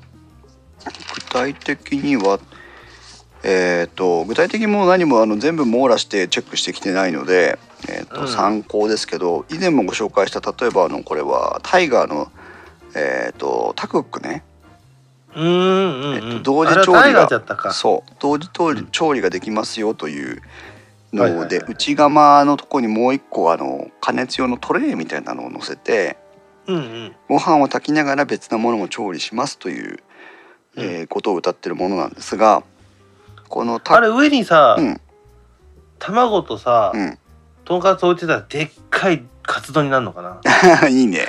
[1.13, 2.39] 具体的には
[3.47, 7.59] えー、と具体的にもう何もあの全部網羅してチェックしてきてないので、
[7.89, 8.27] えーとうん。
[8.27, 12.31] 参考ですけど以前もご紹介した例えばあのこれはタイガーの、
[12.95, 14.43] えー、とタクックね。
[15.35, 17.27] うんうんうん、えっと同時調理が
[17.73, 18.13] そう。
[18.19, 18.49] 同時
[18.91, 20.41] 調理ができますよという
[21.11, 26.17] ので、内釜のとこにもう一個あの加熱用のトレイみたいなのを乗せて
[26.67, 27.15] うんうん。
[27.27, 29.99] ご飯を炊きながら別なものも調理しますという
[30.77, 32.63] えーことを歌ってるものなんですが
[33.49, 35.01] このたあれ上にさ、うん。
[35.99, 37.17] 卵とさ、うん
[37.65, 40.21] とんかつ置いてたらでっかいカツ丼になるのか
[40.81, 40.87] な？
[40.89, 41.27] いいね。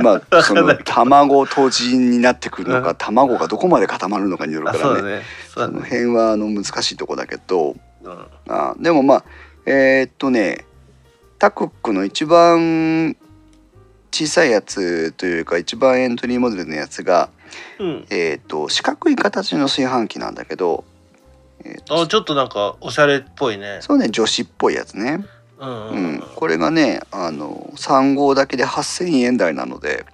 [0.00, 2.96] まあ その卵とじになってくるのか、うん。
[2.96, 5.18] 卵がどこまで固まるのかによるあからね。
[5.18, 5.22] ね。
[5.52, 9.24] その辺はあの難しいとこだけど、うん、あでもまあ
[9.66, 10.64] えーっとね、
[11.38, 13.16] タクックの一番
[14.10, 17.30] 小さいやつというか一番エントリーモデルのやつが、
[17.78, 20.84] うん、えーっと四角い形の炊飯器なんだけど、
[21.64, 23.78] えーあちょっとなんかおしゃれっぽいね。
[23.80, 25.24] そうね女子っぽいやつね。
[25.58, 26.14] うんうん、ううん。
[26.16, 30.04] ん、これがねあの3号だけで8,000円台なので。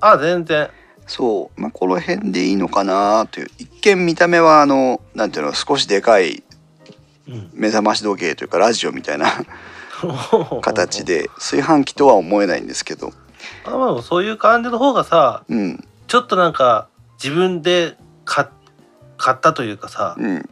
[0.00, 0.68] あ全然。
[1.06, 3.50] そう、まあ、この辺でいいのかなという。
[3.58, 6.42] 一見見た目はあのなんていうの少しでかい
[7.28, 7.50] うん。
[7.54, 9.26] 目覚まし時計というかラジオみたいな
[10.62, 13.12] 形で炊飯器とは思えないんですけど、
[13.64, 15.84] あまあそういう感じの方がさうん。
[16.06, 16.88] ちょっとなんか
[17.22, 18.46] 自分で買
[19.16, 20.48] 買ったというかさうん、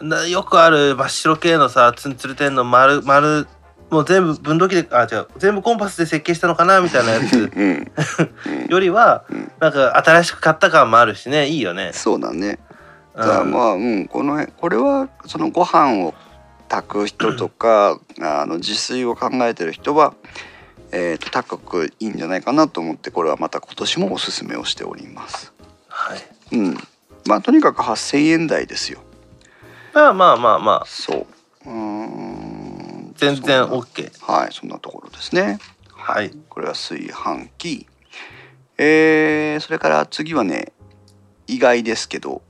[0.00, 3.46] なよくある真っ白系のさツンツルテンの丸丸
[3.90, 7.50] もう全部分度器であ違う全部コンパスで設計したのかなみたいなやつ。
[7.54, 7.90] うん、
[8.68, 9.50] よりはうん。
[9.60, 11.48] なんか新しく買った感もあるしね。
[11.48, 11.90] いいよね。
[11.94, 12.58] そうだね。
[13.14, 13.20] うん。
[13.22, 16.14] だからまあ、うん、この辺これはそのご飯を
[16.68, 20.12] 炊く人とか、あの自炊を考えてる人は、
[20.92, 25.54] えー、と高くいいんじゃないかなと思ってこれはまた今年もおすすめをしております。
[25.88, 26.78] はい、うん、
[27.26, 29.00] まあとにかく8,000円台ですよ。
[29.94, 31.26] まあまあまあまあそう。
[31.66, 33.14] うーん。
[33.16, 34.10] 全然 OK。
[34.20, 35.58] はい、そんなところですね。
[35.92, 36.30] はい。
[36.48, 37.86] これは炊飯器。
[38.76, 40.72] えー、それから次はね、
[41.48, 42.42] 意外ですけど、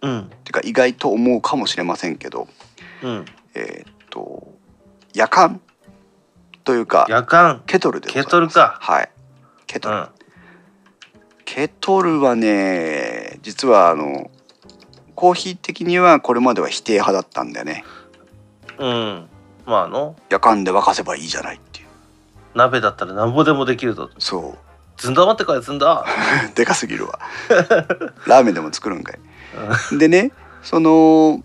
[0.00, 2.46] うんてか意外と思うかもしれませんけど、
[3.02, 3.24] うん。
[3.54, 4.46] えーっと、
[5.12, 5.60] 夜間？
[6.64, 8.22] というか、夜間ケトルでケ。
[8.22, 8.78] トルか。
[8.80, 9.10] はい。
[9.66, 9.96] ケトル。
[9.96, 10.08] うん。
[11.44, 14.30] ケトルはね、実はあの、
[15.14, 17.84] コーヒー的にはこれまでは否定派だったんだよね。
[18.78, 19.28] うん。
[19.66, 21.86] まああの夜間で沸かせばいいじゃないっていう。
[22.54, 24.10] 鍋だったらなんぼでもできるぞ。
[24.18, 24.58] そう。
[24.96, 26.04] ずんだ待ってこいずんだ。
[26.54, 27.18] でかすぎるわ
[28.26, 30.32] ラーメンでも作るんかいでね
[30.62, 31.42] その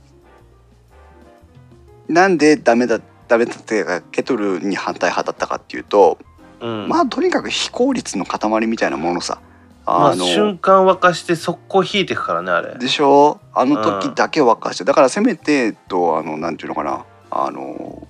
[2.07, 6.17] なんでダメだダメだってケトルに反対派だったかっていうと、
[6.61, 6.87] うん。
[6.87, 9.41] まあとにかく非効率の塊みたいなものさま
[9.89, 12.77] ああの、瞬間沸かして速攻引いていくからねあれ。
[12.77, 13.39] でしょ？
[13.53, 18.05] あの時うんだけ沸かして、だからせめてとあのなんていうのかなあの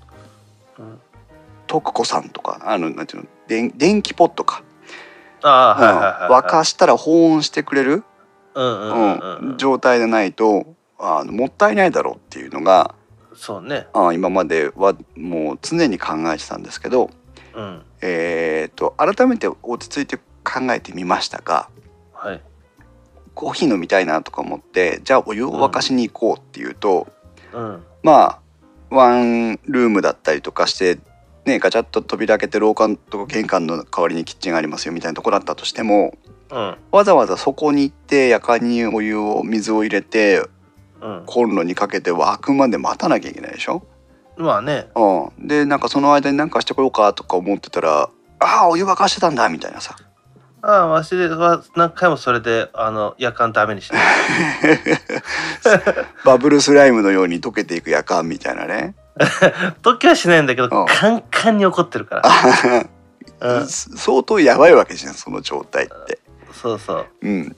[0.80, 1.00] うん
[1.68, 3.30] 徳子さんとかあのなんていうの？
[3.48, 4.64] 電電気ポットか、
[5.44, 6.00] ああはいは
[6.30, 6.44] いはい。
[6.44, 8.04] 沸かしたら保温してくれる？
[8.56, 9.52] うんうんうんうん。
[9.52, 10.66] うん、状態でないと
[10.98, 12.96] あのもったいないだろうっていうのが
[13.36, 13.86] そうね。
[13.94, 17.12] あ今まではもう常に考えてたんですけど、
[17.54, 17.84] うん。
[18.02, 20.20] えー、と改めて落ち着いて
[20.52, 21.70] 考えてみましたが
[22.14, 22.42] はい。
[23.34, 27.08] コーヒー飲みたいなとか思ってじゃあお湯を沸かしに行こうっていうと、
[27.54, 27.84] うん。
[28.02, 28.40] まあ
[28.90, 31.00] ワンルームだったりとかして。
[31.46, 36.14] ね、ガチャッと扉開けて廊下と玄関の代わりにキッチンがありますよみたいなとこだったとしても
[36.52, 36.78] うん。
[36.92, 40.44] わざわざそこに行って夜間にお湯を水を入れて
[41.00, 41.24] うん。
[41.26, 43.88] コンロにかけて沸くまで待たなきゃいけないでしょ、
[44.36, 44.90] まあね。
[44.96, 49.96] うん、でなんかその間に何かしてこようかとか思ってたら「ああお湯沸かしてたんだ」みたいなさ
[50.62, 53.96] ああわしは何回もそれであの夜間ダメにして
[56.26, 58.96] バブルスライムのように溶けていく夜間みたいなね
[59.84, 62.88] 時はしないんだけどうんカンカンに怒ってるから。
[63.40, 63.68] うん。
[63.68, 66.20] 相当やばいわけじゃんその状態って。
[66.52, 67.06] そうそう。
[67.22, 67.56] うん、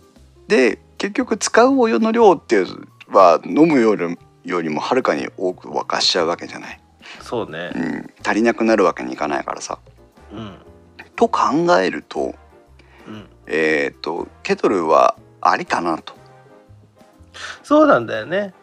[0.48, 6.80] で結局使うお湯の量っていうは飲むよりよりもはるかに多く沸かしちゃうわけじゃない、
[7.22, 7.80] そうねう。
[7.80, 9.80] ん、足りなくなるわけにいかないからさ。
[10.32, 10.58] うん。
[11.16, 11.42] と考
[11.80, 12.36] えると,、
[13.50, 13.56] うん。
[13.56, 16.14] えー、とケトルはありかなと。
[17.64, 18.54] そうなんだよね。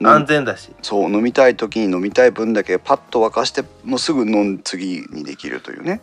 [0.00, 0.70] うん安全だし。
[0.82, 6.02] そう飲みたい時に飲みたい分だけパッと沸かしてもうすぐ飲ん次にできるというね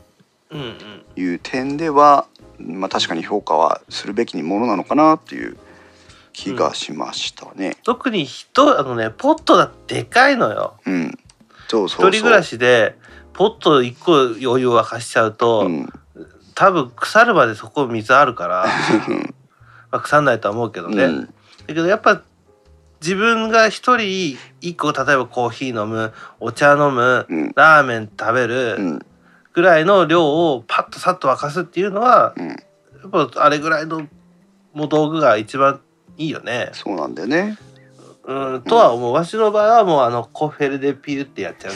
[0.49, 0.75] うんうん。
[1.15, 2.25] いう点では、
[2.57, 5.57] まあ、確かに評価はするべきものなのかなっていう
[6.33, 7.75] 気がしましたね。
[7.83, 10.75] 特に人あのねポットがでかいのよ。
[10.85, 11.17] うん、
[11.67, 12.97] そうそう一人暮らしで
[13.33, 15.93] ポット一個お湯沸かしちゃうと、うん、
[16.61, 18.67] 多分腐るまでそこ水あるから、
[19.89, 21.05] まあ、腐んないとは思うけどね。
[21.05, 21.31] うんだ
[21.67, 22.21] けどやっぱ
[23.01, 28.99] 自分が一人一個例えばコーヒー飲むお茶飲むうんラーメン食べるうん
[29.53, 32.55] ぐらいの量をパッとさっと沸かすっていうのはうん、や
[33.23, 34.07] っぱあれぐらいの
[34.73, 35.79] もう道具が一番
[36.17, 36.69] いいよね。
[36.73, 37.57] そうなんだよね。
[38.23, 38.61] うん。
[38.61, 39.13] とは思う。
[39.13, 41.73] わしの場合はもうあのコフェルでピュってやっちゃう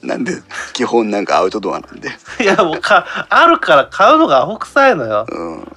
[0.00, 0.32] け なんで
[0.72, 2.10] 基本なんかアウトドアなんで。
[2.38, 5.26] ど いやもうかあるから買うのがアホ臭いのよ。
[5.28, 5.72] うん、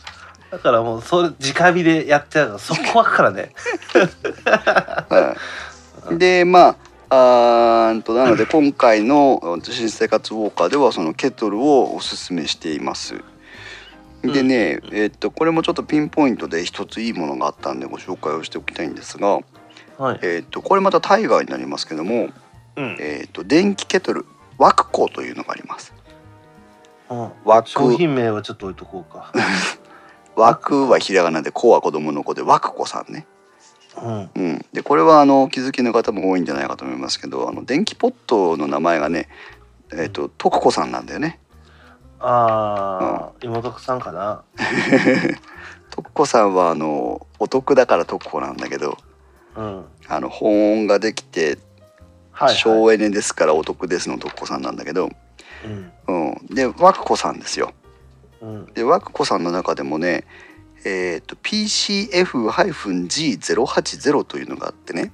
[0.51, 3.51] だからもうそれ直火でやっちゃうからそこはからね。
[4.45, 5.35] は
[6.11, 6.75] い、でまあ
[7.09, 13.15] あとなので今回の新生活ウォーカーではそのケトルをおすすめしています。
[14.23, 19.39] でね、えっとこれもちょっとピンポイントで一ついいものがあったんでご紹介をしておきたいんですが、
[19.97, 22.29] はい、えっとこれまたタイガーになりますけども、
[22.75, 22.97] うん。
[22.99, 24.25] えっと電気ケトル
[24.57, 25.93] ワクコというのがあります。
[27.09, 27.69] うん、ワク。
[27.69, 29.31] 商品名はちょっと置いとこうか。
[30.35, 33.25] ワクはひらがなでコは子供の子でワクコさんね。
[33.99, 34.29] うん。
[34.35, 39.27] うん、でこれはあのお気づきの方も多いんじゃないかと思いますけどあの電気ポットの名前がね
[39.91, 41.39] えっ、と徳子さんなんだよね。
[42.19, 44.43] ああ、妹さんかな。
[45.89, 48.97] 徳子さんはあのお得だから徳子なんだけど
[49.57, 49.85] うん。
[50.07, 51.57] あの保温ができて
[52.31, 55.09] はい、はい、省エネですからお得ですの徳子さんなんだけど、
[55.65, 55.91] うん。
[56.07, 57.73] うん、で和久子さんですよ。
[58.41, 58.67] うん。
[58.73, 60.25] で和久子さんの中でもね
[60.85, 65.11] えっ、と PCF-G080 というのがあってね、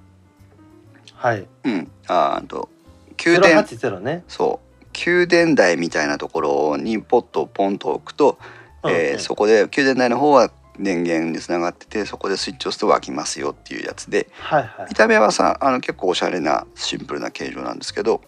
[1.16, 1.48] はい。
[1.64, 2.68] うん、あと
[3.16, 4.26] 給電080ね。
[4.28, 4.66] そう。
[4.92, 8.38] 給電台みたいなところにポットをポンと置くと、
[8.84, 9.20] えーうん。
[9.20, 14.30] そこで給電台の方は電源につながっててそこでスイッチを押すと沸きますよっていうやつで。
[14.40, 14.88] はいはい。
[14.90, 18.22] 見た目はさあの結構おしゃれなシンプルな形状なんですけど、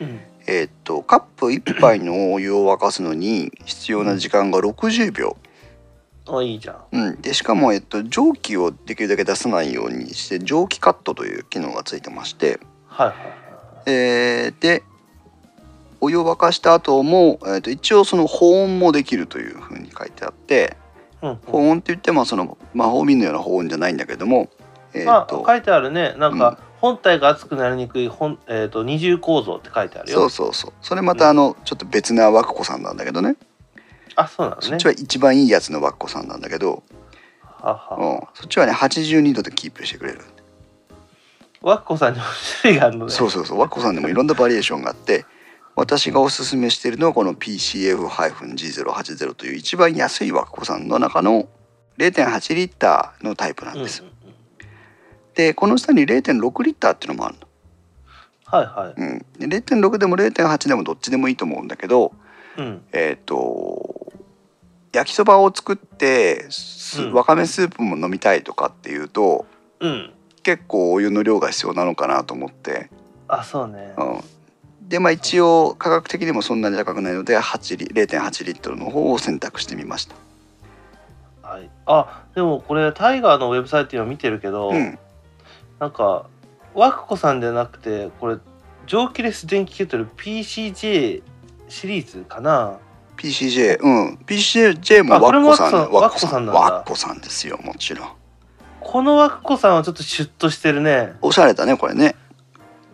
[0.00, 0.20] うん。
[0.46, 5.36] えーっとカップ1杯のお湯を沸かすのに必要な時間が60秒、
[6.28, 6.76] あいいじゃん。
[6.92, 13.16] うん、でしかも、えっと、蒸気をできるだけ出さないようにして蒸気カットという機能がついてまして、はいはい
[13.86, 14.82] えーで
[15.98, 20.76] お湯を沸かした後も、えー、と一応その保温もできるというふうに書いてあって
[21.20, 24.48] 保温って言ってもその魔法瓶のような保温じゃないんだけども
[24.94, 26.14] えっ、まあと書いてあるね。
[26.18, 26.38] なんうん。
[26.38, 30.18] か本体が熱くなりにくい本、えー、と二重構造って書いてあるよ。
[30.18, 30.72] そうそうそう。
[30.82, 33.36] それまたあのちょっと別な和子さんなんだけどね。
[34.14, 34.66] あそうなのね。
[34.68, 36.82] そっちは一番いいやつの和子さんなんだけど、
[37.42, 37.96] はは。
[37.96, 40.20] うん、そっちはね82度でキープしてくれる。
[41.62, 42.24] わっこさんにも
[42.62, 43.12] 種類があるのね。
[43.12, 43.58] そうそうそう。
[43.58, 45.24] 和子さんでもいろんなバリエーションがあって
[45.76, 51.48] 私がおすすめしているのはこの PCF-G080 という一番安い和子さんの中の
[51.98, 54.02] 0.8リッターのタイプなんです、
[55.34, 57.36] でこの下に0.6リッターっていうのもある
[58.46, 62.12] はいはの、うん、で0.6でも0.8でもどっちでもいいと思うんだけど
[62.58, 62.82] いうん。
[62.92, 64.12] えっ、と
[64.92, 66.48] 焼きそばを作って
[67.12, 69.46] わかめスープも飲みたいとかっていうと
[69.80, 70.12] うん。
[70.42, 72.88] 結構お湯の量が必要なのかなと思って、
[73.26, 73.94] あそうね。
[73.98, 74.20] うん、
[74.88, 80.14] でまあ一応価格的にもそんなに高くないので8リ0.8リットルの方を選択してみました。
[81.42, 81.70] はい。
[81.86, 84.98] あでもこれタイガーのウェブサイト今見てるけど、うん、
[85.80, 86.26] なんか
[86.74, 88.36] わくこさんじゃなくてこれ
[88.86, 91.22] 蒸気レス電気ケトル PCJ
[91.68, 92.78] シリーズかな
[93.16, 94.18] ？PCJ うん。
[94.24, 98.08] PCJ もワッコさんワッコささんワッコさんですよもちろん。
[98.80, 101.14] このわくこさんはちょっとシュッとしてるね。
[101.22, 102.14] おしゃれだねこれね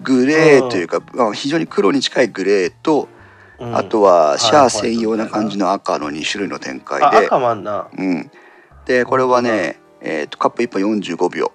[0.03, 3.09] グレーというか、まあ、非常に黒に近いグレーと、
[3.59, 3.76] うん。
[3.76, 4.66] あとはシャはい。
[4.66, 7.88] ア専用な感じの赤の2種類の展開あで、赤もあんな。
[7.96, 8.30] うん、
[8.86, 11.53] でこれはね、えー、とカップ1本45秒。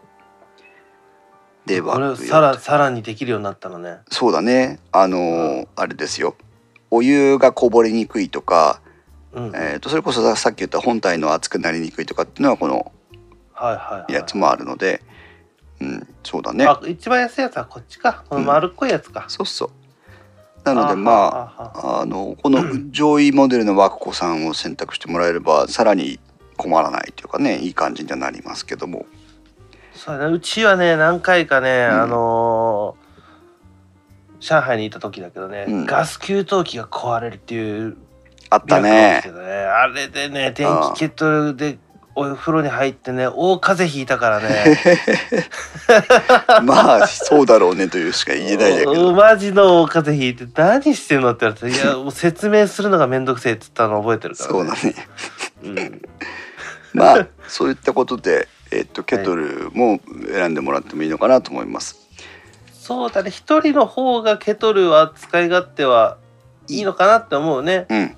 [1.65, 3.97] でこれ沸くよさらさらにできるようになったのね。
[4.09, 4.79] そうだね。
[4.91, 6.35] あのーあれですよ。
[6.89, 8.79] お湯がこぼれにくいとか、
[9.33, 12.93] うん、はいえー、とそれこそささっき言った本体の熱くなりにくいとかっていうのはこの
[13.53, 14.13] はいはい。
[14.13, 15.01] やつもあるので、
[15.79, 16.65] うん、そうだね。
[16.65, 18.23] あ一番安いやつはこっちか。
[18.29, 19.69] この丸っこいやつか、そうそう。
[20.63, 21.11] なのでま
[21.57, 22.05] あああ。
[22.05, 26.19] のこの上位モデルの和子さんを選択してもらえればさらに
[26.57, 29.05] 困らないというかねいい感じにはなりますけども。
[29.93, 30.33] そうだね。
[30.33, 32.01] うちはね何回かね、うん。
[32.01, 33.07] あのー
[34.39, 35.85] 上海にいた時だけどね、うん。
[35.87, 37.97] ガス給湯器が壊れるっていう
[38.49, 39.21] あったね。
[39.25, 39.31] ね。
[39.31, 41.79] あれでね電気ケトルで
[42.17, 44.81] お風呂に入ってね大風邪ひいたからね。
[46.65, 54.95] まあそうだろうねというしか言えないんだけおどマジの大風邪ひいて何してんのって言われて「いや もう説明するのがめんどくせえ」って言ったの覚えてるから、そうだね。
[55.63, 56.01] うん。
[56.93, 61.99] まあそういったことで、えっとケトルも選んでもらってもいいのかなと思います。
[62.73, 63.29] そうだね。
[63.29, 66.17] 一人の方がケトルは使い勝手は
[66.67, 67.85] いいのかなって思うね。
[67.89, 68.15] うん、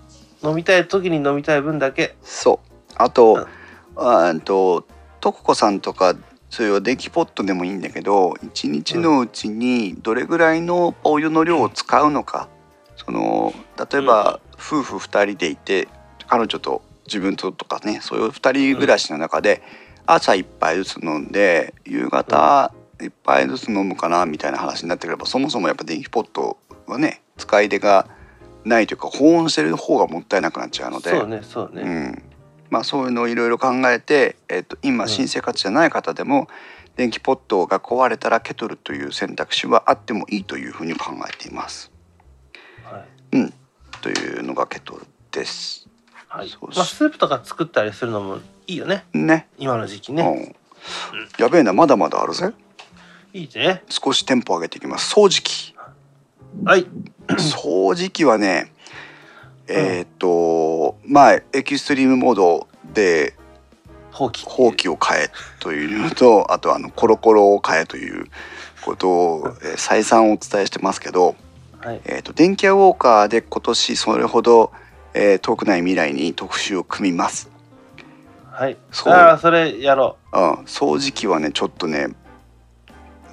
[0.52, 2.16] 飲みたい時に飲みたい分だけ。
[2.24, 2.94] そう。
[2.96, 3.59] あと、うん
[4.00, 4.86] あーえっと
[5.20, 6.16] 徳子さんとか
[6.50, 12.48] そういう電気ポットでもいいんだけど一日のうちにどれぐらいのお湯の量を使うのか。
[12.96, 13.54] その
[13.92, 15.88] 例えば夫婦2人でいて
[16.28, 19.64] 彼女と自分ととかねそういう2人暮らしの中で
[20.06, 28.08] 朝1杯ずつ飲んで夕方1杯ずつ飲むかなみたいな話になってくればそもそもやっぱ電気ポットはね使い出が
[28.66, 31.10] ないというか保温してる方がもったいなくなっちゃうので。
[31.10, 32.24] そうねそうね、うん、
[32.70, 36.48] まあ、そういうのをいろいろ考えて、えっと今うん新生活じゃない方でも、
[36.96, 41.92] 電気ポットが壊れたらケトルという選択肢はあってもいいというふうに考えています。
[42.84, 43.54] はい
[44.02, 45.88] というのがケトルです。
[46.28, 49.48] はいまあ、スープとか作ったりするのもいいよねね。
[49.58, 51.44] 今の時期ね、うん。
[51.44, 52.54] やべえなまだまだあるぜ。
[53.34, 55.14] いいね少しテンポ上げていきます。
[55.14, 55.76] 掃除機。
[56.66, 56.86] はい
[57.28, 58.72] 掃除機はね、
[59.70, 63.36] えーっとまあエキストリームモードで
[64.12, 68.26] ほうきほうきを変えというのとあとあのコロコロを変えという
[68.84, 71.36] ことを、えー再三お伝えしてますけど、
[71.80, 72.02] はい。
[72.06, 74.72] えーっと電気屋ウォーカーで今年それほど、
[75.14, 77.50] えー遠くない未来に特集を組みます。
[78.52, 78.78] はい。
[78.92, 79.14] そう。
[79.14, 80.38] ああそれやろう。
[80.38, 82.08] ん、掃除機はねちょっとね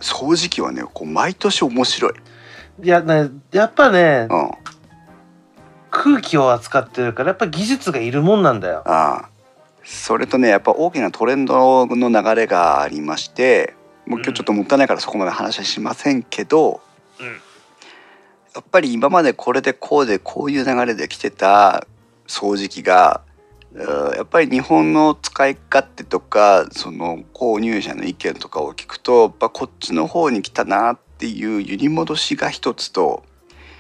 [0.01, 2.13] 掃除機はねこう毎年面白い。
[2.13, 4.51] ういやねやっぱねうん、
[5.97, 8.83] 空気を扱ってるからやっぱ技術がいるもんなんだよ。
[8.85, 9.29] ああ。
[9.83, 13.75] それとねやっぱ大きなトレンドの流れがありまして
[14.05, 16.83] もう今日ちょっともったいないからそこまで話はしませんけど、
[17.19, 17.27] うん。
[17.27, 21.87] やっぱり今までこれでこうでこういう流れで来てた
[22.27, 23.23] 掃除機が
[23.73, 33.25] うんやっぱり日本の使い勝手とかその購入者の意見とかを聞くとやっぱこっちの方に来たなっていう揺り戻しが一つと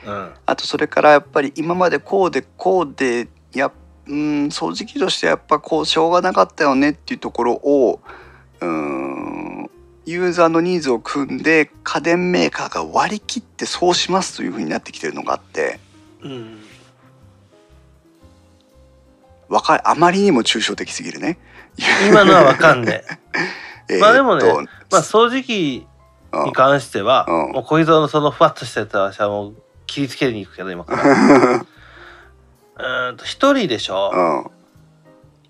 [0.06, 0.34] うん。
[0.46, 3.72] あとそれからやっぱり今までこうでこうでや
[4.06, 8.00] うん掃除機としてやっぱこうしょうがなかったよねっていうところを
[8.60, 9.70] うん
[10.06, 15.80] ユーザーのニーズを組んで家電メーカーが割り切ってそうしますというふうになってきてるのがあって
[16.22, 16.60] うん。
[19.48, 21.38] わかあまりにも抽象的すぎるね。
[22.08, 23.04] 今のはわかんね
[24.00, 24.44] まあでもね
[24.90, 25.86] まあ掃除機
[26.32, 27.52] うんに関しては、うん。
[27.52, 29.54] もう小泉のそのふわっとしたやはもう
[29.86, 31.64] 切りつけに行くけど今から。
[32.78, 34.50] うーんと一人でしょ、うん。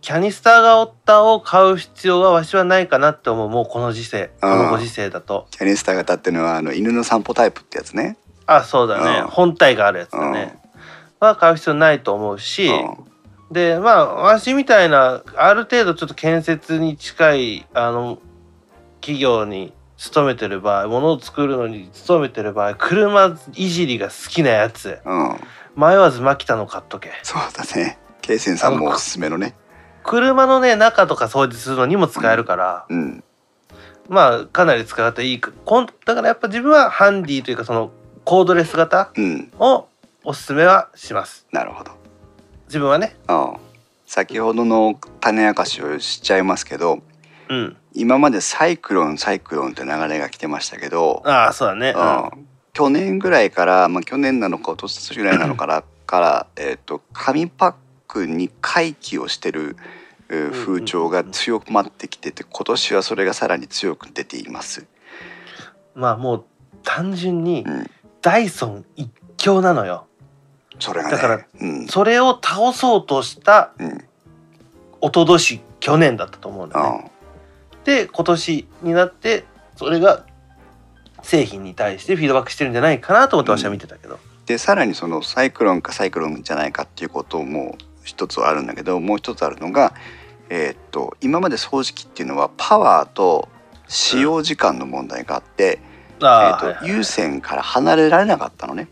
[0.00, 4.30] キャニスターがおったを買う必要はわしはないかなって思うもうこの時世。
[4.40, 5.48] このご時世だと。
[5.50, 8.16] キャニスター型っていうのはあの犬の散歩タイプってやつね。
[8.46, 9.26] あそうだね、うん。
[9.26, 10.56] 本体があるやつだね、
[11.18, 12.96] は買う必要ないと思うし、うん。
[13.50, 18.18] でまあわしみたいなある程度ちょっと建設に近いあの
[19.00, 24.98] 企業に勤めてる場合物を作るのに勤めてる場合車いじりが好きなやつ。
[25.04, 25.40] うん、
[25.76, 27.10] 迷わずマキタの買っとけ。
[27.22, 27.98] そうだね。
[28.20, 29.54] ケイセンさんもおすすめのね。
[30.02, 33.24] 車のね中とか掃除するのにも使えるから、うん、
[34.08, 35.40] まあかなり使い勝手いい。
[35.40, 37.90] かこんだからやっぱ自分はハンディというかその
[38.24, 39.88] コードレス型うん、を
[40.24, 41.46] おすすめはします。
[41.52, 41.92] なるほど。
[42.66, 43.16] 自分はね。
[43.28, 43.56] うん、
[44.06, 47.00] 先ほどの種明かしをしちゃいますけど
[47.48, 51.94] うん今までサイクロンサイクロンって流れが来てましたけど、ああそうだね。
[51.96, 52.00] う
[52.38, 57.74] ん、去年ぐらいから、まあ、去年なのか一昨年ぐらいなのかなから、えー、と紙パッ
[58.06, 59.76] クに回帰をしてる
[60.28, 64.86] 風潮が強まってきてて今年はそれがさらに強く出ています。
[65.94, 66.44] まあもう
[66.84, 67.90] 単純にうん、
[68.20, 70.06] ダイソン一強なのよ。
[70.78, 71.86] それがねだからうん。
[71.88, 74.04] それを倒そうとしたうん。
[75.00, 77.10] 一昨年去年だったと思うんだよね
[77.86, 79.44] で今年になって
[79.76, 80.26] それが
[81.22, 89.94] 製品に対してフィードバックしてるんじゃないかなと思って私は見てたけど、でさらにそのサイクロンかサイクロンじゃないかっていうことも一つはあるんだけどもう一つあるのが、
[90.50, 93.48] えーっと今まで掃除機っていうのはパワーと
[93.88, 95.78] 使用時間の問題があって、
[96.20, 98.88] ああ、えーっとはいはい有線から離れられなかったのね。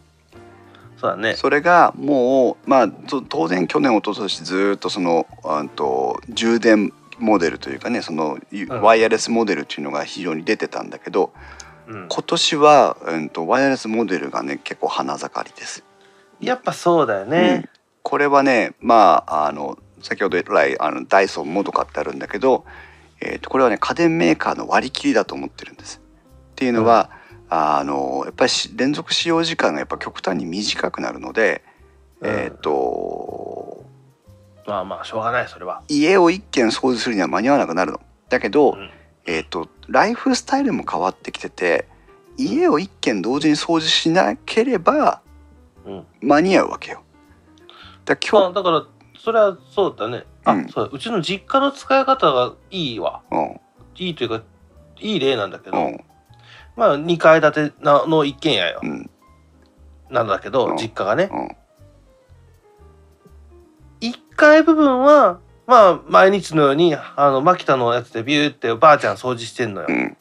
[0.98, 1.34] そうだね。
[1.34, 8.38] それがもうまあと当然去年一昨年ずーっとそのあんと充電モデルというかねその
[8.82, 11.32] ワイヤレスモデルっていうのが非常に出てたんだけど、
[11.88, 15.84] うん、今年は、うん、とワイヤレスモデルがね結構花盛りです。
[16.40, 17.30] やっぱそうだようん。
[17.30, 17.68] ね、
[18.02, 22.64] これはねまああの先ほど来あのダイソンもとかってあるんだけど、
[23.20, 26.00] えー、とこれはね家電メーカーの割り切りだと思ってるんです。
[26.52, 27.10] っていうのは、
[27.48, 31.64] あのやっぱりし連続使用時間がやっぱ極端に短くなるので、
[32.20, 32.30] うん。
[32.30, 33.84] えっ、と
[34.66, 35.82] まあまあしょうがないそれは。
[35.88, 38.00] 家を一軒掃除するには間に合わなくなるの。
[38.28, 38.90] だけど、うん。
[39.26, 41.88] えっ、とライフスタイルも変わってきてて
[42.36, 45.22] 家を一軒同時に掃除しなければ
[45.86, 46.06] うん。
[46.20, 47.02] 間に合うわけよ。
[48.04, 48.84] だから今まあだから
[49.18, 50.24] それはそうだね。
[50.44, 50.68] あ、うん。
[50.68, 53.22] そうだうちの実家の使い方がいいわ。
[53.30, 53.60] 日、うん。
[54.06, 54.42] いいというか
[55.00, 56.04] いい例なんだけど、うん。
[56.76, 59.10] まあ2階建てなの一軒家よ、うん。
[60.10, 60.76] なんだけど、うん。
[60.76, 61.28] 実家がね。
[61.32, 61.63] うん
[64.10, 70.16] 1階部分はまあ毎日のようにあのマキタのやつでビューってばあちゃん掃除してんのよ、うん。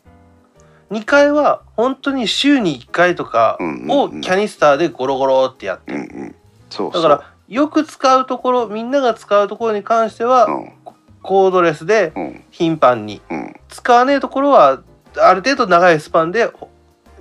[0.92, 3.58] 2階は本当に週に1回とか
[3.90, 6.36] をうんキャニスターでゴロゴロってやってる、うんうん。
[6.70, 7.02] そうそう。
[7.02, 10.74] だからよく使うところみんなが使うところに関しては、うん。
[11.22, 12.44] コードレスでうん。
[12.52, 13.22] 頻繁に。
[13.30, 13.56] うん。
[13.68, 14.82] 使わねえところは
[15.18, 16.50] ある程度長いスパンで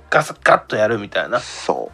[0.09, 1.39] ガサガッとやるみたいな。
[1.39, 1.91] そ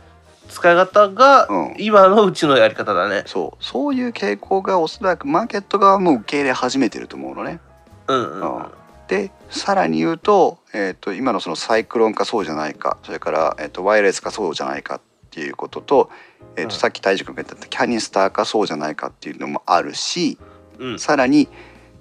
[0.50, 3.24] 使い方がう、うん、今のうちのやり方だね。
[3.26, 3.64] そう。
[3.64, 7.60] そういう傾向がおそらくマーケット側も受け入れ始めてると思うのね。
[8.08, 8.66] うんうんうん。
[9.08, 12.98] でさらに言うと,、えー、と今のそのサイクロンかそうじゃないか。
[13.04, 16.10] それから、えー、とワイヤレスかそうじゃないかっていうことと,、
[16.56, 16.80] えーとうん。
[16.80, 20.38] さっき大樹君が言ったキャニスターかそうじゃないかっていうのもあるし
[20.80, 21.50] うん、さらに、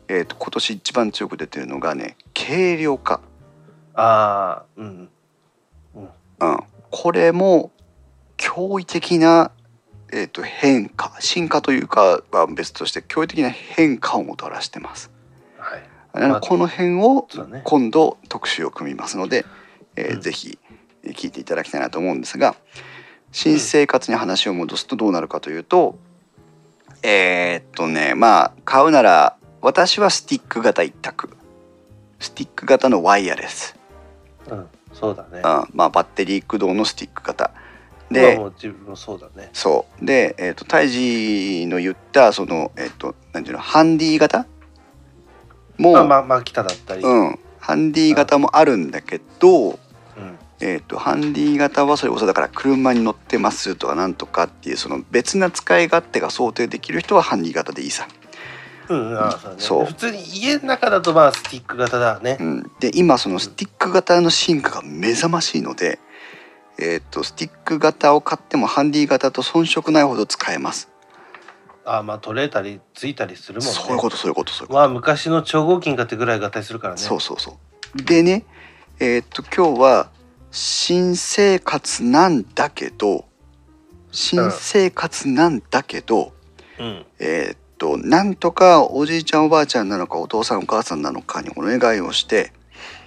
[0.07, 3.21] えー、と今年一番強く出てるのがね軽量化、
[3.95, 5.09] ああ、うん。
[6.41, 6.59] うん、
[6.91, 7.73] これも
[8.49, 9.51] 驚異的な、
[10.11, 15.11] えー、と変化進化というかは別として驚異的な変化をもたらしてます。
[15.59, 15.83] はい。
[16.15, 17.29] なのでこの辺を。
[17.65, 19.45] 今度特集を組みますので、
[19.97, 20.59] えーうんぜひ
[21.05, 22.57] えー聞いていただきたいなと思うんですが
[23.33, 25.99] 新生活に話を戻すとどうなるかというと、
[27.03, 31.31] えーっとねまあ買うなら私はスティック型一択
[32.19, 33.77] スティック型のワイヤレス、
[34.49, 35.29] うん、そうだね。
[35.37, 37.53] うんまあ、バッテリー駆動のスティック型
[38.11, 39.51] で、でもう自分もそうだね。
[39.53, 44.47] そうで、えー、とタイジの言ったそのえーっとなんていうのハンディ型？
[45.77, 47.03] も、まあ、まあ、マキタだったり。
[47.03, 47.29] うん。
[47.29, 49.79] うん、ハンディ型もあるんだけど、うん。
[50.61, 58.09] えー、とハンディ型はそれこそだから車に乗ってますとかなんとかっていうその別な使い勝手が想定できる人はハンディ型でいいさ。
[58.89, 59.55] うん、あそうだね。
[59.59, 62.43] そう普通に家の中だと、まあ、スティック型だねう。
[62.43, 66.01] ん、で今そのスティック型の進化が目覚ましいので、
[66.81, 70.89] えー、とスティック型を買ってもハンディ型と遜色ないほど使えます。
[71.85, 73.73] あまあ、取れたり、ついたりするもんね。
[73.73, 74.79] そういうことそういうことそういうこと。
[74.79, 77.01] まあ、昔の超合金買ってぐらい合体するからね。
[77.01, 77.59] そうそうそ
[77.97, 78.03] う。
[78.03, 78.45] でね
[79.01, 80.11] えっ、と今日は
[80.51, 83.25] 新生活なんだけど
[84.13, 86.33] 新生活なんだけど、
[86.79, 87.07] うん。
[87.19, 92.53] えーっとなんとかおじいちゃんおばあちゃんなのかお父さんお母さんなのかにお願いをして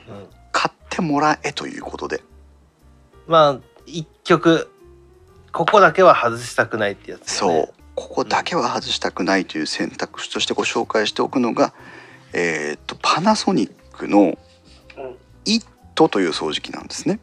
[0.10, 0.26] うん。
[0.52, 2.24] 買ってもらえということで
[3.28, 4.70] まあ、一曲、
[5.52, 7.26] ここだけは外したくないってやつ、ね。
[7.28, 11.74] そうここだけは外したくないという選択肢としてご紹介しておくのが、
[12.34, 14.38] えーっとパナソニックのうん。
[15.46, 17.20] 「イット」という掃除機なんですね。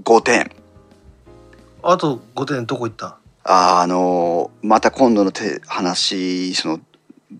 [0.00, 0.50] 95点。
[1.82, 3.18] あと5点どこ行った？
[3.44, 6.80] ああのーまた今度のて話その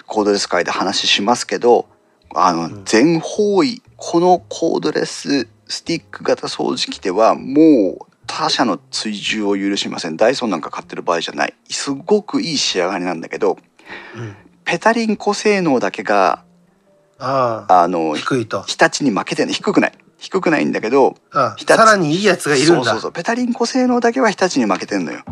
[0.06, 1.86] コードレス界で話しますけど
[2.34, 2.82] あの、うん。
[2.84, 13.58] 全方位このコードレススティック型掃除機ではもう他社の追従を許しませんダイソンなんか買ってる場合じゃないすごくいい仕上がりなんだけど
[14.16, 14.36] うん。
[14.64, 16.42] ペタリンコ性能だけが
[17.18, 18.62] ああ、あの低いと。
[18.62, 22.74] 日立に負けてない低くない低くないんだけどさらにいいやつがいるんだ。
[22.76, 25.22] そうそうそうペタリンコ性能だけは日立に負けてんのよ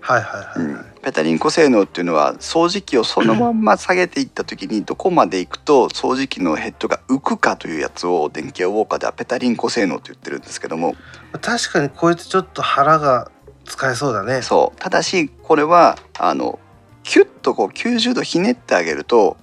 [0.00, 0.68] はいはいはい。
[0.68, 10.94] うんペタリンコ性能っていうのは掃除機をそのまんま下げていった時にどこまで行くと掃除機のヘッドが浮くかというやつを電気ウォーカーではペタリンコ性能と言ってるんですけども
[11.40, 13.30] 確かにこいつちょっと腹が
[13.64, 14.42] 使えそうだね。
[14.42, 16.58] そうただしこれはあの
[17.02, 19.38] キュッとこう90度ひねってあげると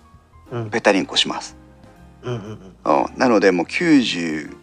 [0.51, 0.69] うん。
[0.69, 1.57] ペタリンコします、
[2.21, 2.41] うんうん
[2.85, 3.03] うん。
[3.05, 4.55] うん、なのでもう90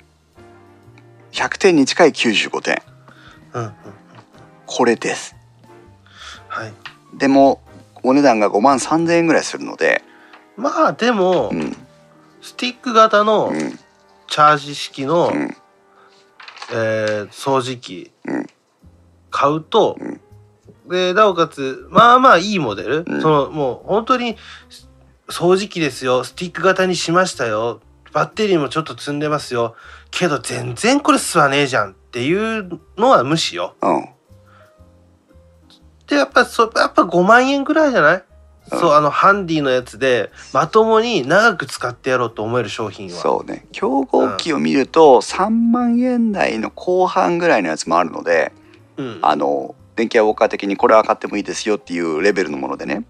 [1.32, 2.80] 100点に近い95点
[3.52, 3.72] うんうん。
[4.66, 5.34] これです
[6.54, 6.72] はい。
[7.14, 7.60] でも
[8.04, 10.02] お値段が5万3000円ぐらいするので。
[10.56, 11.76] まあでも、うん。
[12.40, 13.78] スティック型のうん。
[14.28, 15.56] チャージ式の、うん。
[16.72, 18.46] えー掃除機うん。
[19.30, 20.20] 買うと、うん。
[20.88, 23.20] でなおかつまあまあいいモデル、うん。
[23.20, 24.36] そのもう本当に
[25.28, 26.22] 掃除機ですよ。
[26.22, 27.80] スティック型にしましたよ。
[28.12, 29.74] バッテリーもちょっと積んでますよ。
[30.12, 33.74] けど全然これ吸わねえじゃんっていうのは無視よ。
[33.82, 34.13] うん
[36.06, 38.22] でやっぱそやっぱ5万円ぐらいじゃない？
[38.70, 43.16] そうあのハンディのやつでまともに長く使ってやろうと思える商品は。
[43.16, 43.66] そうね。
[43.72, 48.52] 競合機を見ると3万円台の後半ぐらいのやつもあるので
[48.96, 49.18] うん。
[49.22, 53.04] あの電気屋ウォーカー的にこれは買ってもいいですよっていうレベルのものでね、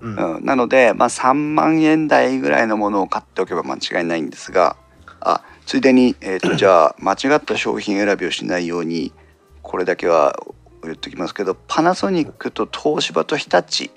[0.00, 0.36] うん。
[0.36, 4.76] うん、なので、まあ、3万円台ぐらいのものを買っておけば間違いないんですが
[5.20, 9.12] あついでに、えー、と じゃあ間違った商品選びをしないように
[9.62, 10.36] これだけは
[10.88, 13.90] 言っときますけどパナソニックと東芝と日立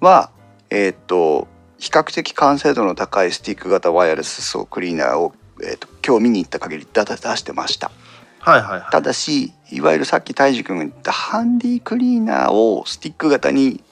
[0.00, 0.30] は
[0.70, 7.90] えっ、と比較的完成度の高いスティック型ワイヤレス層クリーナーを、えー、と今日見に行った限り出出してました。
[8.38, 8.90] はいはいはい。
[8.90, 13.82] ただしいわゆるさっき泰治君が言ったハンディクリーナーをスティック型に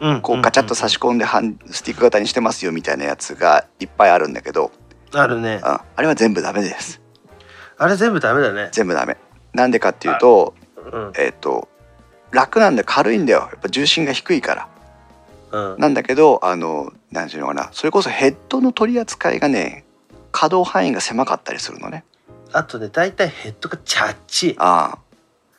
[0.00, 4.70] うんこうガチャッと差し込んでハンスティック型にしてますよみたいなやつがいっぱいあるんだけど、
[5.12, 5.60] あるね。
[5.64, 7.00] うんあれは全部ダメです。
[7.78, 8.68] あれ全部ダメだね。
[8.72, 9.16] 全部ダメ。
[9.52, 10.54] なんでかっていうと
[10.92, 11.12] うん。
[11.18, 11.68] えっ、と
[12.30, 13.48] 楽なんで軽いんだよ。
[13.50, 14.68] やっぱ重心が低いから。
[15.52, 15.80] うん。
[15.80, 17.68] なんだけどあの何ていうのかな。
[17.72, 19.84] それこそヘッドの取り扱いがね
[20.32, 22.04] 可動範囲が狭かったりするのね。
[22.52, 24.54] あとね大体ヘッドがチャッチ。
[24.58, 24.98] ああ。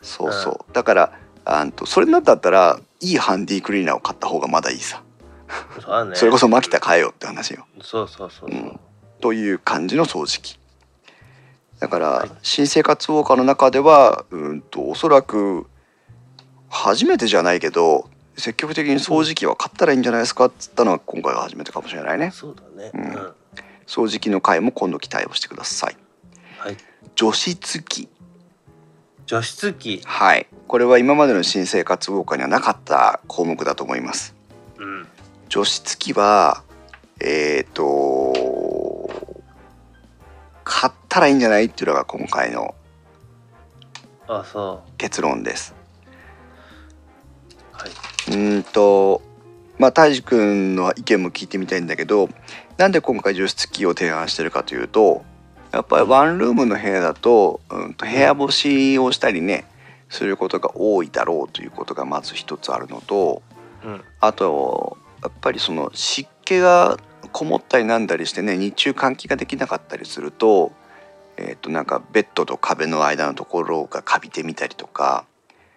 [0.06, 5.02] そうそう、だからあんとそれなんだったらいいハンディクリーナーを買った方がまだいいさ、
[5.82, 6.16] そうだね。
[6.16, 7.66] それこそマキタ買えよって話よ。
[7.82, 8.56] そうそうそうそう。
[8.56, 8.80] うん。
[9.20, 10.60] という感じの掃除機
[11.80, 12.32] だから、はい。
[12.42, 15.68] 新生活ウォーカーの中ではうんとおそらく
[16.70, 22.32] 初めてじゃないけど積極的に掃除機は買ったらいいんじゃないですかっつったのは今回が初めてかもしれないね。
[22.32, 22.92] そうだね。
[22.94, 23.04] ううん。
[23.06, 23.34] ん
[23.88, 25.98] 掃除機の回も今度期待をしてください。
[26.58, 26.78] はい。
[27.16, 28.10] 除湿機
[29.26, 30.48] 除湿機はい。
[30.68, 34.36] これは今までの新生活ウォーカーにはなかった項目だと思います。
[34.80, 35.08] うん。
[35.50, 36.64] 除湿機は
[37.22, 38.34] えっ、と
[40.66, 41.66] 買ったらいいんじゃない？
[41.66, 42.76] っていうのが今回の
[44.28, 45.74] あそ結論です。
[47.72, 47.90] うはい。
[47.90, 49.22] うーんと
[49.78, 52.30] まあ泰治君の意見も聞いてみたいんだけど
[52.78, 55.24] なんで今回除湿機を提案してるかというと
[55.72, 59.66] やっぱりワンルームの部屋だと,、うん、と部屋干しをしたりね
[60.10, 63.44] することが多いだろうということがまず一つあるのと
[63.84, 64.02] うん。
[64.22, 66.98] あとやっぱりその湿気が
[67.36, 70.72] こもったりなんだりしてね日中換気ができなかったりすると,、
[71.36, 75.26] えー、となんかベッドと壁の間のところがカビてみたりとか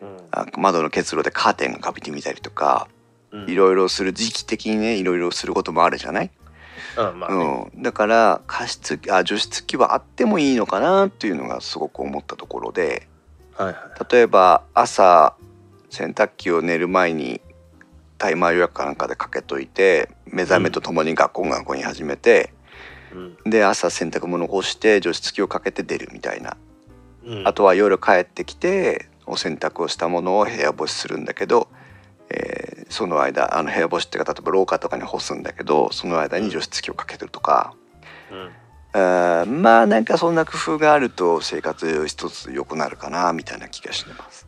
[0.00, 0.18] うん。
[0.30, 2.86] あ窓の結露でカーテンがカビてみたりとか
[3.32, 3.50] うん。
[3.50, 6.30] いろいろする時期的にねいろいろすることもあるじゃない、
[6.96, 7.70] うんまあね。
[7.74, 13.08] うん、だから加湿あ除湿機はあってもいいのかなっていうのがすごく思ったところで
[13.56, 14.12] はいはい。
[14.12, 15.34] 例えば朝
[15.90, 17.40] 洗濯機を寝る前に
[18.18, 22.52] タイマー予約かなんかでかけといて目覚めとともに学校学校に始めて、
[23.44, 23.50] うん。
[23.50, 26.56] で朝洗濯物を干して除湿機をかけて出るみたいな、
[27.24, 27.48] うん。
[27.48, 31.68] あとは夜帰ってきてお洗濯をしたものを部屋干しするんだけど、
[32.30, 37.74] えーその間あの部屋干しっていうか例えば廊下とかに干すんだけどその間に除湿機をかけてるとか、
[38.32, 38.50] うん。
[38.94, 44.47] あーまあなんかそんな工夫があると生活一つ良くなるかなみたいな気がしてます。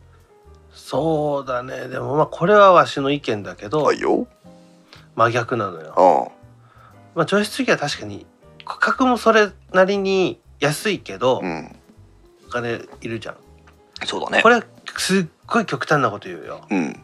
[0.91, 1.47] そう。
[1.47, 1.87] だね。
[1.87, 4.27] でもまあこれはわしの意見だけどはいよ。
[5.15, 5.93] 真逆なのよ。
[5.95, 6.31] あ
[7.15, 8.25] まあ除湿機は確かに
[8.65, 11.75] 価格もそれなりに安いけどあ、うん、
[12.47, 13.35] お金いるじゃん。
[14.05, 14.43] そうだね。
[14.43, 14.61] これ
[14.97, 16.67] すっごい極端なこと言うよ。
[16.69, 16.99] うん、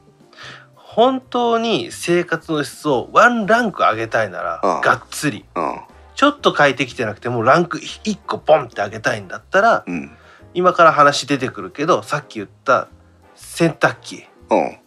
[0.75, 5.45] 本当に生活の質をワンランク上げたいならうんがっつり。
[5.55, 5.79] うん、
[6.15, 10.11] ちょっと変えてきてなくてもうランク1個ポンって上げたいんだったらうん、
[10.53, 12.89] 今から話出てくるけどさっき言った
[13.37, 14.25] 洗濯機。
[14.49, 14.77] うん。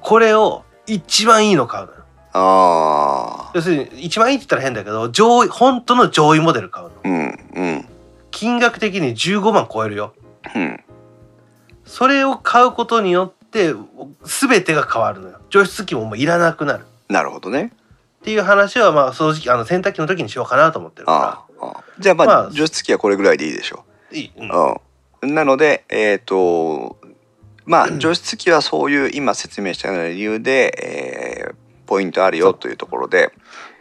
[0.00, 1.98] これを一番いいの買うのよ。
[2.32, 6.92] ああ、要するに一番いいって言ったら変だけど上位本当の上位モデル買うの。
[7.04, 7.88] うん、うん、
[8.30, 10.14] 金額的に15万超えるよ。
[10.54, 10.80] うん、
[11.84, 13.74] それを買うことによって
[14.22, 15.40] 全てが変わるのよ。
[15.50, 16.84] 除湿機ももういらなくなる。
[17.08, 17.72] なるほどね。
[18.20, 24.48] っていう話はまあ掃除機あの洗濯機の時にしようかなと思ってるかああ、ああじゃあまあ、まあ除湿機はこれぐらいでいいでしょらいい、うん。
[24.50, 24.80] う。
[25.22, 26.97] うん、なので、えっ、と、
[27.68, 27.98] まあうん。
[28.00, 33.32] 除湿機はそういう今説明したような理由で、えーポイントあるよというところで、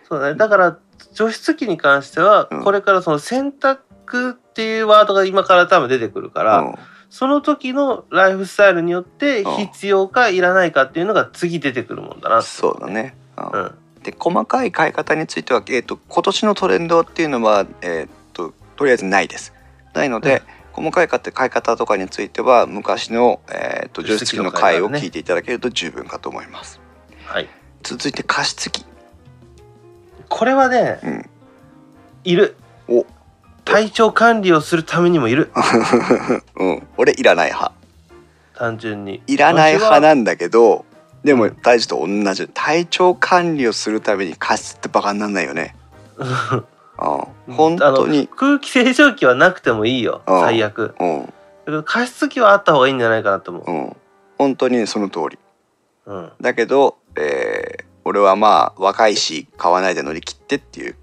[0.08, 0.36] そうだね。
[0.36, 0.80] だから
[1.14, 2.64] 除湿機に関してはうん。
[2.64, 6.76] これからその洗濯っていうワードが今から多分出てくるから、うん、
[7.10, 12.48] その時のライフスタイルによって必要かいらないかっていうのが次出てくるもんだなって。
[12.48, 13.16] そうだね。
[13.38, 13.62] うん。
[13.62, 13.76] うん。
[14.04, 19.54] で細かい買い方については、えー、と今年のトレンドっていうのは、えー、ととりあえずないです。
[19.94, 20.44] ないので、
[20.78, 26.80] 細かい買い方とかについては昔の、えー、と除湿機の回を聞いていただけると十分かと思います。
[27.26, 27.50] はい。
[27.82, 28.86] 続いて加湿器。
[30.30, 31.30] これはねうん、
[32.24, 32.58] いる。
[32.88, 33.08] お。
[33.66, 35.52] 体調管理をするためにもいる。
[36.58, 37.74] うん、俺いらない派。
[38.54, 39.24] 単純に。
[39.26, 40.86] いらない派なんだけど
[41.24, 42.48] でも大樹と同じ。
[42.50, 45.76] 体調管理をするために加湿ってバカになんないよね
[47.48, 47.54] うん。
[47.54, 48.22] 本当あに。
[48.22, 50.22] の空気清浄機はなくてもいいよ。
[50.28, 50.42] うん。
[50.42, 50.96] 最悪。
[51.00, 51.26] うん。
[51.26, 51.32] だ
[51.66, 53.72] けど加湿器はあった方がいいんじゃないかなと思う。
[53.72, 53.96] ん。
[54.38, 55.40] 本当にその通り。
[56.06, 60.96] う、うん、だけど、えー俺はまあ若いし買わないで乗り切ってっていう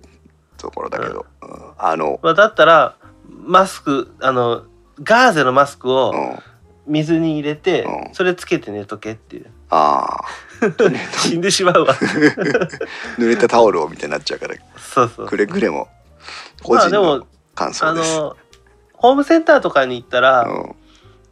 [0.56, 1.48] ところだけど、うん。
[1.76, 2.96] あの、まあ、だったら
[3.28, 4.64] マスクあの
[5.02, 6.38] ガーゼのマスクをうん、
[6.86, 8.14] 水に入れて、うん。
[8.14, 9.50] それつけて寝とけっていう。
[9.68, 10.24] ああ
[11.18, 11.94] 死んでしまうわ。
[13.18, 14.54] 濡れたタオルをみたいになっちゃうから。
[14.76, 15.26] そうそう。
[15.26, 15.88] くれぐれも。
[16.62, 18.16] 個まあで人のも感あ想です。
[18.16, 18.36] の
[18.94, 20.74] ホームセンターとかに行ったら、うん。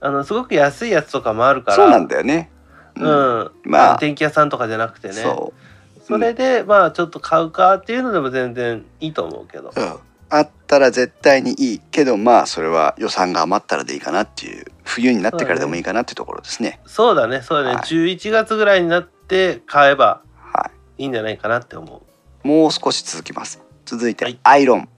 [0.01, 2.51] あのすごく安いやつとかもあるからそうなんだよね。
[2.97, 3.91] うん、まあ。
[3.91, 5.15] あの電気屋さんとかじゃなくてね。
[5.15, 6.03] そう。
[6.05, 9.73] それでまあちょっと買うかっていうのでも全然いいと思うけど。
[9.75, 9.95] うん、
[10.31, 16.81] あったら絶対にいいけどまあそれは予算が余ったらでいいかなっていう冬になってからでもいいかなっていうところですね。
[16.87, 17.85] そうだねそうだね、はい。
[17.85, 21.05] 11月ぐらいになって買えばはい。
[21.05, 22.01] いんじゃないかなって思う。
[22.47, 23.63] い、もう少し続きます。
[23.85, 24.39] 続いて、はい。
[24.43, 24.89] アイロン。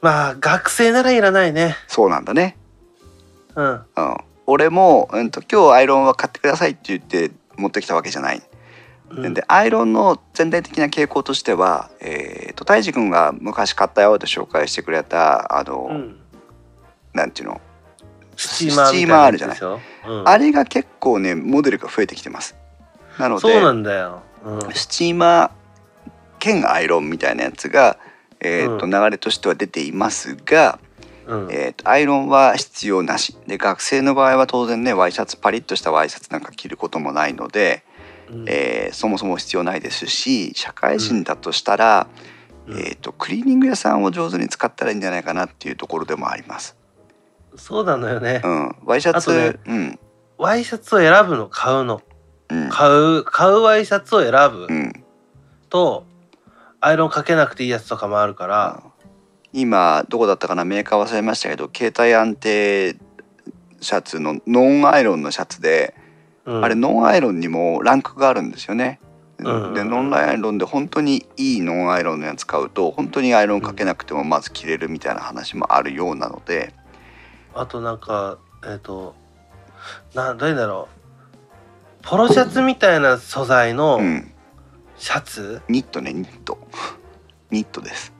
[0.00, 1.76] まあ学生ならいらないね。
[1.86, 2.56] そうなんだね。
[3.54, 3.70] うん。
[3.70, 3.84] うん、
[4.46, 8.42] 俺も、うん、と今日アイロンは買ってくださいって言って持ってきたわけじゃない。
[9.10, 9.34] うん。
[9.34, 16.21] でアイロンの全体的な傾向としては、えー、と泰治君が昔買ったよって紹介してくれたあの、うん
[17.12, 17.60] なんていうの？
[18.36, 19.58] スチーマーあるじゃない。
[19.60, 20.28] うん。
[20.28, 22.56] あれが結構ねモデルが増えてきてます。
[23.18, 24.60] なのでそうなんだよ、うん。
[24.72, 27.98] スチーマー兼アイロンみたいなやつが、
[28.40, 28.90] えーとうん。
[28.90, 30.78] 流れとしては出ていますが、
[31.26, 31.48] うん。
[31.52, 33.36] えーとアイロンは必要なし。
[33.46, 37.84] で学生の場合は当然ねワイシャツパリッとしたワイシャツなんか着ることもないので、
[38.30, 38.44] うん。
[38.48, 42.08] えーそもそも必要ないですし社会人だとしたら、
[42.66, 42.78] うん。
[42.78, 46.76] えー、とクリーニング屋さんを上手に使ったらいいんじゃないかなっていうところでもあります。
[47.56, 49.98] そうなのよね、うん、ワイシャツ、ねうん。
[50.38, 52.02] ワイシャツを選ぶの買うの
[52.50, 52.68] うん。
[52.68, 55.04] 買う買うワイシャツを選ぶうん、
[55.68, 56.06] と
[56.80, 58.82] アイロンかけなくていいやつとかもあるから、
[59.52, 62.96] 今どこだったかなメーカー忘れましたけど携帯安定
[63.80, 65.94] シャツのノンアイロンのシャツで、
[66.44, 66.64] うん。
[66.64, 68.98] あれノンアイロンにもランクがあるんですよね。
[69.38, 69.74] うん。
[69.74, 76.74] でノンアイロンで本当にいいノンアイロンのやつ買うと本当にアイロンかけなくてもまず着れるみたいな話もあるようなので、
[77.54, 79.14] あとなんかえっ、と
[80.14, 80.88] なんどういうんだろ
[82.00, 82.02] う。
[82.02, 84.32] ポロシャツみたいな素材のうん、
[84.96, 86.58] シャツ、ニットねニット。
[87.50, 88.12] ニットです。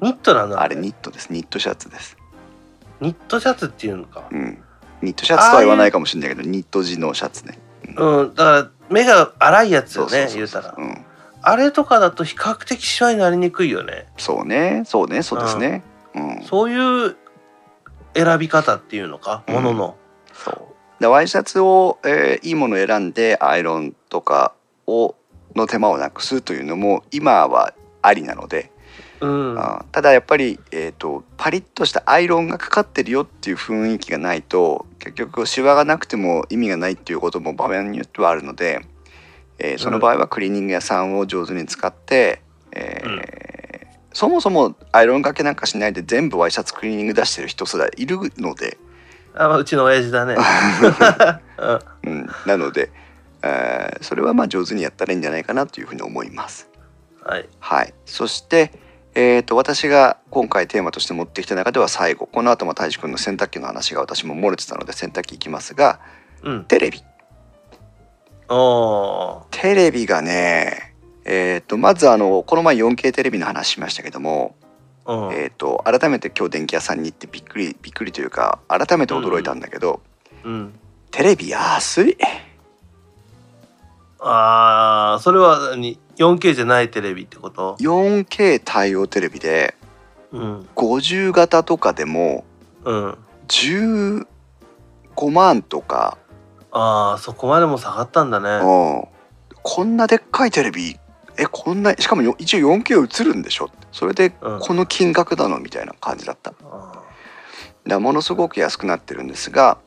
[0.00, 0.60] ニットなの？
[0.60, 1.32] あれニットです。
[1.32, 2.16] ニットシャツです、
[3.00, 4.28] ニットシャツっていうのか。
[4.30, 4.62] うん、
[5.02, 7.58] ニットシャツとは言わないかもしれないけどニット地のシャツね。
[7.96, 8.34] うん。
[8.34, 10.74] だから目が粗いやつよね言うたら。
[10.76, 11.04] うん、
[11.40, 14.06] あれとかだと比較的シワになりにくいよね。
[14.18, 14.82] そうね。
[14.84, 15.22] そうね。
[15.22, 15.82] そうですね。
[16.14, 16.42] うん。
[16.44, 17.16] そういう
[18.14, 19.54] 選び方っていうのか、うん。
[19.54, 19.96] ものの。
[20.32, 20.74] そう。
[21.00, 24.54] でワイシャツを、えーいいものを選んでアイロンとか
[24.86, 25.14] を
[25.54, 28.70] の手間をなくすというのも今はありなので、
[29.20, 29.58] うん。
[29.58, 38.80] あただやっぱり、えー、とパリッとしたアイロンがかかってるよっていう雰囲気がないと結局シワがなくても意味がないっていうことも場面によってはあるので、
[39.58, 42.42] えーその場合はクリーニング屋さんを上手に使って、
[42.72, 43.54] えーうん
[44.14, 48.78] そもそもアイロンかけなんかしないで全部ワイシャツクリーニング出してる人すらいるので、
[49.34, 50.36] あまあうちの親父だね、
[52.04, 52.12] うん。
[52.12, 52.90] うん、なので、
[53.42, 56.68] えーそれはまあ上手にやったらいいんじゃないかなというふうに思います。
[57.22, 57.48] はい。
[57.58, 58.70] はい、そして、
[59.14, 62.26] えー、と私が今回テーマとして持ってきた中では最後。
[62.26, 65.98] この後も太一君の洗濯機の話が私も漏れてたので洗濯機いきますが
[66.42, 66.64] うん。
[66.66, 67.02] テレビ。
[69.50, 70.93] テレビがね
[71.24, 74.54] えー、とまずあのこの前 4K テレビの話しましたけども、
[75.06, 75.32] うん。
[75.32, 80.00] えー、と改めて今日電気屋さんに行ってびっくりびっくりというか改めて驚いたんだけど、
[80.44, 80.74] うん。
[81.10, 82.18] テレビ安い。
[84.20, 89.74] あーそれは何？4K じゃないテレビってこと？4K 対応テレビで
[90.32, 90.68] うん。
[90.74, 92.44] 50型とかでも
[92.84, 93.18] うん。
[93.48, 94.26] 15
[95.30, 96.18] 万とか。
[96.70, 98.48] ああそこまでも下がったんだね。
[98.64, 99.08] うん。
[99.62, 100.98] こんなでっかいテレビ
[101.36, 103.70] えこんなしかもよ一応 4K 映るんでしょ？
[103.92, 104.60] それでうん。
[104.60, 105.58] この金額なの？
[105.58, 106.54] みたいな感じだった。
[107.86, 109.78] だものすごく安くなってるんですが、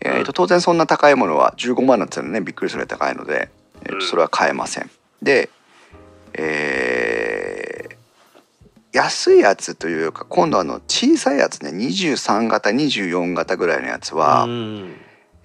[0.00, 0.24] えーうん。
[0.24, 3.50] と当然そんな高いものは15万なんてねびっくりするぐらい高いので、
[3.82, 4.02] えーとうん。
[4.02, 4.90] それは買えません。
[5.22, 5.50] で
[6.34, 8.00] えー
[8.92, 14.96] 安いやつというか今度あの小さいやつね23型24型ぐらいのやつーは、うん。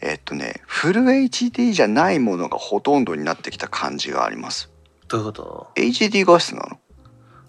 [0.02, 4.72] えっとねフル HD じゃないものがほとんどになってきた感じがあります
[5.08, 6.80] どういうこと？HD 画質なの？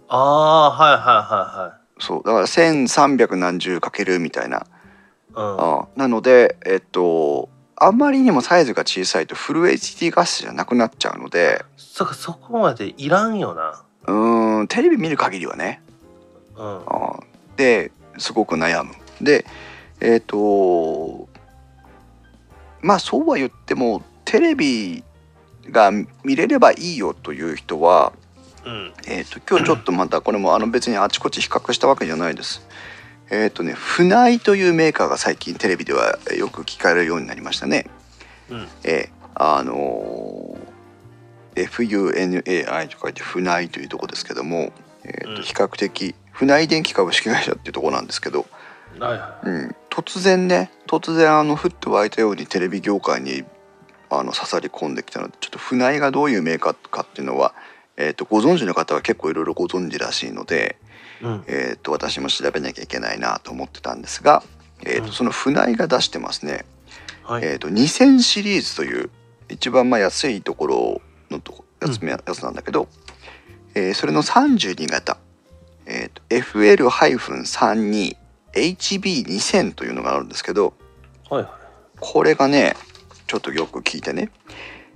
[0.08, 5.80] ああはいはそうだから1300何十かけるみたいな、いはいはいうん。
[5.80, 11.64] あなのでえっとあまりにもサイズが小さいとフル HD 画質じゃなくなっちゃうので。
[11.76, 13.82] そっかそこまでいらんよな。
[14.06, 15.82] うーんテレビ見る限りはね。
[16.56, 16.76] うん。
[16.86, 17.22] あー
[17.56, 18.94] ですごく悩む。
[19.20, 19.44] で
[20.00, 21.28] えっ、と
[22.80, 25.04] まあそうは言ってもテレビ
[25.70, 25.90] が
[26.24, 28.12] 見れればいいよという人は、
[28.64, 28.93] うん。
[29.06, 32.66] えー、と今日ちょっとまたこれもあの別にあちこち比較したわけじゃないです。
[33.30, 37.86] えっ、とね船井というメーカーが最近テレビではよく聞かれるようになりましたね。
[38.51, 38.68] うん。
[38.84, 40.76] えーあのー
[41.56, 44.72] FUNAI と書いて船井というところですけども、
[45.05, 45.43] えーとうん。
[45.43, 48.44] 比較的船井電機株式会社っていうところなんですけど、
[49.01, 53.44] はいはうん、突然ね突然あの降って湧いたようにテレビ業界に
[54.10, 57.54] あの刺さり込んできたのでちょっと船井がどういうメーカーかっていうのは、
[57.96, 60.76] えー、とご存知の方は結構いろいろご存知らしいので、
[61.22, 61.44] いうん。
[61.46, 64.42] えー、と私も調べなきゃいけないなと思ってたんですが、
[64.84, 65.06] えー、うん。
[65.06, 66.64] とその船井が出してますね、
[67.22, 67.44] はい。
[67.44, 69.10] えー、と2000シリーズという
[69.48, 71.00] 一番まあ安いところ
[71.30, 72.08] のとこやつ,、うん。
[72.08, 72.88] やつなんだけど、
[73.74, 75.18] えーそれの32型、
[75.86, 78.16] えー、と FL-32
[78.52, 80.72] HB2000 というのがあるんですけど
[81.28, 81.52] はいはい。
[82.00, 82.74] これがね
[83.27, 84.31] ちょっとよく聞いてね、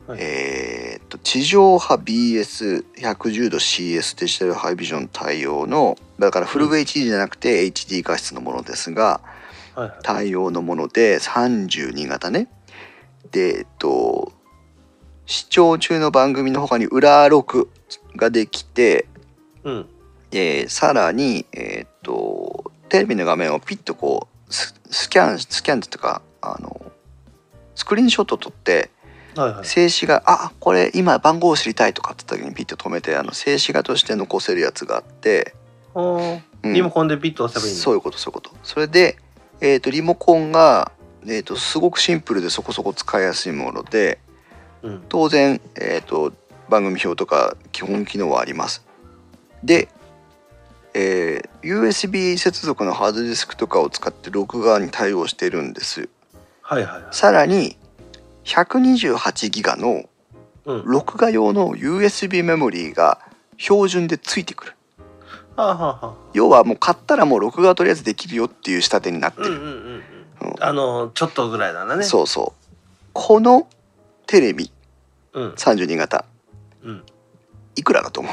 [0.06, 0.18] はい。
[0.22, 9.20] えーっと地上波 BS110 度 CS デジタルハイビジョン対応のだからフル HD じゃなくて HD 画質のものですが
[9.74, 9.98] はいはい。
[10.02, 12.48] 対応のもので32型ね。
[13.32, 14.32] でえっと
[15.26, 17.68] 視聴中の番組の他に裏録
[18.16, 19.06] ができて
[19.64, 19.86] うん。
[20.32, 26.90] えーさらに、えーっとテレビの画面をピッとこうススキャンスキャンとかあの
[27.80, 28.90] スクリーンショット撮って
[29.34, 29.64] はいはい。
[29.64, 35.54] 静止画あこれ今番号を知りたいとかって時にピッと止めてあの静止画として残せるやつがあって、
[35.94, 36.38] う
[36.68, 36.74] ん。
[36.74, 38.50] リモコンでピッと押せばいいそういうことそういうこと。
[38.62, 39.16] それで、
[39.62, 40.92] えーっとリモコンが、
[41.24, 44.18] えーっとすごくシンプルでそこそこ使いやすいもので
[44.82, 45.04] うん。
[45.08, 46.34] 当然、えー、と
[46.68, 48.84] 番組表とか基本機能はあります。
[49.64, 49.88] で、
[50.92, 56.10] えー USB 接続のハードディスクとかを使って録画に対応してるんです。
[56.70, 57.76] はいはいはいさらに
[58.44, 60.04] 128ギガの
[60.66, 63.18] うん録画用の USB メモリーが
[63.58, 64.72] 標準でついてくる。
[65.56, 69.48] はあはあはあ要はもう買ったらもう録画とりあえずできるよっていう仕立てになってる。
[69.48, 72.70] うんうんうんうんうんあのちょっとぐらいだねそうそう。
[73.12, 73.66] この
[74.28, 74.70] テレビ
[75.32, 76.24] うん32型
[76.84, 77.02] うん
[77.74, 78.32] いくらだと思う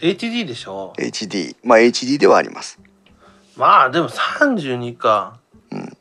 [0.00, 1.56] ？HD でしょ ?HD。
[1.64, 2.78] まあ HD ではあります。
[3.56, 5.38] まあでも32か。
[5.70, 5.96] うん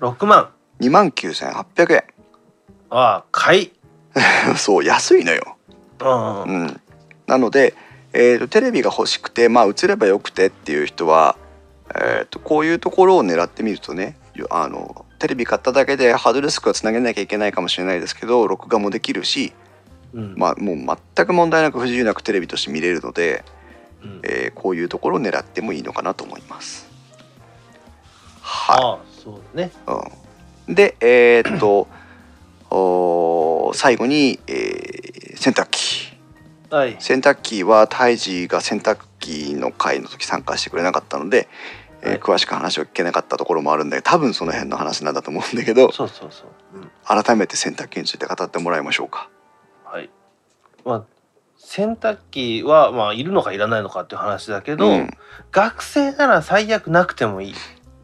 [0.00, 2.04] 6万2万9800円。
[2.90, 3.72] ああ買い。
[4.56, 5.56] そう安いのよ、
[6.00, 6.42] うん。
[6.42, 6.60] うん。
[6.62, 6.80] うん、
[7.26, 7.74] なので、
[8.12, 11.36] えーとテレビが欲しくてまあ映ればよくてっていう人は、
[11.94, 19.54] えーとこういうところを狙ってみるとねよあのテレビ買っただけでハードディスクはつなげなきゃいけないかもしれないですけど録画もできるし、
[20.12, 20.34] うん。
[20.36, 23.44] まあ、もう全く問題なく不自由なくテレビとして見れるので、
[24.02, 24.20] うん。
[24.22, 26.88] えーこういうところを狙ってもいいのかなと思います。
[28.40, 29.72] はいそうだね。
[30.66, 31.88] うん、でえーっと
[32.70, 36.16] おー最後に、えー洗濯機。
[36.70, 36.96] はい。
[36.98, 41.48] 洗濯機は胎児が洗濯機の会の時参加してくれなかったので、
[42.02, 42.18] えーはい。
[42.18, 46.90] 詳しく話を聞けなかったところもあるんで多分その辺の話なんだと思うんだけど そうそうそう、うん、
[47.24, 49.28] 改めて洗濯機について語ってもらいましょうか。
[49.84, 50.10] はい。
[50.84, 51.04] まあ
[51.68, 55.10] 洗濯機はまあいるのかいらないのかっていう話だけど、うん。
[55.50, 57.54] 学生なら最悪なくてもいい。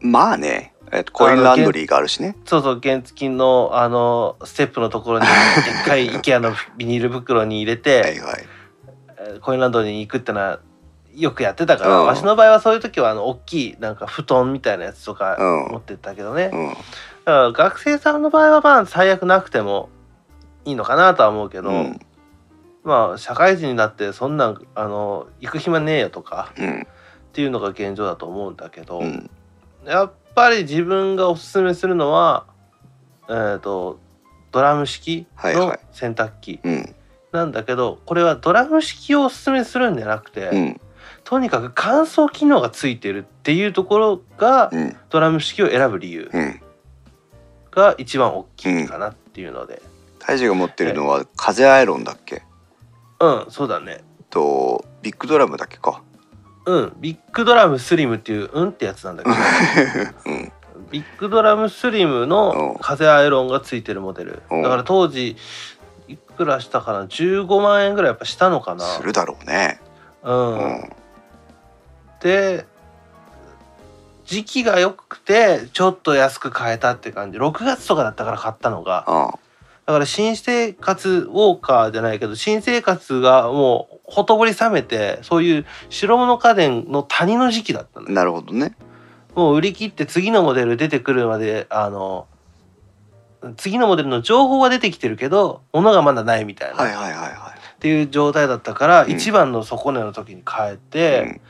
[0.01, 2.35] まあね、えーとコインランドリーがあるしね。
[2.43, 8.43] そうそう原付のあのステップのところにでっかい IKEA のビニール袋に入れて、はいはい。
[9.17, 10.59] えーコインランドリーに行くってのは
[11.15, 12.05] よくやってたから、うん。
[12.07, 15.71] わしの場合はそういう時はあの大きいなんか布団みたいなやつとかうん。
[15.71, 16.67] 持ってったけどね、うん。
[16.69, 16.81] だか
[17.25, 19.87] ら学生さんの場合はまあ最悪なくても
[20.65, 21.99] いいのかなとは思うけど、うん
[22.83, 26.81] まあ社会人になってそんなんあの行く暇ねえよとかうん。
[26.81, 26.85] っ
[27.33, 29.29] ていうのが現状だと思うんだけど、うん。
[29.85, 32.45] やっぱり自分がおすすめするのは
[33.29, 33.99] えっ、と
[34.51, 35.79] ドラム式のはいはい。
[35.91, 36.95] 洗濯機うん。
[37.31, 40.81] なんだけど、これはドラム式をおすすめするんじゃなくて、うん。
[41.23, 44.95] とにかく乾燥機能がついてるっていうところがうん。
[45.09, 46.61] ドラム式を選ぶ理由うん。
[47.71, 49.81] が一番大きいかなっていうので。
[50.19, 52.43] 胎児が持ってるのは風アイロンだっけ？
[53.23, 54.03] うんそうだね。
[54.29, 56.01] とビッグドラムだっけか。
[56.65, 59.35] うんビッグドラムスリムっていううんってやつなんだけど。
[60.25, 60.51] うん。
[60.91, 64.43] ビッグドラムスリムの風アイロンがついてるモデル。
[64.51, 64.63] うん。
[64.63, 65.37] だから当時
[66.07, 68.83] いくらしたかな？15万円ぐらいやっぱしたのかな？
[68.83, 69.79] するだろうね。
[70.23, 70.91] うん、うん。
[72.21, 72.65] で
[74.25, 77.37] 時期が良くてちょっと安く買えたって感じ。
[77.37, 79.03] 6月とかだったから買ったのが。
[79.07, 79.33] あ
[79.85, 88.13] だから新生活ウォーカーじゃないけど新生活がもうほとぼり冷めてそういう白物家電の谷の時期だったのよ。
[88.13, 88.75] なるほどね。
[89.35, 92.27] もう売り切って次のモデル出てくるまであの
[93.57, 99.11] 次のモデルの情報は出てきてるけど物がまだないみたいな、はいはいはいはっていう状態だったから、うん。
[99.11, 101.41] 一番の底値の時に変えい、て、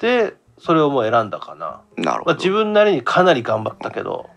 [0.00, 4.28] でそれをもう選んだかな、まあ、うんなるほど、自分なりにかなり頑張ったけど。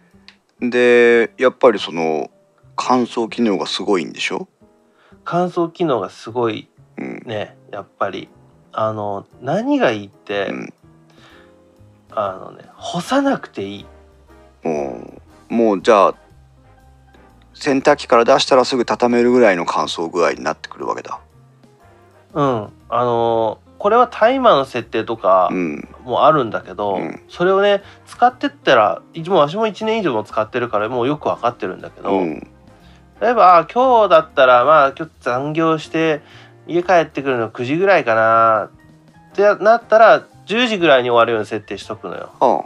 [0.60, 2.30] でやっぱりその
[2.76, 4.48] 乾燥機能がすごいんでしょ、
[5.24, 7.24] 乾燥機能がすごいうん。
[7.26, 8.30] ねやっぱり。
[8.76, 10.74] あの何がいいって、うん、
[12.10, 13.86] あのね干さなくていい。
[14.64, 15.22] も
[15.52, 16.16] うもうじゃあ
[17.54, 21.20] 洗濯機から出したらすぐ畳めるぐらいの乾燥具合になってくるわけだ。
[22.34, 22.70] うん。
[22.90, 27.22] あのこれはタイマーの設定とかうん、もあるんだけど、うん。
[27.30, 32.48] それをね使ってったらいつも私も1年以上も使ってるからもうよく分かってるんだけど、うん、
[33.24, 36.22] 例えばあ今日だったらまあ今日残業して
[36.68, 38.70] 家帰ってくるの9時ぐらいかな
[39.32, 42.34] ってなったら10時ぐらいに終わるように設定しとくのよ。
[42.42, 42.66] あ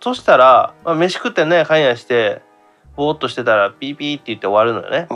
[0.00, 2.42] そしたら、まあ、飯食ってねかんやして
[2.96, 5.06] ぼーっとしてたらピーピーって言って終わるのよね。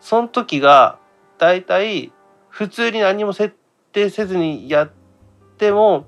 [0.00, 0.98] その時が
[1.38, 2.10] だいたい
[2.48, 3.54] 普通に何も設
[3.92, 4.90] 定せずにやっ
[5.56, 6.06] ても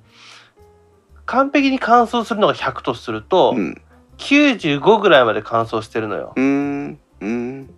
[1.25, 3.81] 完璧に乾燥するのが100とすると、うん、
[4.19, 6.33] 95ぐらいまで乾燥してるのよ。
[6.37, 7.71] うん、うん、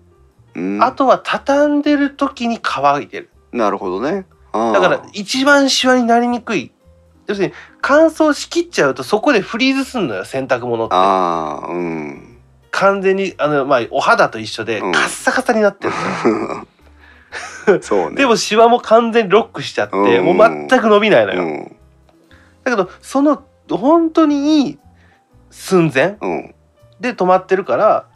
[0.55, 3.31] うん、あとは畳んでる時に乾いてる。
[3.53, 4.27] なるほどね。
[4.53, 6.73] だから一番シワになりにくい。
[7.27, 7.53] 要するに
[7.83, 10.95] 乾燥しきっちゃうとそこでフリーズすんのよ洗濯物って。
[10.95, 12.39] ああ、うん、
[12.71, 15.95] 完全にあの、まあ、お肌と一緒でカうんッサカサになってる
[16.25, 16.67] のよ。
[17.83, 18.17] そうね。
[18.17, 21.43] でもシワも完全にロックしちゃって、うんもう全く伸びないのよ。
[21.43, 21.77] うん、
[22.65, 24.79] だけどその本当にいい
[25.59, 26.17] 寸前？
[26.21, 26.55] うん、
[27.01, 28.09] で止まってるから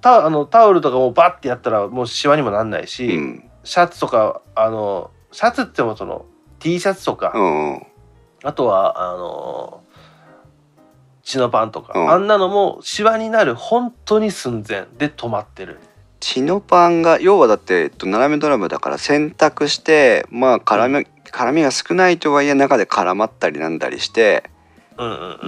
[0.00, 6.24] タあのタオルとかもバッてやったらもうシワにもなんないし、うん、シャツとかあのシャツってもその
[6.60, 7.82] T シャツとか、うん、
[8.44, 9.82] あとはあの
[11.22, 12.10] チノパンとか、うん。
[12.10, 15.78] あんなのもシワになる本当に寸前で止まってる。
[16.18, 24.44] チノパンが要はだってえっと斜めドラムだから洗濯してまあ絡み、絡みが少ないとはいえ中で絡まったりなんだりして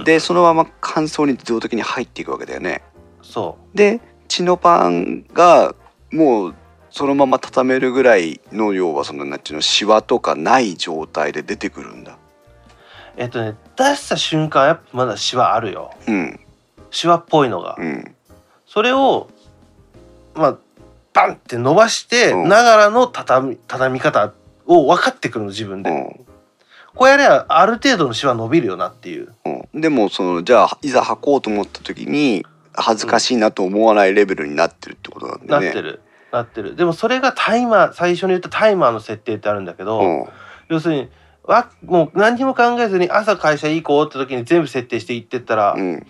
[0.03, 2.81] でそのまま乾燥に自動的に入っていくわけだよね。
[3.21, 5.75] そでチノパンが
[6.11, 6.55] もう
[6.89, 12.13] そのまま畳めるぐらいの要はそのなんていうのシワとかない状態で出てくるんだ。
[12.13, 12.17] う
[13.17, 15.91] えっとね出した瞬間やっぱまだシワあるよ。
[16.07, 16.39] うん。
[16.89, 17.75] シワっぽいのが。
[17.79, 18.15] うん。
[18.65, 19.29] それを
[20.33, 20.57] まあ
[21.13, 22.49] バンって伸ばして、うん。
[22.49, 24.33] ながらの畳み畳み方
[24.65, 26.32] を分かってくるの自分で、うん
[26.95, 29.33] こうやればある程度のシワ伸びるよなっていう。
[29.73, 35.65] うん、でもそのじゃあいざ履こうと思った時に恥ずかしいなと思わないレベルになってるってことなんだよね。
[35.67, 36.01] なってる、
[36.31, 36.75] なってる。
[36.75, 40.25] でもそれがタイマー最初に言ったタイマーの設定ってあるんだけど、うん。
[40.69, 41.09] 要するに
[41.43, 46.05] わもう何にも考えずに朝会社行こうって時に全部設定して行ってったら、うん。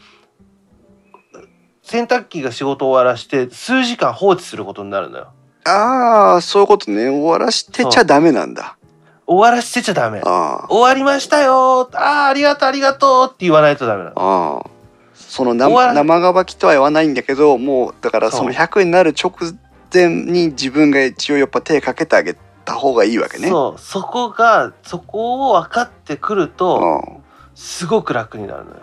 [1.81, 5.33] 洗濯機が仕事終わらして数時間放置することになるのよ
[5.65, 8.77] ああそういうことね終わらしてちゃダメなんだ。
[9.25, 10.21] 終わらしてちゃダメ。
[10.25, 11.89] あ終わりましたよ。
[11.93, 14.13] あーありがとうありがとうって言わないとダメなの。
[14.17, 14.59] ああ。
[14.59, 14.69] あ
[15.15, 19.33] その生生乾きとは言わないんだけどもうだからそのそう100になる直
[19.93, 22.35] 前に自分が一応やっぱ手かけてあげ
[22.65, 23.49] た方がいいわけね。
[23.49, 23.79] そう。
[23.79, 27.23] そこがそこを分かってくるとうん
[27.55, 28.77] すごく楽になるのよ。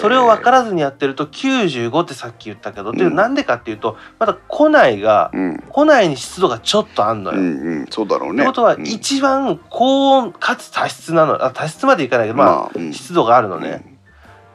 [0.00, 5.64] それを分からずにやってると95ってさっき言ったけど、でうんなんでかっていうとまだ庫内がうん。
[5.68, 7.38] 庫内に湿度がちょっとあんのよ。
[7.38, 7.86] うっんうん。
[7.90, 8.40] そうだろうね。
[8.42, 8.86] てことはうん。
[8.86, 12.92] 一番高温かつ多湿なのあ多湿までいかないけどまあ、まあうん。
[12.92, 13.84] 湿度があるのね、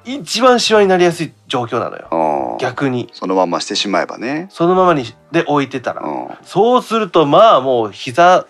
[0.03, 2.57] 一番シワになりやすい状況なのよ。
[2.59, 3.09] 逆に。
[3.13, 4.47] そのまましてしまえばね。
[4.49, 6.01] そのままにで置いてたら。
[6.01, 6.27] うん。
[6.43, 8.47] そうするとまあもう膝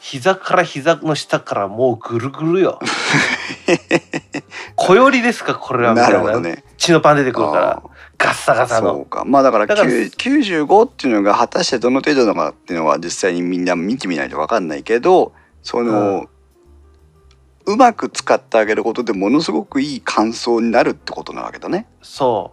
[0.00, 2.78] 膝から膝の下からもうぐるぐるよ。
[4.76, 5.94] 小よりですかこれは。
[5.94, 6.64] みたないるほどね。
[6.76, 7.70] 血のパン出てくるから。
[7.70, 7.82] あ
[8.18, 8.94] ガッサガサあその。
[9.00, 9.24] うか。
[9.24, 15.32] まあだからだから9 95っていうのが果たしてどの程度なのかっていうのは実際にみんな見てみないと分かんないけど
[15.62, 16.26] その、
[17.66, 21.86] うまく使ってあげることでものすごくいい感想になるってことなわけだね。
[22.02, 22.52] そ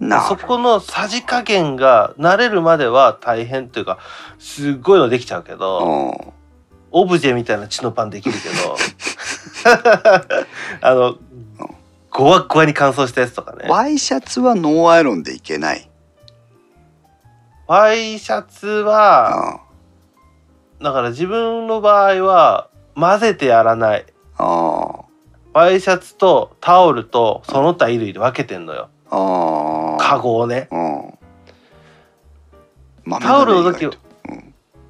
[0.00, 0.06] う。
[0.06, 3.98] なそこのさじ加減が慣れるまでは大変というか
[4.38, 6.41] すっごいのできちゃうけど、うん
[6.92, 8.76] オブジェみたいな血のパンできるけど。
[10.80, 11.16] あの
[12.10, 13.66] ゴワゴワに乾燥したやつとかね。
[13.68, 15.88] ワイシャツはノーアイロンでいけない。
[17.66, 19.60] ワイシャツはあ
[20.82, 24.06] だから自分の場合は混ぜてやらない。
[24.36, 25.04] あ
[25.54, 28.90] ワイシャツとタオルとその他衣類で分けてんのよ。
[29.10, 30.02] ああ。
[30.02, 30.68] カゴをね。
[30.70, 31.18] うん。
[33.04, 33.88] 豆タオルの時う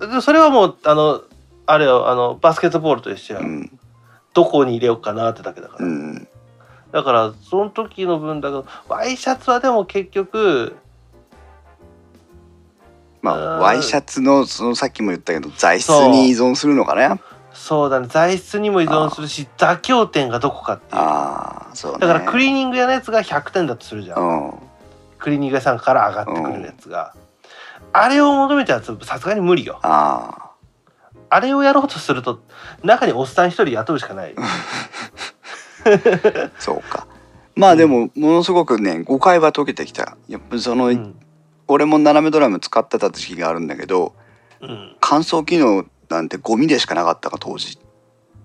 [0.06, 0.10] ん。
[0.10, 1.22] でそれはもうあの
[1.66, 3.78] あれよあのバスケットボールと一緒や、うん。
[4.34, 6.28] どこに入れようかなってだけだから、うん。
[6.92, 10.76] だからその時の分だけどワイシャツはでも結局
[13.22, 17.20] まうんあワイシャツのそのさっきも言ったけど材質に依存するのかね
[17.54, 17.90] そう。
[17.90, 18.08] だね。
[18.08, 21.00] 材質にも依存するし妥協点がどこかっていう。
[21.00, 21.98] ああそうね。
[22.00, 24.54] だからクリーニング屋のやつが100点だとするじゃん、うん。
[25.18, 27.14] クリーニング屋さんから上がってくるやつが、
[27.92, 29.78] あれを求めたやつさすがに無理よ。
[29.82, 30.51] ああ
[31.40, 32.42] れをやろうとすると
[32.82, 34.34] 中におっさん一人雇うしかない。
[34.36, 34.42] あ
[36.58, 37.06] そうか。
[37.54, 40.16] まあでもものすごくね誤解は解けてきた。
[40.28, 41.14] やっぱりその、うん、
[41.68, 44.14] 俺も斜めドラム使ってた時期があるんだけど
[44.62, 44.96] うん。
[45.00, 47.78] 乾燥機能なんてゴミでしかなかったか当時、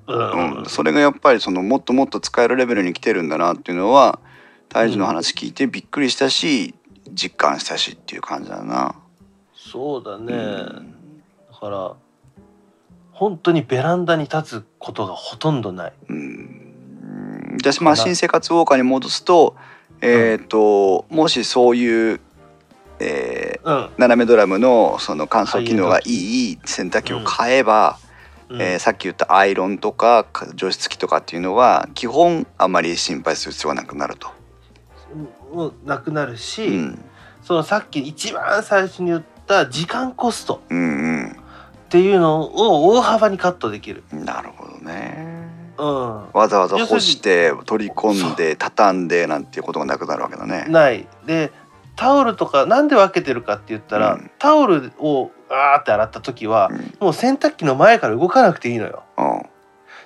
[0.07, 0.57] うん。
[0.59, 4.19] うん、それがやっぱりそのもっともっと使えるレベルに来てるんだなっていうのは
[4.69, 6.75] 大樹の話聞いてびっくりしたし
[7.11, 8.95] 実感したしっていう感じだな。
[9.55, 11.21] そうだね、うん。
[11.51, 11.95] だから
[13.17, 15.93] 本当にベランダに立つことがほとんどない。
[16.07, 17.57] うん。
[17.59, 19.55] 私まあ新生活ウォーカーに戻すと,、
[20.01, 22.19] えー、ともしそういう、
[22.99, 27.97] えーうん、斜めドラムのその乾燥機能がいい洗濯機を買えば、
[28.49, 28.61] うん。
[28.61, 34.29] えーさっき言ったアイロンとか除湿機とかっていうのは基本あまり心配する必要はなくなると。
[35.51, 36.99] もうなくなるし、うん。
[37.41, 40.61] そのさっき一番最初に言った時間コスト。
[40.69, 41.35] うん
[41.87, 44.03] っていうのを大幅にカットできる。
[44.11, 45.47] うん、なるほどね。
[45.77, 50.65] うん、わざわざ干して取り込んで畳んでなんていうことがなくなるわけだね。
[50.67, 51.51] ないで
[51.95, 59.03] タオルとかなんで分けてるかって言ったら、うんタオルをあーって洗った時は、うんもう洗濯機の前から動かなくていいのよ。
[59.17, 59.41] うん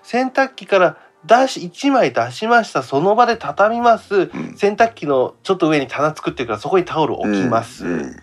[0.04, 8.16] 洗濯機から出し1枚出しましたその場で畳みますうん洗濯機のちょっと上に棚作ってるからそこにタオル置きます、うん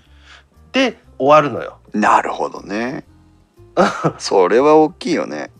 [0.70, 1.78] で終わるのよ。
[1.92, 3.04] うんなるほどね。
[4.18, 5.50] それは大きいよね。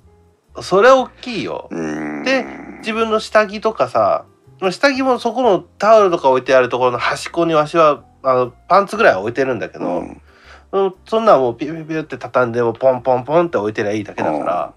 [0.60, 1.68] それ大きいよ。
[1.70, 2.22] うん。
[2.24, 2.44] で
[2.78, 4.24] 自分の下着とかさ
[4.70, 10.22] 下着もそこのタオルとか置いてあるところの端っこにわしはあのパンツぐらいは置いてるんだけど、うん。
[10.70, 14.72] うんそんなんもうピュピュピュって畳んでもポンポンポンって置いてりゃいいだけだから、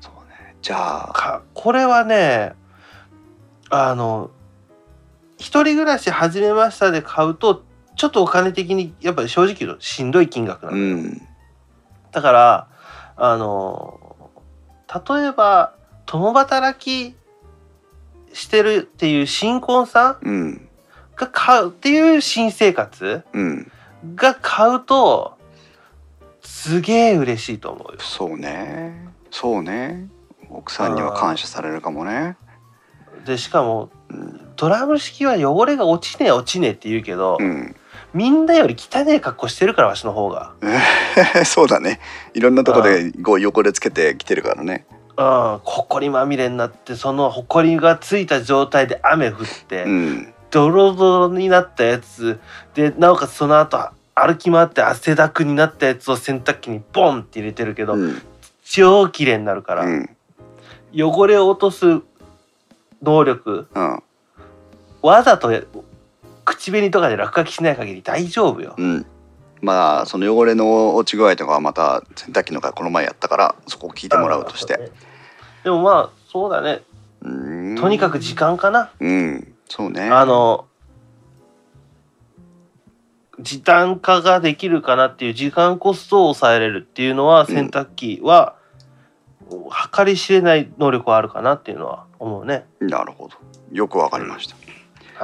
[0.00, 0.56] そうね。
[0.62, 1.12] じゃあ。
[1.12, 2.54] かこれはね
[3.70, 4.30] あの
[5.36, 7.62] 一人暮らし始めましたで買うと
[7.96, 11.28] ちょっとお金的にやっぱり正直言うとしんどい金額なの、うん
[12.14, 12.68] だから
[13.16, 14.16] あの
[15.08, 15.74] 例えば
[16.06, 17.16] 共働き
[18.32, 20.68] してるっていう新婚さんうん
[21.16, 23.70] が買うっていう新生活うん。
[24.14, 25.38] が買うと
[26.40, 27.98] すげえ嬉しいと思うよ。
[28.00, 29.08] そうね。
[29.30, 30.08] そうね。
[30.50, 32.36] 奥さんには感謝されるかもね。
[33.24, 37.74] でしかもうんドラム式は汚れが落ちねえ落ちねえって言うけど、うん
[38.14, 40.52] みんなより汚え格好してるからわしの方が。
[41.44, 42.00] そうだね。
[42.32, 44.86] いろんなとこでこう汚れつけてきてるからね。
[45.16, 49.36] うん、ほこりまみれになってそのほこりがついた状態で雨降っ
[49.66, 50.34] て、うん。
[50.52, 52.38] ドロドロになったやつ
[52.74, 58.22] でなおかつその後歩き回って汗だくになったやつを洗濯機にボンって入れてるけど、うん。
[58.64, 60.16] 超綺麗になるから、うん。
[60.96, 62.00] 汚れを落とす
[63.02, 64.02] 能力うん。
[65.02, 65.52] わざと
[66.44, 68.74] 口紅とかで落書きしない限り大丈夫よ。
[68.76, 69.06] うん
[69.62, 74.90] まあその汚れの落ち具合とかはまた洗濯機のがこの前やったからそこを聞いてもらうとして。
[75.62, 76.82] でもまあそうだね
[77.22, 78.92] うんとにかく時間かな。
[79.00, 80.10] うんそうね。
[80.10, 80.66] あの
[83.40, 88.54] 時短化ができるかなっていう時間コストを抑えれるっていうのは洗濯機は、
[89.96, 92.66] 計り知れない能力はあるかなっていうのは思うね。
[92.80, 93.34] なるほど
[93.72, 94.56] よくわかりました。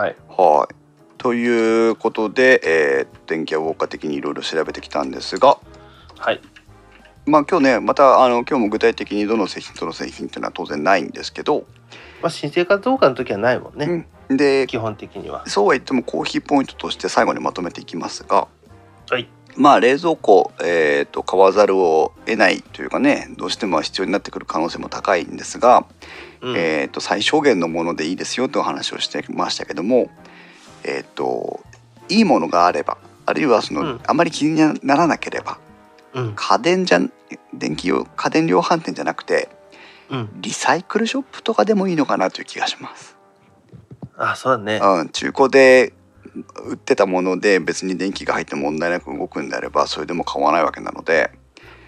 [0.01, 0.16] はい。
[0.28, 0.80] はい
[1.20, 5.59] ということで、えー電気屋ウォーカー的にいろいろ調べてきたんですが
[6.18, 6.40] はい。
[7.26, 11.64] まあ今日ねまたあの今日も具体的にどの製品どの製品っていうのは当然ないんですけど、
[12.20, 14.06] まあ新生活動画の時はないもんね。
[14.28, 15.47] うん、で基本的には。
[15.47, 18.48] そうは言ってもコーヒーポイントとして最後にまとめていきますが
[19.10, 19.28] はい。
[19.56, 25.86] まあ冷蔵庫、えー、と買わざるを得ないというかねどうしても必要になってくる可能性も高いんですが、
[26.40, 30.10] うんえー、と最小限のものでいいですよというお話をしてましたけども、
[30.90, 31.60] えー、と
[32.08, 35.58] いいものがあればあるいはその、うんあまり気にならなければ
[36.14, 36.32] うん。
[36.34, 37.12] 家電じゃん
[37.54, 39.48] 電気用家電量販店じゃなくて
[40.10, 40.30] うん。
[40.40, 43.16] リサイクルショップとかでもいいのかなという気がします。
[44.16, 44.80] あ、そうだね。
[44.82, 45.92] うん、中古で
[46.64, 51.30] 売ってたもので別に電気が入って問題なく動くんであればそれでも買わないわけなので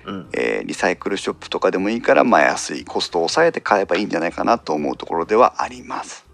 [0.04, 6.26] うんえーリサイクルショップとかでもいいからまあ安いコストを抑えて買えばいいんじゃないかなと思うところではあります。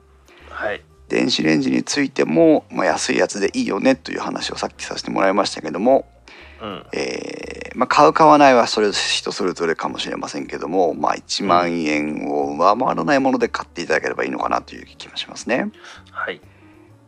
[0.49, 6.07] はい電子レンジについても、まあ、安いやつでいいよねという話をさっきさせてもらいましたけども、
[6.61, 6.87] うん。
[6.93, 15.71] えーまあ、買う買わないはそれ人それぞれかもしれませんけども、まあ、1万円を上回らないもので買っていただければいいのかなという気がしますね。
[16.11, 16.41] はい。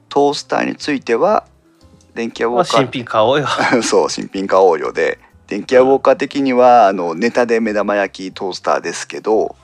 [0.09, 1.47] トースターについては
[2.15, 3.47] 電気屋ウォまあーカー新品買おうよ。
[3.83, 9.57] そう新品買おうよで電気屋ウォーカー的にはあのネタで目玉焼きトースターですけど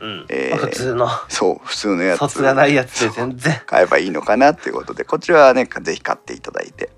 [0.00, 1.08] うん、えーまあ普通の。
[1.28, 2.18] そう普通のやつ。
[2.18, 3.60] 卒がないやつで全然。
[3.66, 6.90] 買えばいいのかなっていうことでこちらはねぜひ買っていただいて。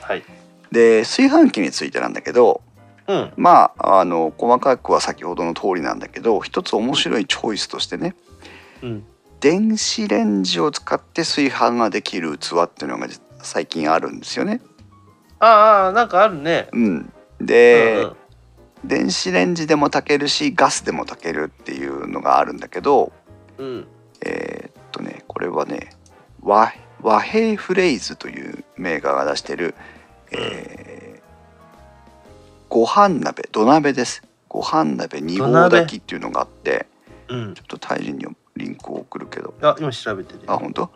[0.00, 0.24] はい。
[0.70, 2.62] で炊飯器についてなんだけど
[3.08, 3.32] うん。
[3.36, 8.14] まああの細かくは先ほどの通りなんだけど一つ面白いチョイスとしてね
[8.82, 9.04] うん。
[9.40, 14.62] 電子レンジを使って炊飯ができる器っていうのが実最近あるんですよね。
[15.38, 16.68] ああなんかあるね。
[16.72, 18.16] うん、で、うんうん
[18.86, 23.12] 電子レンジでも炊けるしガスでも炊けるっていうのがあるんだけど
[23.58, 23.86] うん。
[24.24, 25.90] えーっとねこれはね
[26.42, 29.74] 和和平フレイズというメーカーが出してる、
[30.30, 31.04] えー
[32.70, 34.24] ご飯鍋土鍋です。
[34.48, 36.86] ご飯鍋二合炊きっていうのがあって
[37.28, 37.54] うん。
[37.54, 39.54] ちょっと大臣にリンクを送るけど。
[39.62, 40.90] あ今調べてるあ本当？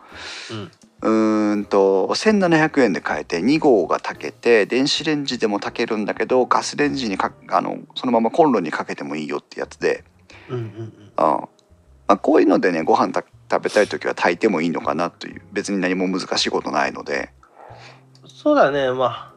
[0.51, 0.71] うん。
[1.01, 10.03] うーんと1700円で買えて2合が炊けて電子レンジでも炊けるんだけどガスレンジにかあのそのままコンロにかけてもいいよってやつで
[10.49, 11.47] うんうんあ
[12.07, 17.31] まあ、こういうのでねご飯た食べたい時は炊いてもいいのかなという別に何も難しいことないので。
[17.33, 17.39] うん
[18.39, 18.89] そうだね。
[18.91, 19.33] まあ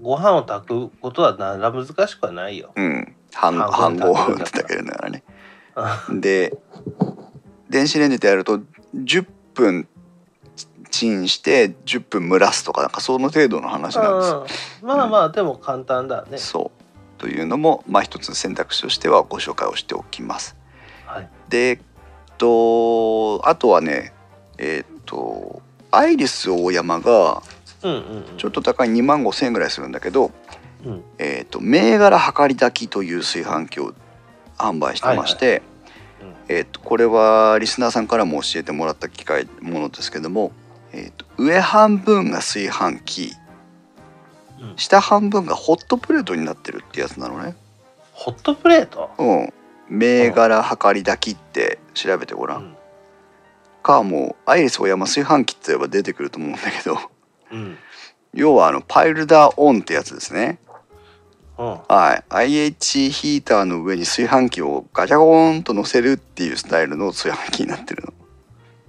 [0.00, 2.72] ご飯を炊くことはなら難しくはないよ。
[2.76, 3.16] うん。
[3.32, 5.10] 半半半分合炊けるんだったら。
[5.10, 5.24] ね
[6.08, 6.56] うんで
[7.68, 8.60] 電子レンジでやると
[8.94, 9.88] 10分
[10.90, 14.88] チンして10分蒸らすとかなんかその程度の話なんですうん。
[14.88, 16.38] まあまあでも簡単だね。
[16.38, 16.83] そう
[17.24, 20.56] というのもまあ一つ選択肢としてはご紹介をしておきます。
[21.06, 21.28] はい。
[21.48, 21.78] でえっ
[22.36, 24.12] とあとはね
[24.58, 27.42] えっとアイリス大山が
[28.36, 30.32] ちょっと高い2万5千円ぐらいするんだけど、
[30.84, 31.02] うん。
[31.16, 33.94] えっと銘柄量り炊きという炊飯器を
[34.58, 35.62] 販売してまして、
[36.20, 40.52] うんえっとこれはリスナーさんからも教えてもらった機会ものですけども、
[40.92, 43.32] えっと上半分が炊飯器。
[43.38, 43.43] うん
[44.76, 47.56] 下半分がホットプレートになってるってやつなのね。
[48.12, 49.10] ホットプレート？
[49.18, 49.52] うん、
[49.88, 52.76] 銘柄量り炊きって調べてごらん、うん。
[53.82, 56.98] かもうアイリスオーヤマ炊飯器って言えば出てくると思うんだけど。
[57.52, 57.76] うん。
[58.32, 60.58] 要はあのパイルダーオンってやつですね。
[61.58, 61.66] うん。
[61.88, 62.24] はい。
[62.28, 68.12] IH ヒーターの上に炊飯器をガチャゴーンと乗せるっていうスタイルの炊飯器になってるの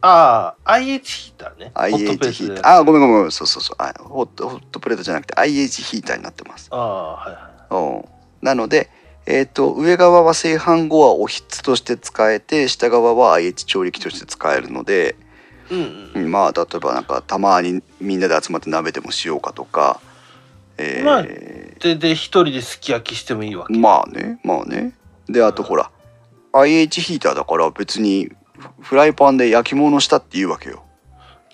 [0.05, 3.31] ああ IH ヒーターね IH レヒーターあごめんごめんごめん。
[3.31, 3.75] そうそうそう。
[3.79, 6.67] あホットホットプレートじゃなくて IH ヒーターになってます。
[6.71, 7.83] ああはいはい。
[7.95, 8.05] うん。
[8.41, 8.89] なので
[9.27, 15.15] えー、と上側は炊飯後はおひつとして使えて下側は IH 調理器として使えるので、
[15.71, 19.99] うんうんまあ例えばなんかたまにみんなで集まって鍋でもしようかとか、
[20.77, 21.03] えー。
[21.03, 23.75] まあでで一人ですき焼きしてもいいわけ。
[23.75, 24.93] まあねまあね。
[25.27, 25.89] であとほら
[26.53, 30.83] IH ヒーターだから別にフフライパンで焼き物したっていうわけよ。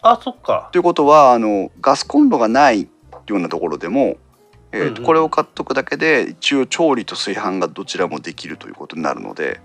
[0.01, 0.69] あそっか。
[0.71, 2.87] ということはあのガスコンロがない
[3.27, 4.17] ようなところでも、
[4.71, 5.03] えーとうんうん。
[5.05, 9.59] これを買っとくだけで一応調理と炊飯がどちらもできるということになるので、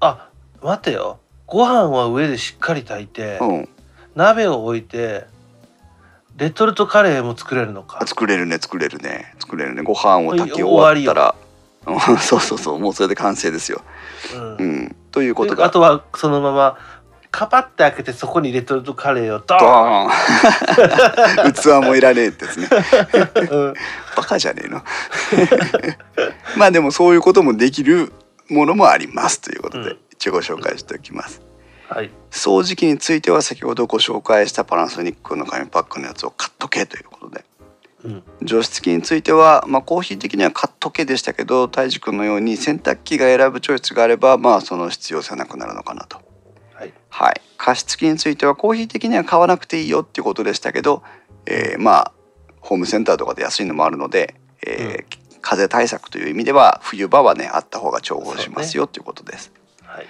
[0.00, 0.30] あ
[0.62, 1.20] 待てよ。
[1.46, 3.68] ご飯は上でしっかり炊いて、うん、
[4.14, 5.24] 鍋を置いて
[6.36, 8.04] レトルトカレーも作れるのか。
[8.06, 9.34] 作れるね作れるね。
[9.38, 9.82] 作れるね。
[9.82, 11.34] ご飯を炊き終終わったら。
[11.34, 11.40] うん
[12.18, 12.78] そうそうそう。
[12.78, 13.82] もうそれで完成ですよ。
[14.34, 14.56] うん。
[14.56, 16.78] うん、ということであがとはそのまま
[17.30, 20.08] カパって開けてそこにレトルトカレーをドドー
[21.48, 21.52] ン。
[21.82, 22.68] 器もいらねえってですね。
[23.50, 23.74] うん。
[24.16, 24.82] バカじゃねえの。
[26.58, 28.12] まあでもそういうこともできる
[28.48, 29.98] ものもありますということで、うん。
[30.12, 31.40] 一応ご紹介しておきます。
[31.88, 32.10] はい。
[32.32, 37.38] 掃除機については先ほどご紹介したパナソニックの紙パックのやつを買っとけということで。
[37.38, 37.49] うん
[38.42, 46.20] 除湿機については、まあ、コーヒー的には買っとけでしたけど泰治君のように洗濯機が選ぶチョイスがあればまあその必要性はなくなるのかなと。
[46.74, 46.94] はい。
[47.10, 51.02] はい、加湿器についてはコーヒー的には買わなくていいよっていうことでしたけど、
[51.46, 52.12] えーまあ
[52.60, 54.34] ホームセンターとかで安いのもあるので、
[54.66, 59.52] えー風対策という意味では冬場はねあった方が重宝しますよということです。
[59.82, 60.06] はい。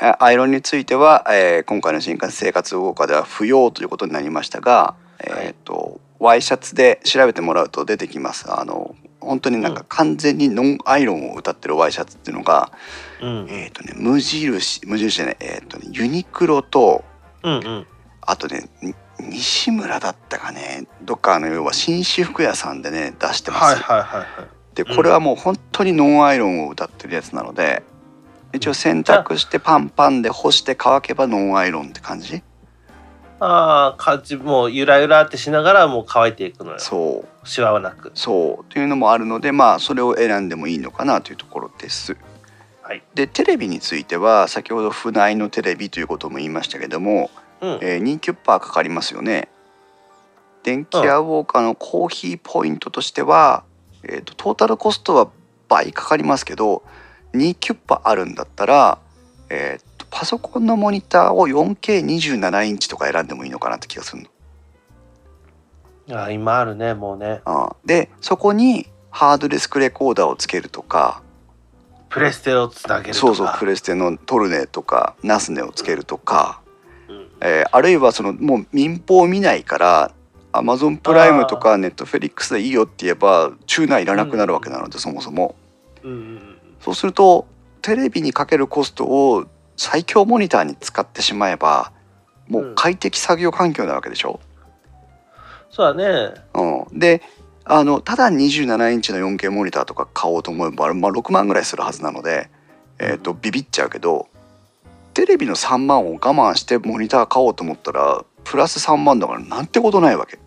[0.00, 8.52] あアイロンについては、えー今回の新幹線生活動画では不要ということになりましたが、えーとワイシャツで調べてもらうと出てきます。
[8.52, 12.70] あの本当になんか完全にノンアイロンを歌ってるワイシャツっていうのが、
[13.20, 17.04] うんえっ、とね無印無印じゃないえっ、とねユニクロと
[17.42, 17.86] うんうん。
[18.20, 20.86] あとねに西村だったかね。
[21.02, 24.48] どっかあの要は紳士服屋さんでね出してます、はいはいはいはい。
[24.74, 27.82] でこれはもう本当にノンアイロンを歌ってるやつなので
[28.52, 32.42] 一応洗濯してパンパンで干して乾けばノンアイロンって感じ？
[33.40, 36.78] ああ感じもうゆらゆらってしながらもう乾いていくのよ。
[36.78, 37.48] そう。
[37.48, 38.12] シワはなく。
[38.14, 38.72] そう。
[38.72, 42.16] というのもあるのでまあそれを選んでもいいのかなというところです。
[42.82, 43.02] はい。
[43.14, 47.30] でテレビについては先ほど船内のテレビということも言いましたけども、
[47.62, 47.70] うん。
[47.80, 49.48] えー、2キュッパーかかりますよね。
[50.62, 53.64] 電気屋ウォーカーのコーヒーポイントとしては、
[54.02, 55.30] えー、とトータルコストは
[55.68, 56.82] 倍かかりますけど
[57.34, 58.98] 2キュッパあるんだったら、
[59.48, 64.28] えー、とパソコンのモニターを 4K27 インチとか選んでもいいのかなって気がするの。
[66.16, 67.40] あー今あるねもうね。
[67.44, 71.22] あーでそこにハードディスクレコーダーをつけるとか。
[72.08, 73.26] プレステをつなげるとか。
[73.26, 76.60] そうそうプレステのトルネとかナスネをつけるとか、
[77.08, 77.28] うん。
[77.40, 80.12] えーあるいはそのもう民放を見ないから
[80.52, 85.54] アマゾンプライムとかネットフェリックスでいいよって言えばチューナーいらなくなるわけなので、そもそも。
[86.02, 86.58] うんうん。
[86.80, 87.46] そうすると
[87.82, 89.46] テレビにかけるコストを
[89.80, 91.90] 最強モニターに使ってしまえば
[92.48, 94.38] もう快適作業環境なわけでしょ、
[95.70, 96.34] そうだね。
[96.52, 97.22] うん、で
[97.64, 102.50] あのただ27インチの 4K モニターとか買おうと思えば、まあ、6万ぐらいするはずなので、
[102.98, 104.28] えー、とビビっちゃうけど
[105.14, 110.38] テレビの3万を我慢してモニター買おうと思ったらプラス3万だからなんてことないわけ。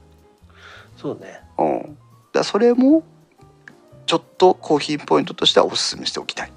[0.96, 1.42] そうね。
[1.58, 1.98] うん、
[2.34, 3.02] だそれも
[4.06, 6.52] ちょっとコーヒーポイントとしてはおすすめしておきたい。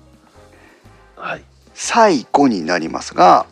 [1.17, 3.45] はい最後になりますが、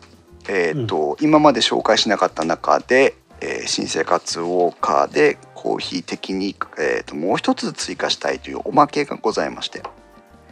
[0.49, 9.83] えーと今まで紹介しなかった中で、えー新生活ウォーカーでコーヒー的に、えー、ともう一つ追加したいというおまけがございまして、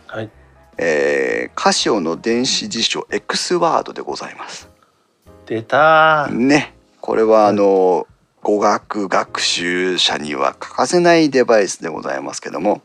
[0.05, 0.29] はい。
[0.77, 4.69] えーカシオの電子辞書 X ワードでございます。
[5.47, 6.27] 出た。
[6.27, 6.75] ーね。
[7.01, 8.07] これはあの、
[8.43, 12.83] 語学学習者には欠かせないデバイスでございますけども、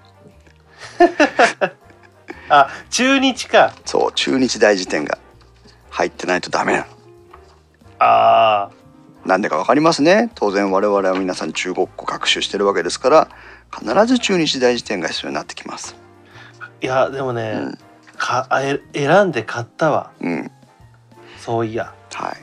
[2.48, 3.74] あ中日か。
[3.84, 5.18] そう中日大辞典が
[5.90, 6.84] 入ってないとダメなの。
[7.98, 8.70] あ
[9.24, 10.30] なんでかわかりますね。
[10.34, 13.28] 当然我々は皆さん中国語学習してるわけですから
[13.72, 15.96] 必ず中日大辞典が必要になってきます。
[16.80, 17.78] ーいやでもね、うん
[18.16, 20.10] かあえ選んで買ったわ。
[20.20, 20.50] うん。
[21.38, 21.92] そういや。
[22.12, 22.36] はい。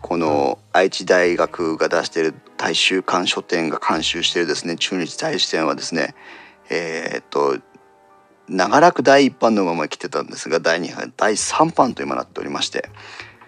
[0.00, 6.14] この愛知大学が出している大衆館書店が監修しているですね中日大辞典はですね
[6.68, 7.58] えーっと
[8.48, 12.90] 長らく第一版のまま来てたんですが第2版第3版と今なっておりまして、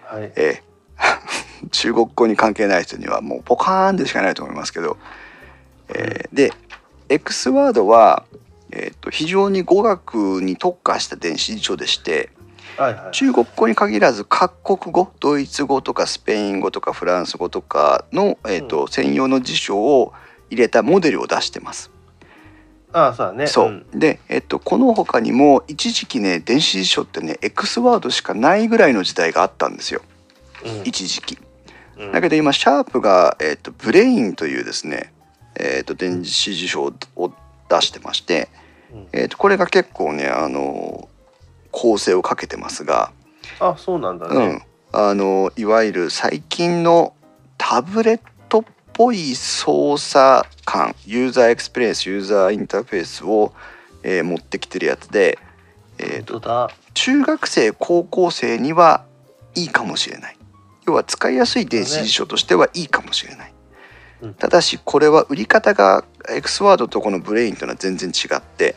[0.03, 0.31] はい。
[0.35, 0.67] えー
[1.69, 4.97] 中国語に関係ない人にはもうポカーンでしかないと思いますけど、
[5.89, 6.51] えーで
[7.09, 8.25] X ワードは、
[8.71, 12.29] えーっと非常に語学に特化した電子辞書でして
[12.77, 13.11] はいはい。
[13.11, 20.13] 中国語に限らず各国語ドイツ語とかスペイン語とかフランス語とかの、えーと専用の辞書を
[20.49, 21.91] 入れたモデルを出してます。
[22.93, 23.47] あそうだね。
[23.47, 23.85] そう、ん。
[23.91, 30.01] で、えっと、この他にも一時期ね電子辞書ってね X ワードしかないぐらいの時代があったんですよ。
[30.65, 30.81] うん。
[30.85, 31.37] 一時期。
[31.97, 32.11] うん。
[32.11, 35.13] だけど今シャープが、えっと、ブレインというですね、
[35.55, 36.83] えっと、電子辞書
[37.15, 37.33] を
[37.69, 38.49] 出してまして、
[38.93, 39.07] うん。
[39.13, 41.09] えっと、これが結構ねあの
[41.71, 43.11] 構成をかけてますが、
[43.59, 44.61] あそうなんだね、うん、
[44.99, 47.13] あのいわゆる最近の
[47.57, 48.19] タブレッ
[48.49, 48.63] トっ
[48.93, 53.53] ぽい操作感ユーザーエクスペリエンスユーザーインターフェースを、
[54.03, 55.37] えー持ってきてるやつで、
[55.99, 59.05] えーと中学生高校生には
[59.53, 60.37] いいかもしれない。
[60.87, 63.56] 要は使いやすい電子辞書としてはいいかもしれない、うん
[64.39, 68.75] ただしこれは売り方が X ワードとこのブレインというのは全然違って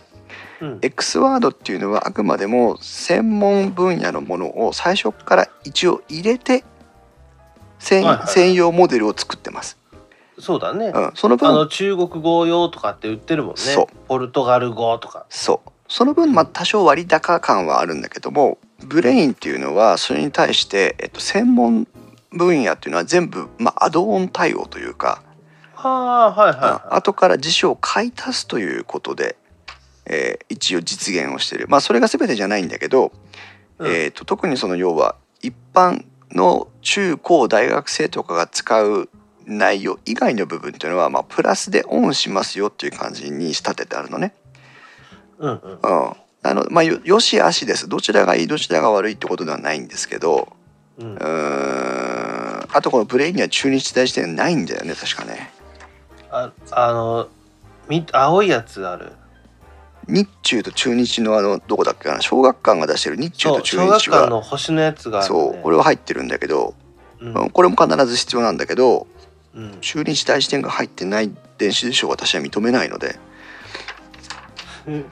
[0.60, 0.78] うん。
[0.82, 6.64] X ワードっていうのはあくまでも専門分野のものを最初から一応入れて
[7.78, 8.32] 専,、はいはいはい。
[8.32, 9.78] 専用モデルを作ってます。
[10.38, 13.60] そうだね、うん、その分あの中国語用とかって売ってるもんね。
[13.60, 13.86] そう。
[14.08, 15.26] ポルトガル語とか。
[15.28, 15.70] そう。
[15.88, 21.88] その分まあ多少割高感はあるんだけどもブレインっていうのはそれに対して、えっと、専門
[22.30, 25.22] 分野っていうのは全部、まあ、アドオン対応というか、
[25.82, 29.36] ああはいはい後から辞書を買い足すということで
[30.06, 31.66] えー一応実現をしてる。
[31.68, 33.12] まあそれが全てじゃないんだけど、
[33.78, 33.90] うん。
[33.90, 39.08] えー、と特にその要は一般の中高大学生とかが使う
[39.46, 44.34] 内容以外の部分っていうのは、まあ、プラスでオンしますよっていう感じに仕立ててあるのね。
[45.38, 45.72] うんうん。
[45.72, 45.80] うん。
[46.42, 47.88] あのまあ、よよし悪しです。
[47.88, 50.52] どちらがいいどちらが悪いってことではないんですけど
[50.98, 51.14] うん。
[51.14, 52.68] うーん。
[52.72, 55.50] あとこのブレインには中日大辞典ないんだよね確かね
[56.30, 57.28] ああの
[57.88, 59.12] み青いやつある。
[60.08, 62.20] 日中と中日のあのどこだっけかな？
[62.20, 66.74] 小学館が出してる日中と中小学館の星のやつがある、ね、そうこれは入ってるんだけど、
[67.20, 67.34] うん。
[67.34, 69.06] うんこれも必ず必要なんだけど
[69.54, 69.78] うん。
[69.80, 73.18] 中日大辞典が入ってない電子辞書を私は認めないので。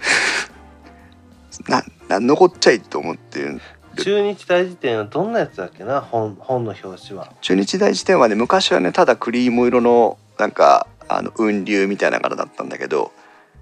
[1.69, 3.61] ななんのこっちゃいと思ってる。
[3.97, 6.01] 中日大辞典はどんなやつだっけな？
[6.01, 7.32] 本本の表紙は。
[7.40, 13.13] 中日大辞典はね昔はねただクリーム色のなんかあの雲流みたいな柄だったんだけど、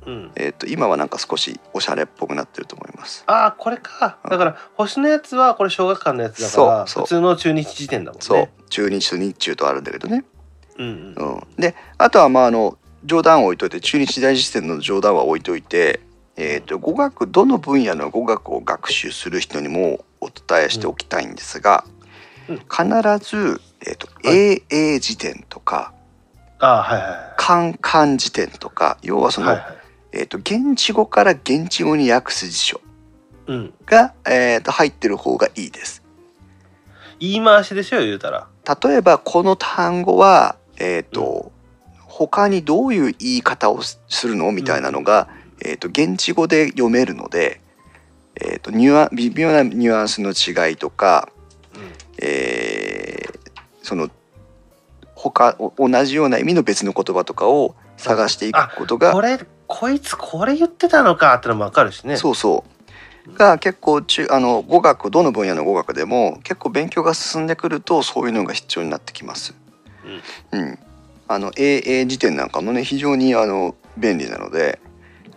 [0.07, 0.31] うん。
[0.37, 3.25] えー、と今はなんか少しおしゃれっぽくなってると思います。
[3.27, 4.19] ああこれか。
[4.29, 7.05] だから星のやつはこれ小学館のやつだからそうそう。
[7.05, 8.25] 普通の中日辞典だもんね。
[8.25, 8.49] そう。
[8.71, 10.25] 中日と日中とあるんだけどね、
[10.79, 11.35] うんうん。
[11.35, 16.01] うん、であとはまああの冗談を置いといて中日大辞典の冗談は置いといて、
[16.37, 21.85] えー、と語学どの分野の語学を学習する人にもお伝えしておきたいんですが、
[22.49, 22.57] うん。
[22.59, 22.85] 必
[23.29, 24.63] ず、えーとはい。
[24.69, 25.93] AA 辞典とか
[26.59, 27.11] ああはいはい。
[27.11, 29.67] はカンカン辞典とか要はいその、はいはい。
[30.13, 32.81] えー、と現地語から現地語に訳す辞書
[33.47, 33.75] うん。
[33.85, 36.03] が、えー、と入ってる方がいいです。
[37.21, 38.49] 言い回しでしょ言うたら。
[38.83, 41.53] 例えばこの単語は、えーと
[42.09, 44.51] 他にどういう言い方をすするの？
[44.51, 45.29] みたいなのが、
[45.63, 47.61] えー、と現地語で読めるので、
[48.41, 51.29] えー、とニュア微妙なニュアンスの違いとか、
[52.19, 53.39] えー
[53.83, 54.11] その
[55.31, 62.17] 他お同じような意味の別の言葉とかを探していくことがこれこいつこれ言ってたのかってのもわかるしね。
[62.17, 62.65] そうそ
[63.27, 63.35] う。
[63.35, 69.55] が結構中あの語学どの分野の語学でも結構勉強が進んでくるとそういうのが必要になってきます。
[70.53, 70.79] うん、
[71.27, 74.79] あの AA 辞典なんかもね非常にあの便利なので、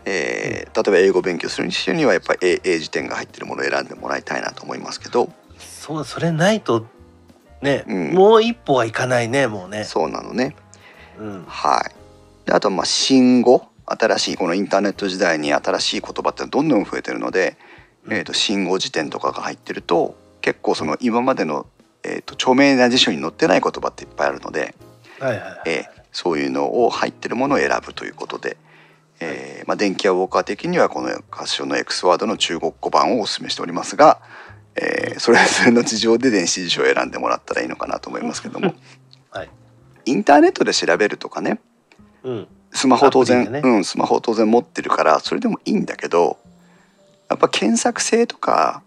[0.06, 5.30] えー例えば英語勉強する人にはやっぱり AA 辞典が入ってるものを選んでもらいたいなと思いますけど。
[5.58, 6.86] そうそれないと
[7.62, 8.14] ね、うん。
[8.14, 9.84] もう一歩はいかないねもうね。
[9.84, 10.56] そうなのね。
[11.18, 11.46] うん。
[11.48, 11.92] はい、
[12.46, 13.68] であとはまあ新語？
[13.86, 17.58] 新しいこのインターネット時代に新しい言葉ってどんどん増えてるので、
[18.06, 18.14] うん。
[18.14, 21.66] えー、と新語辞典とかが入ってると結構その今までの、
[22.04, 24.76] えー、と著名な辞書に載ってない言葉っていっぱいあるので、
[25.20, 28.58] はいはいはいえーそういうのを入ってるものを選ぶということで、
[29.20, 34.20] えーまあ、電気屋ウォーカー的にはこのカシオの X ワードの中国語版をお勧めしておりますが、
[34.76, 38.74] えーそれぞれの事情で電子辞書を選んでもらったらいいのかなと思いますけども。
[39.32, 39.50] はい。
[40.06, 41.60] インターネットで調べるとかね。
[42.24, 42.48] うん。
[42.72, 43.62] スマホ当然、ね。
[43.64, 46.38] うんスマホ当然持ってるからそれでもいいんだけど
[47.30, 48.84] やっぱ検索性とか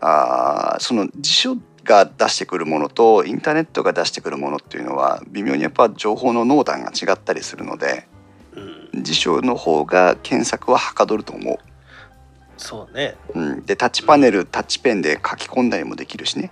[0.00, 8.08] あーその辞書が出してくるものとインターネットが出してくるものっていうのは微妙にやっぱ情報の濃淡が違ったりするので
[8.94, 9.02] うん。
[9.02, 11.60] 辞書の方が検索ははかどると思
[12.56, 13.16] そうね。
[13.34, 16.50] う、うん、でタッチパネルタッチペンで書き込んだりもできるしね。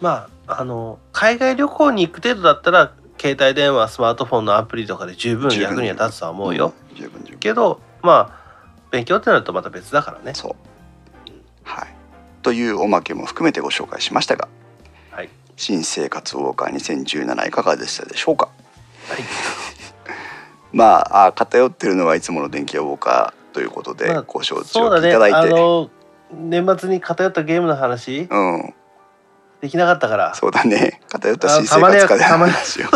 [0.00, 6.96] まああの海外旅行に行く程度だったら携帯電話スマートフォンのアプリとかで十分役には立つとは思うよ、ん。
[6.96, 7.38] 十分十分。
[7.38, 8.40] けどまあ
[8.90, 10.34] 勉強ってなるとまた別だからね。
[10.34, 10.54] そう。
[11.62, 11.88] はい。
[12.42, 14.48] というおまけも含めてご紹介しましたが
[15.10, 15.28] はい。
[15.56, 18.48] 新生活ウォーカー2017いかがでしたでしょうか？
[19.08, 19.18] はい。
[20.72, 25.90] まああ偏ってるのはいつもの電気屋ウォーカーということでまあご承知そうだねおきいただいて、あの
[26.32, 28.74] 年末に偏ったゲームの話うん。
[29.60, 30.34] できなかったから。
[30.34, 31.00] そうだね。
[31.08, 32.86] 偏った新生活家でたまに話を。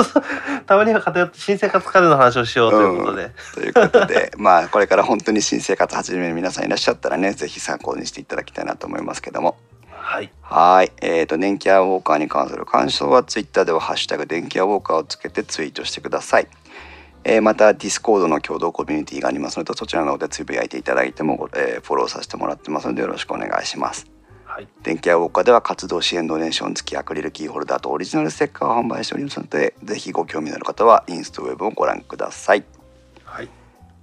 [0.67, 9.59] たまには偏った新生活家電の話をしようということで、ということでまあこれから本当に新生活始める皆さんいらっしゃったらねぜひ参考にしていただきたいなと思いますけども。
[9.91, 10.31] はい。
[10.41, 10.93] はい。
[11.03, 16.49] えー、と電気屋ウォーカーに関する感想はツイッターでは「ハッシュタグ電気屋ウォーカー」をつけてツイートしてください。
[17.25, 24.07] えーまたディスコードの共同コミュニティがありますのでそちらの方でつぶやいていただいても、えーフォローさせてもらってますのでよろしくお願いします。
[24.45, 32.65] はい電気屋ウォーカーでは活動支援ドネーション付きアクリルキーホルダーとオリジナルステッカーを販売しておりますのでぜひご興味のある方はインストウェブをご覧ください。
[33.25, 33.49] はい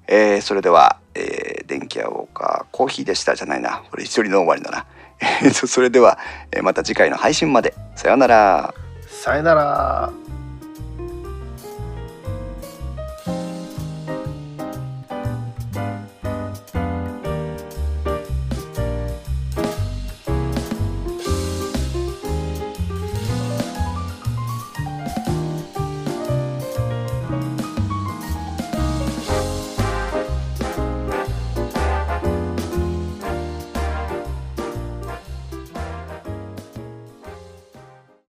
[0.07, 4.85] えーそれでは、えー電気屋ウォーカーコーヒーでしたじゃないなこれ一人の終わりだな。
[5.53, 6.17] それでは、
[6.51, 8.73] えーまた次回の配信までさようなら。
[9.07, 10.11] さよなら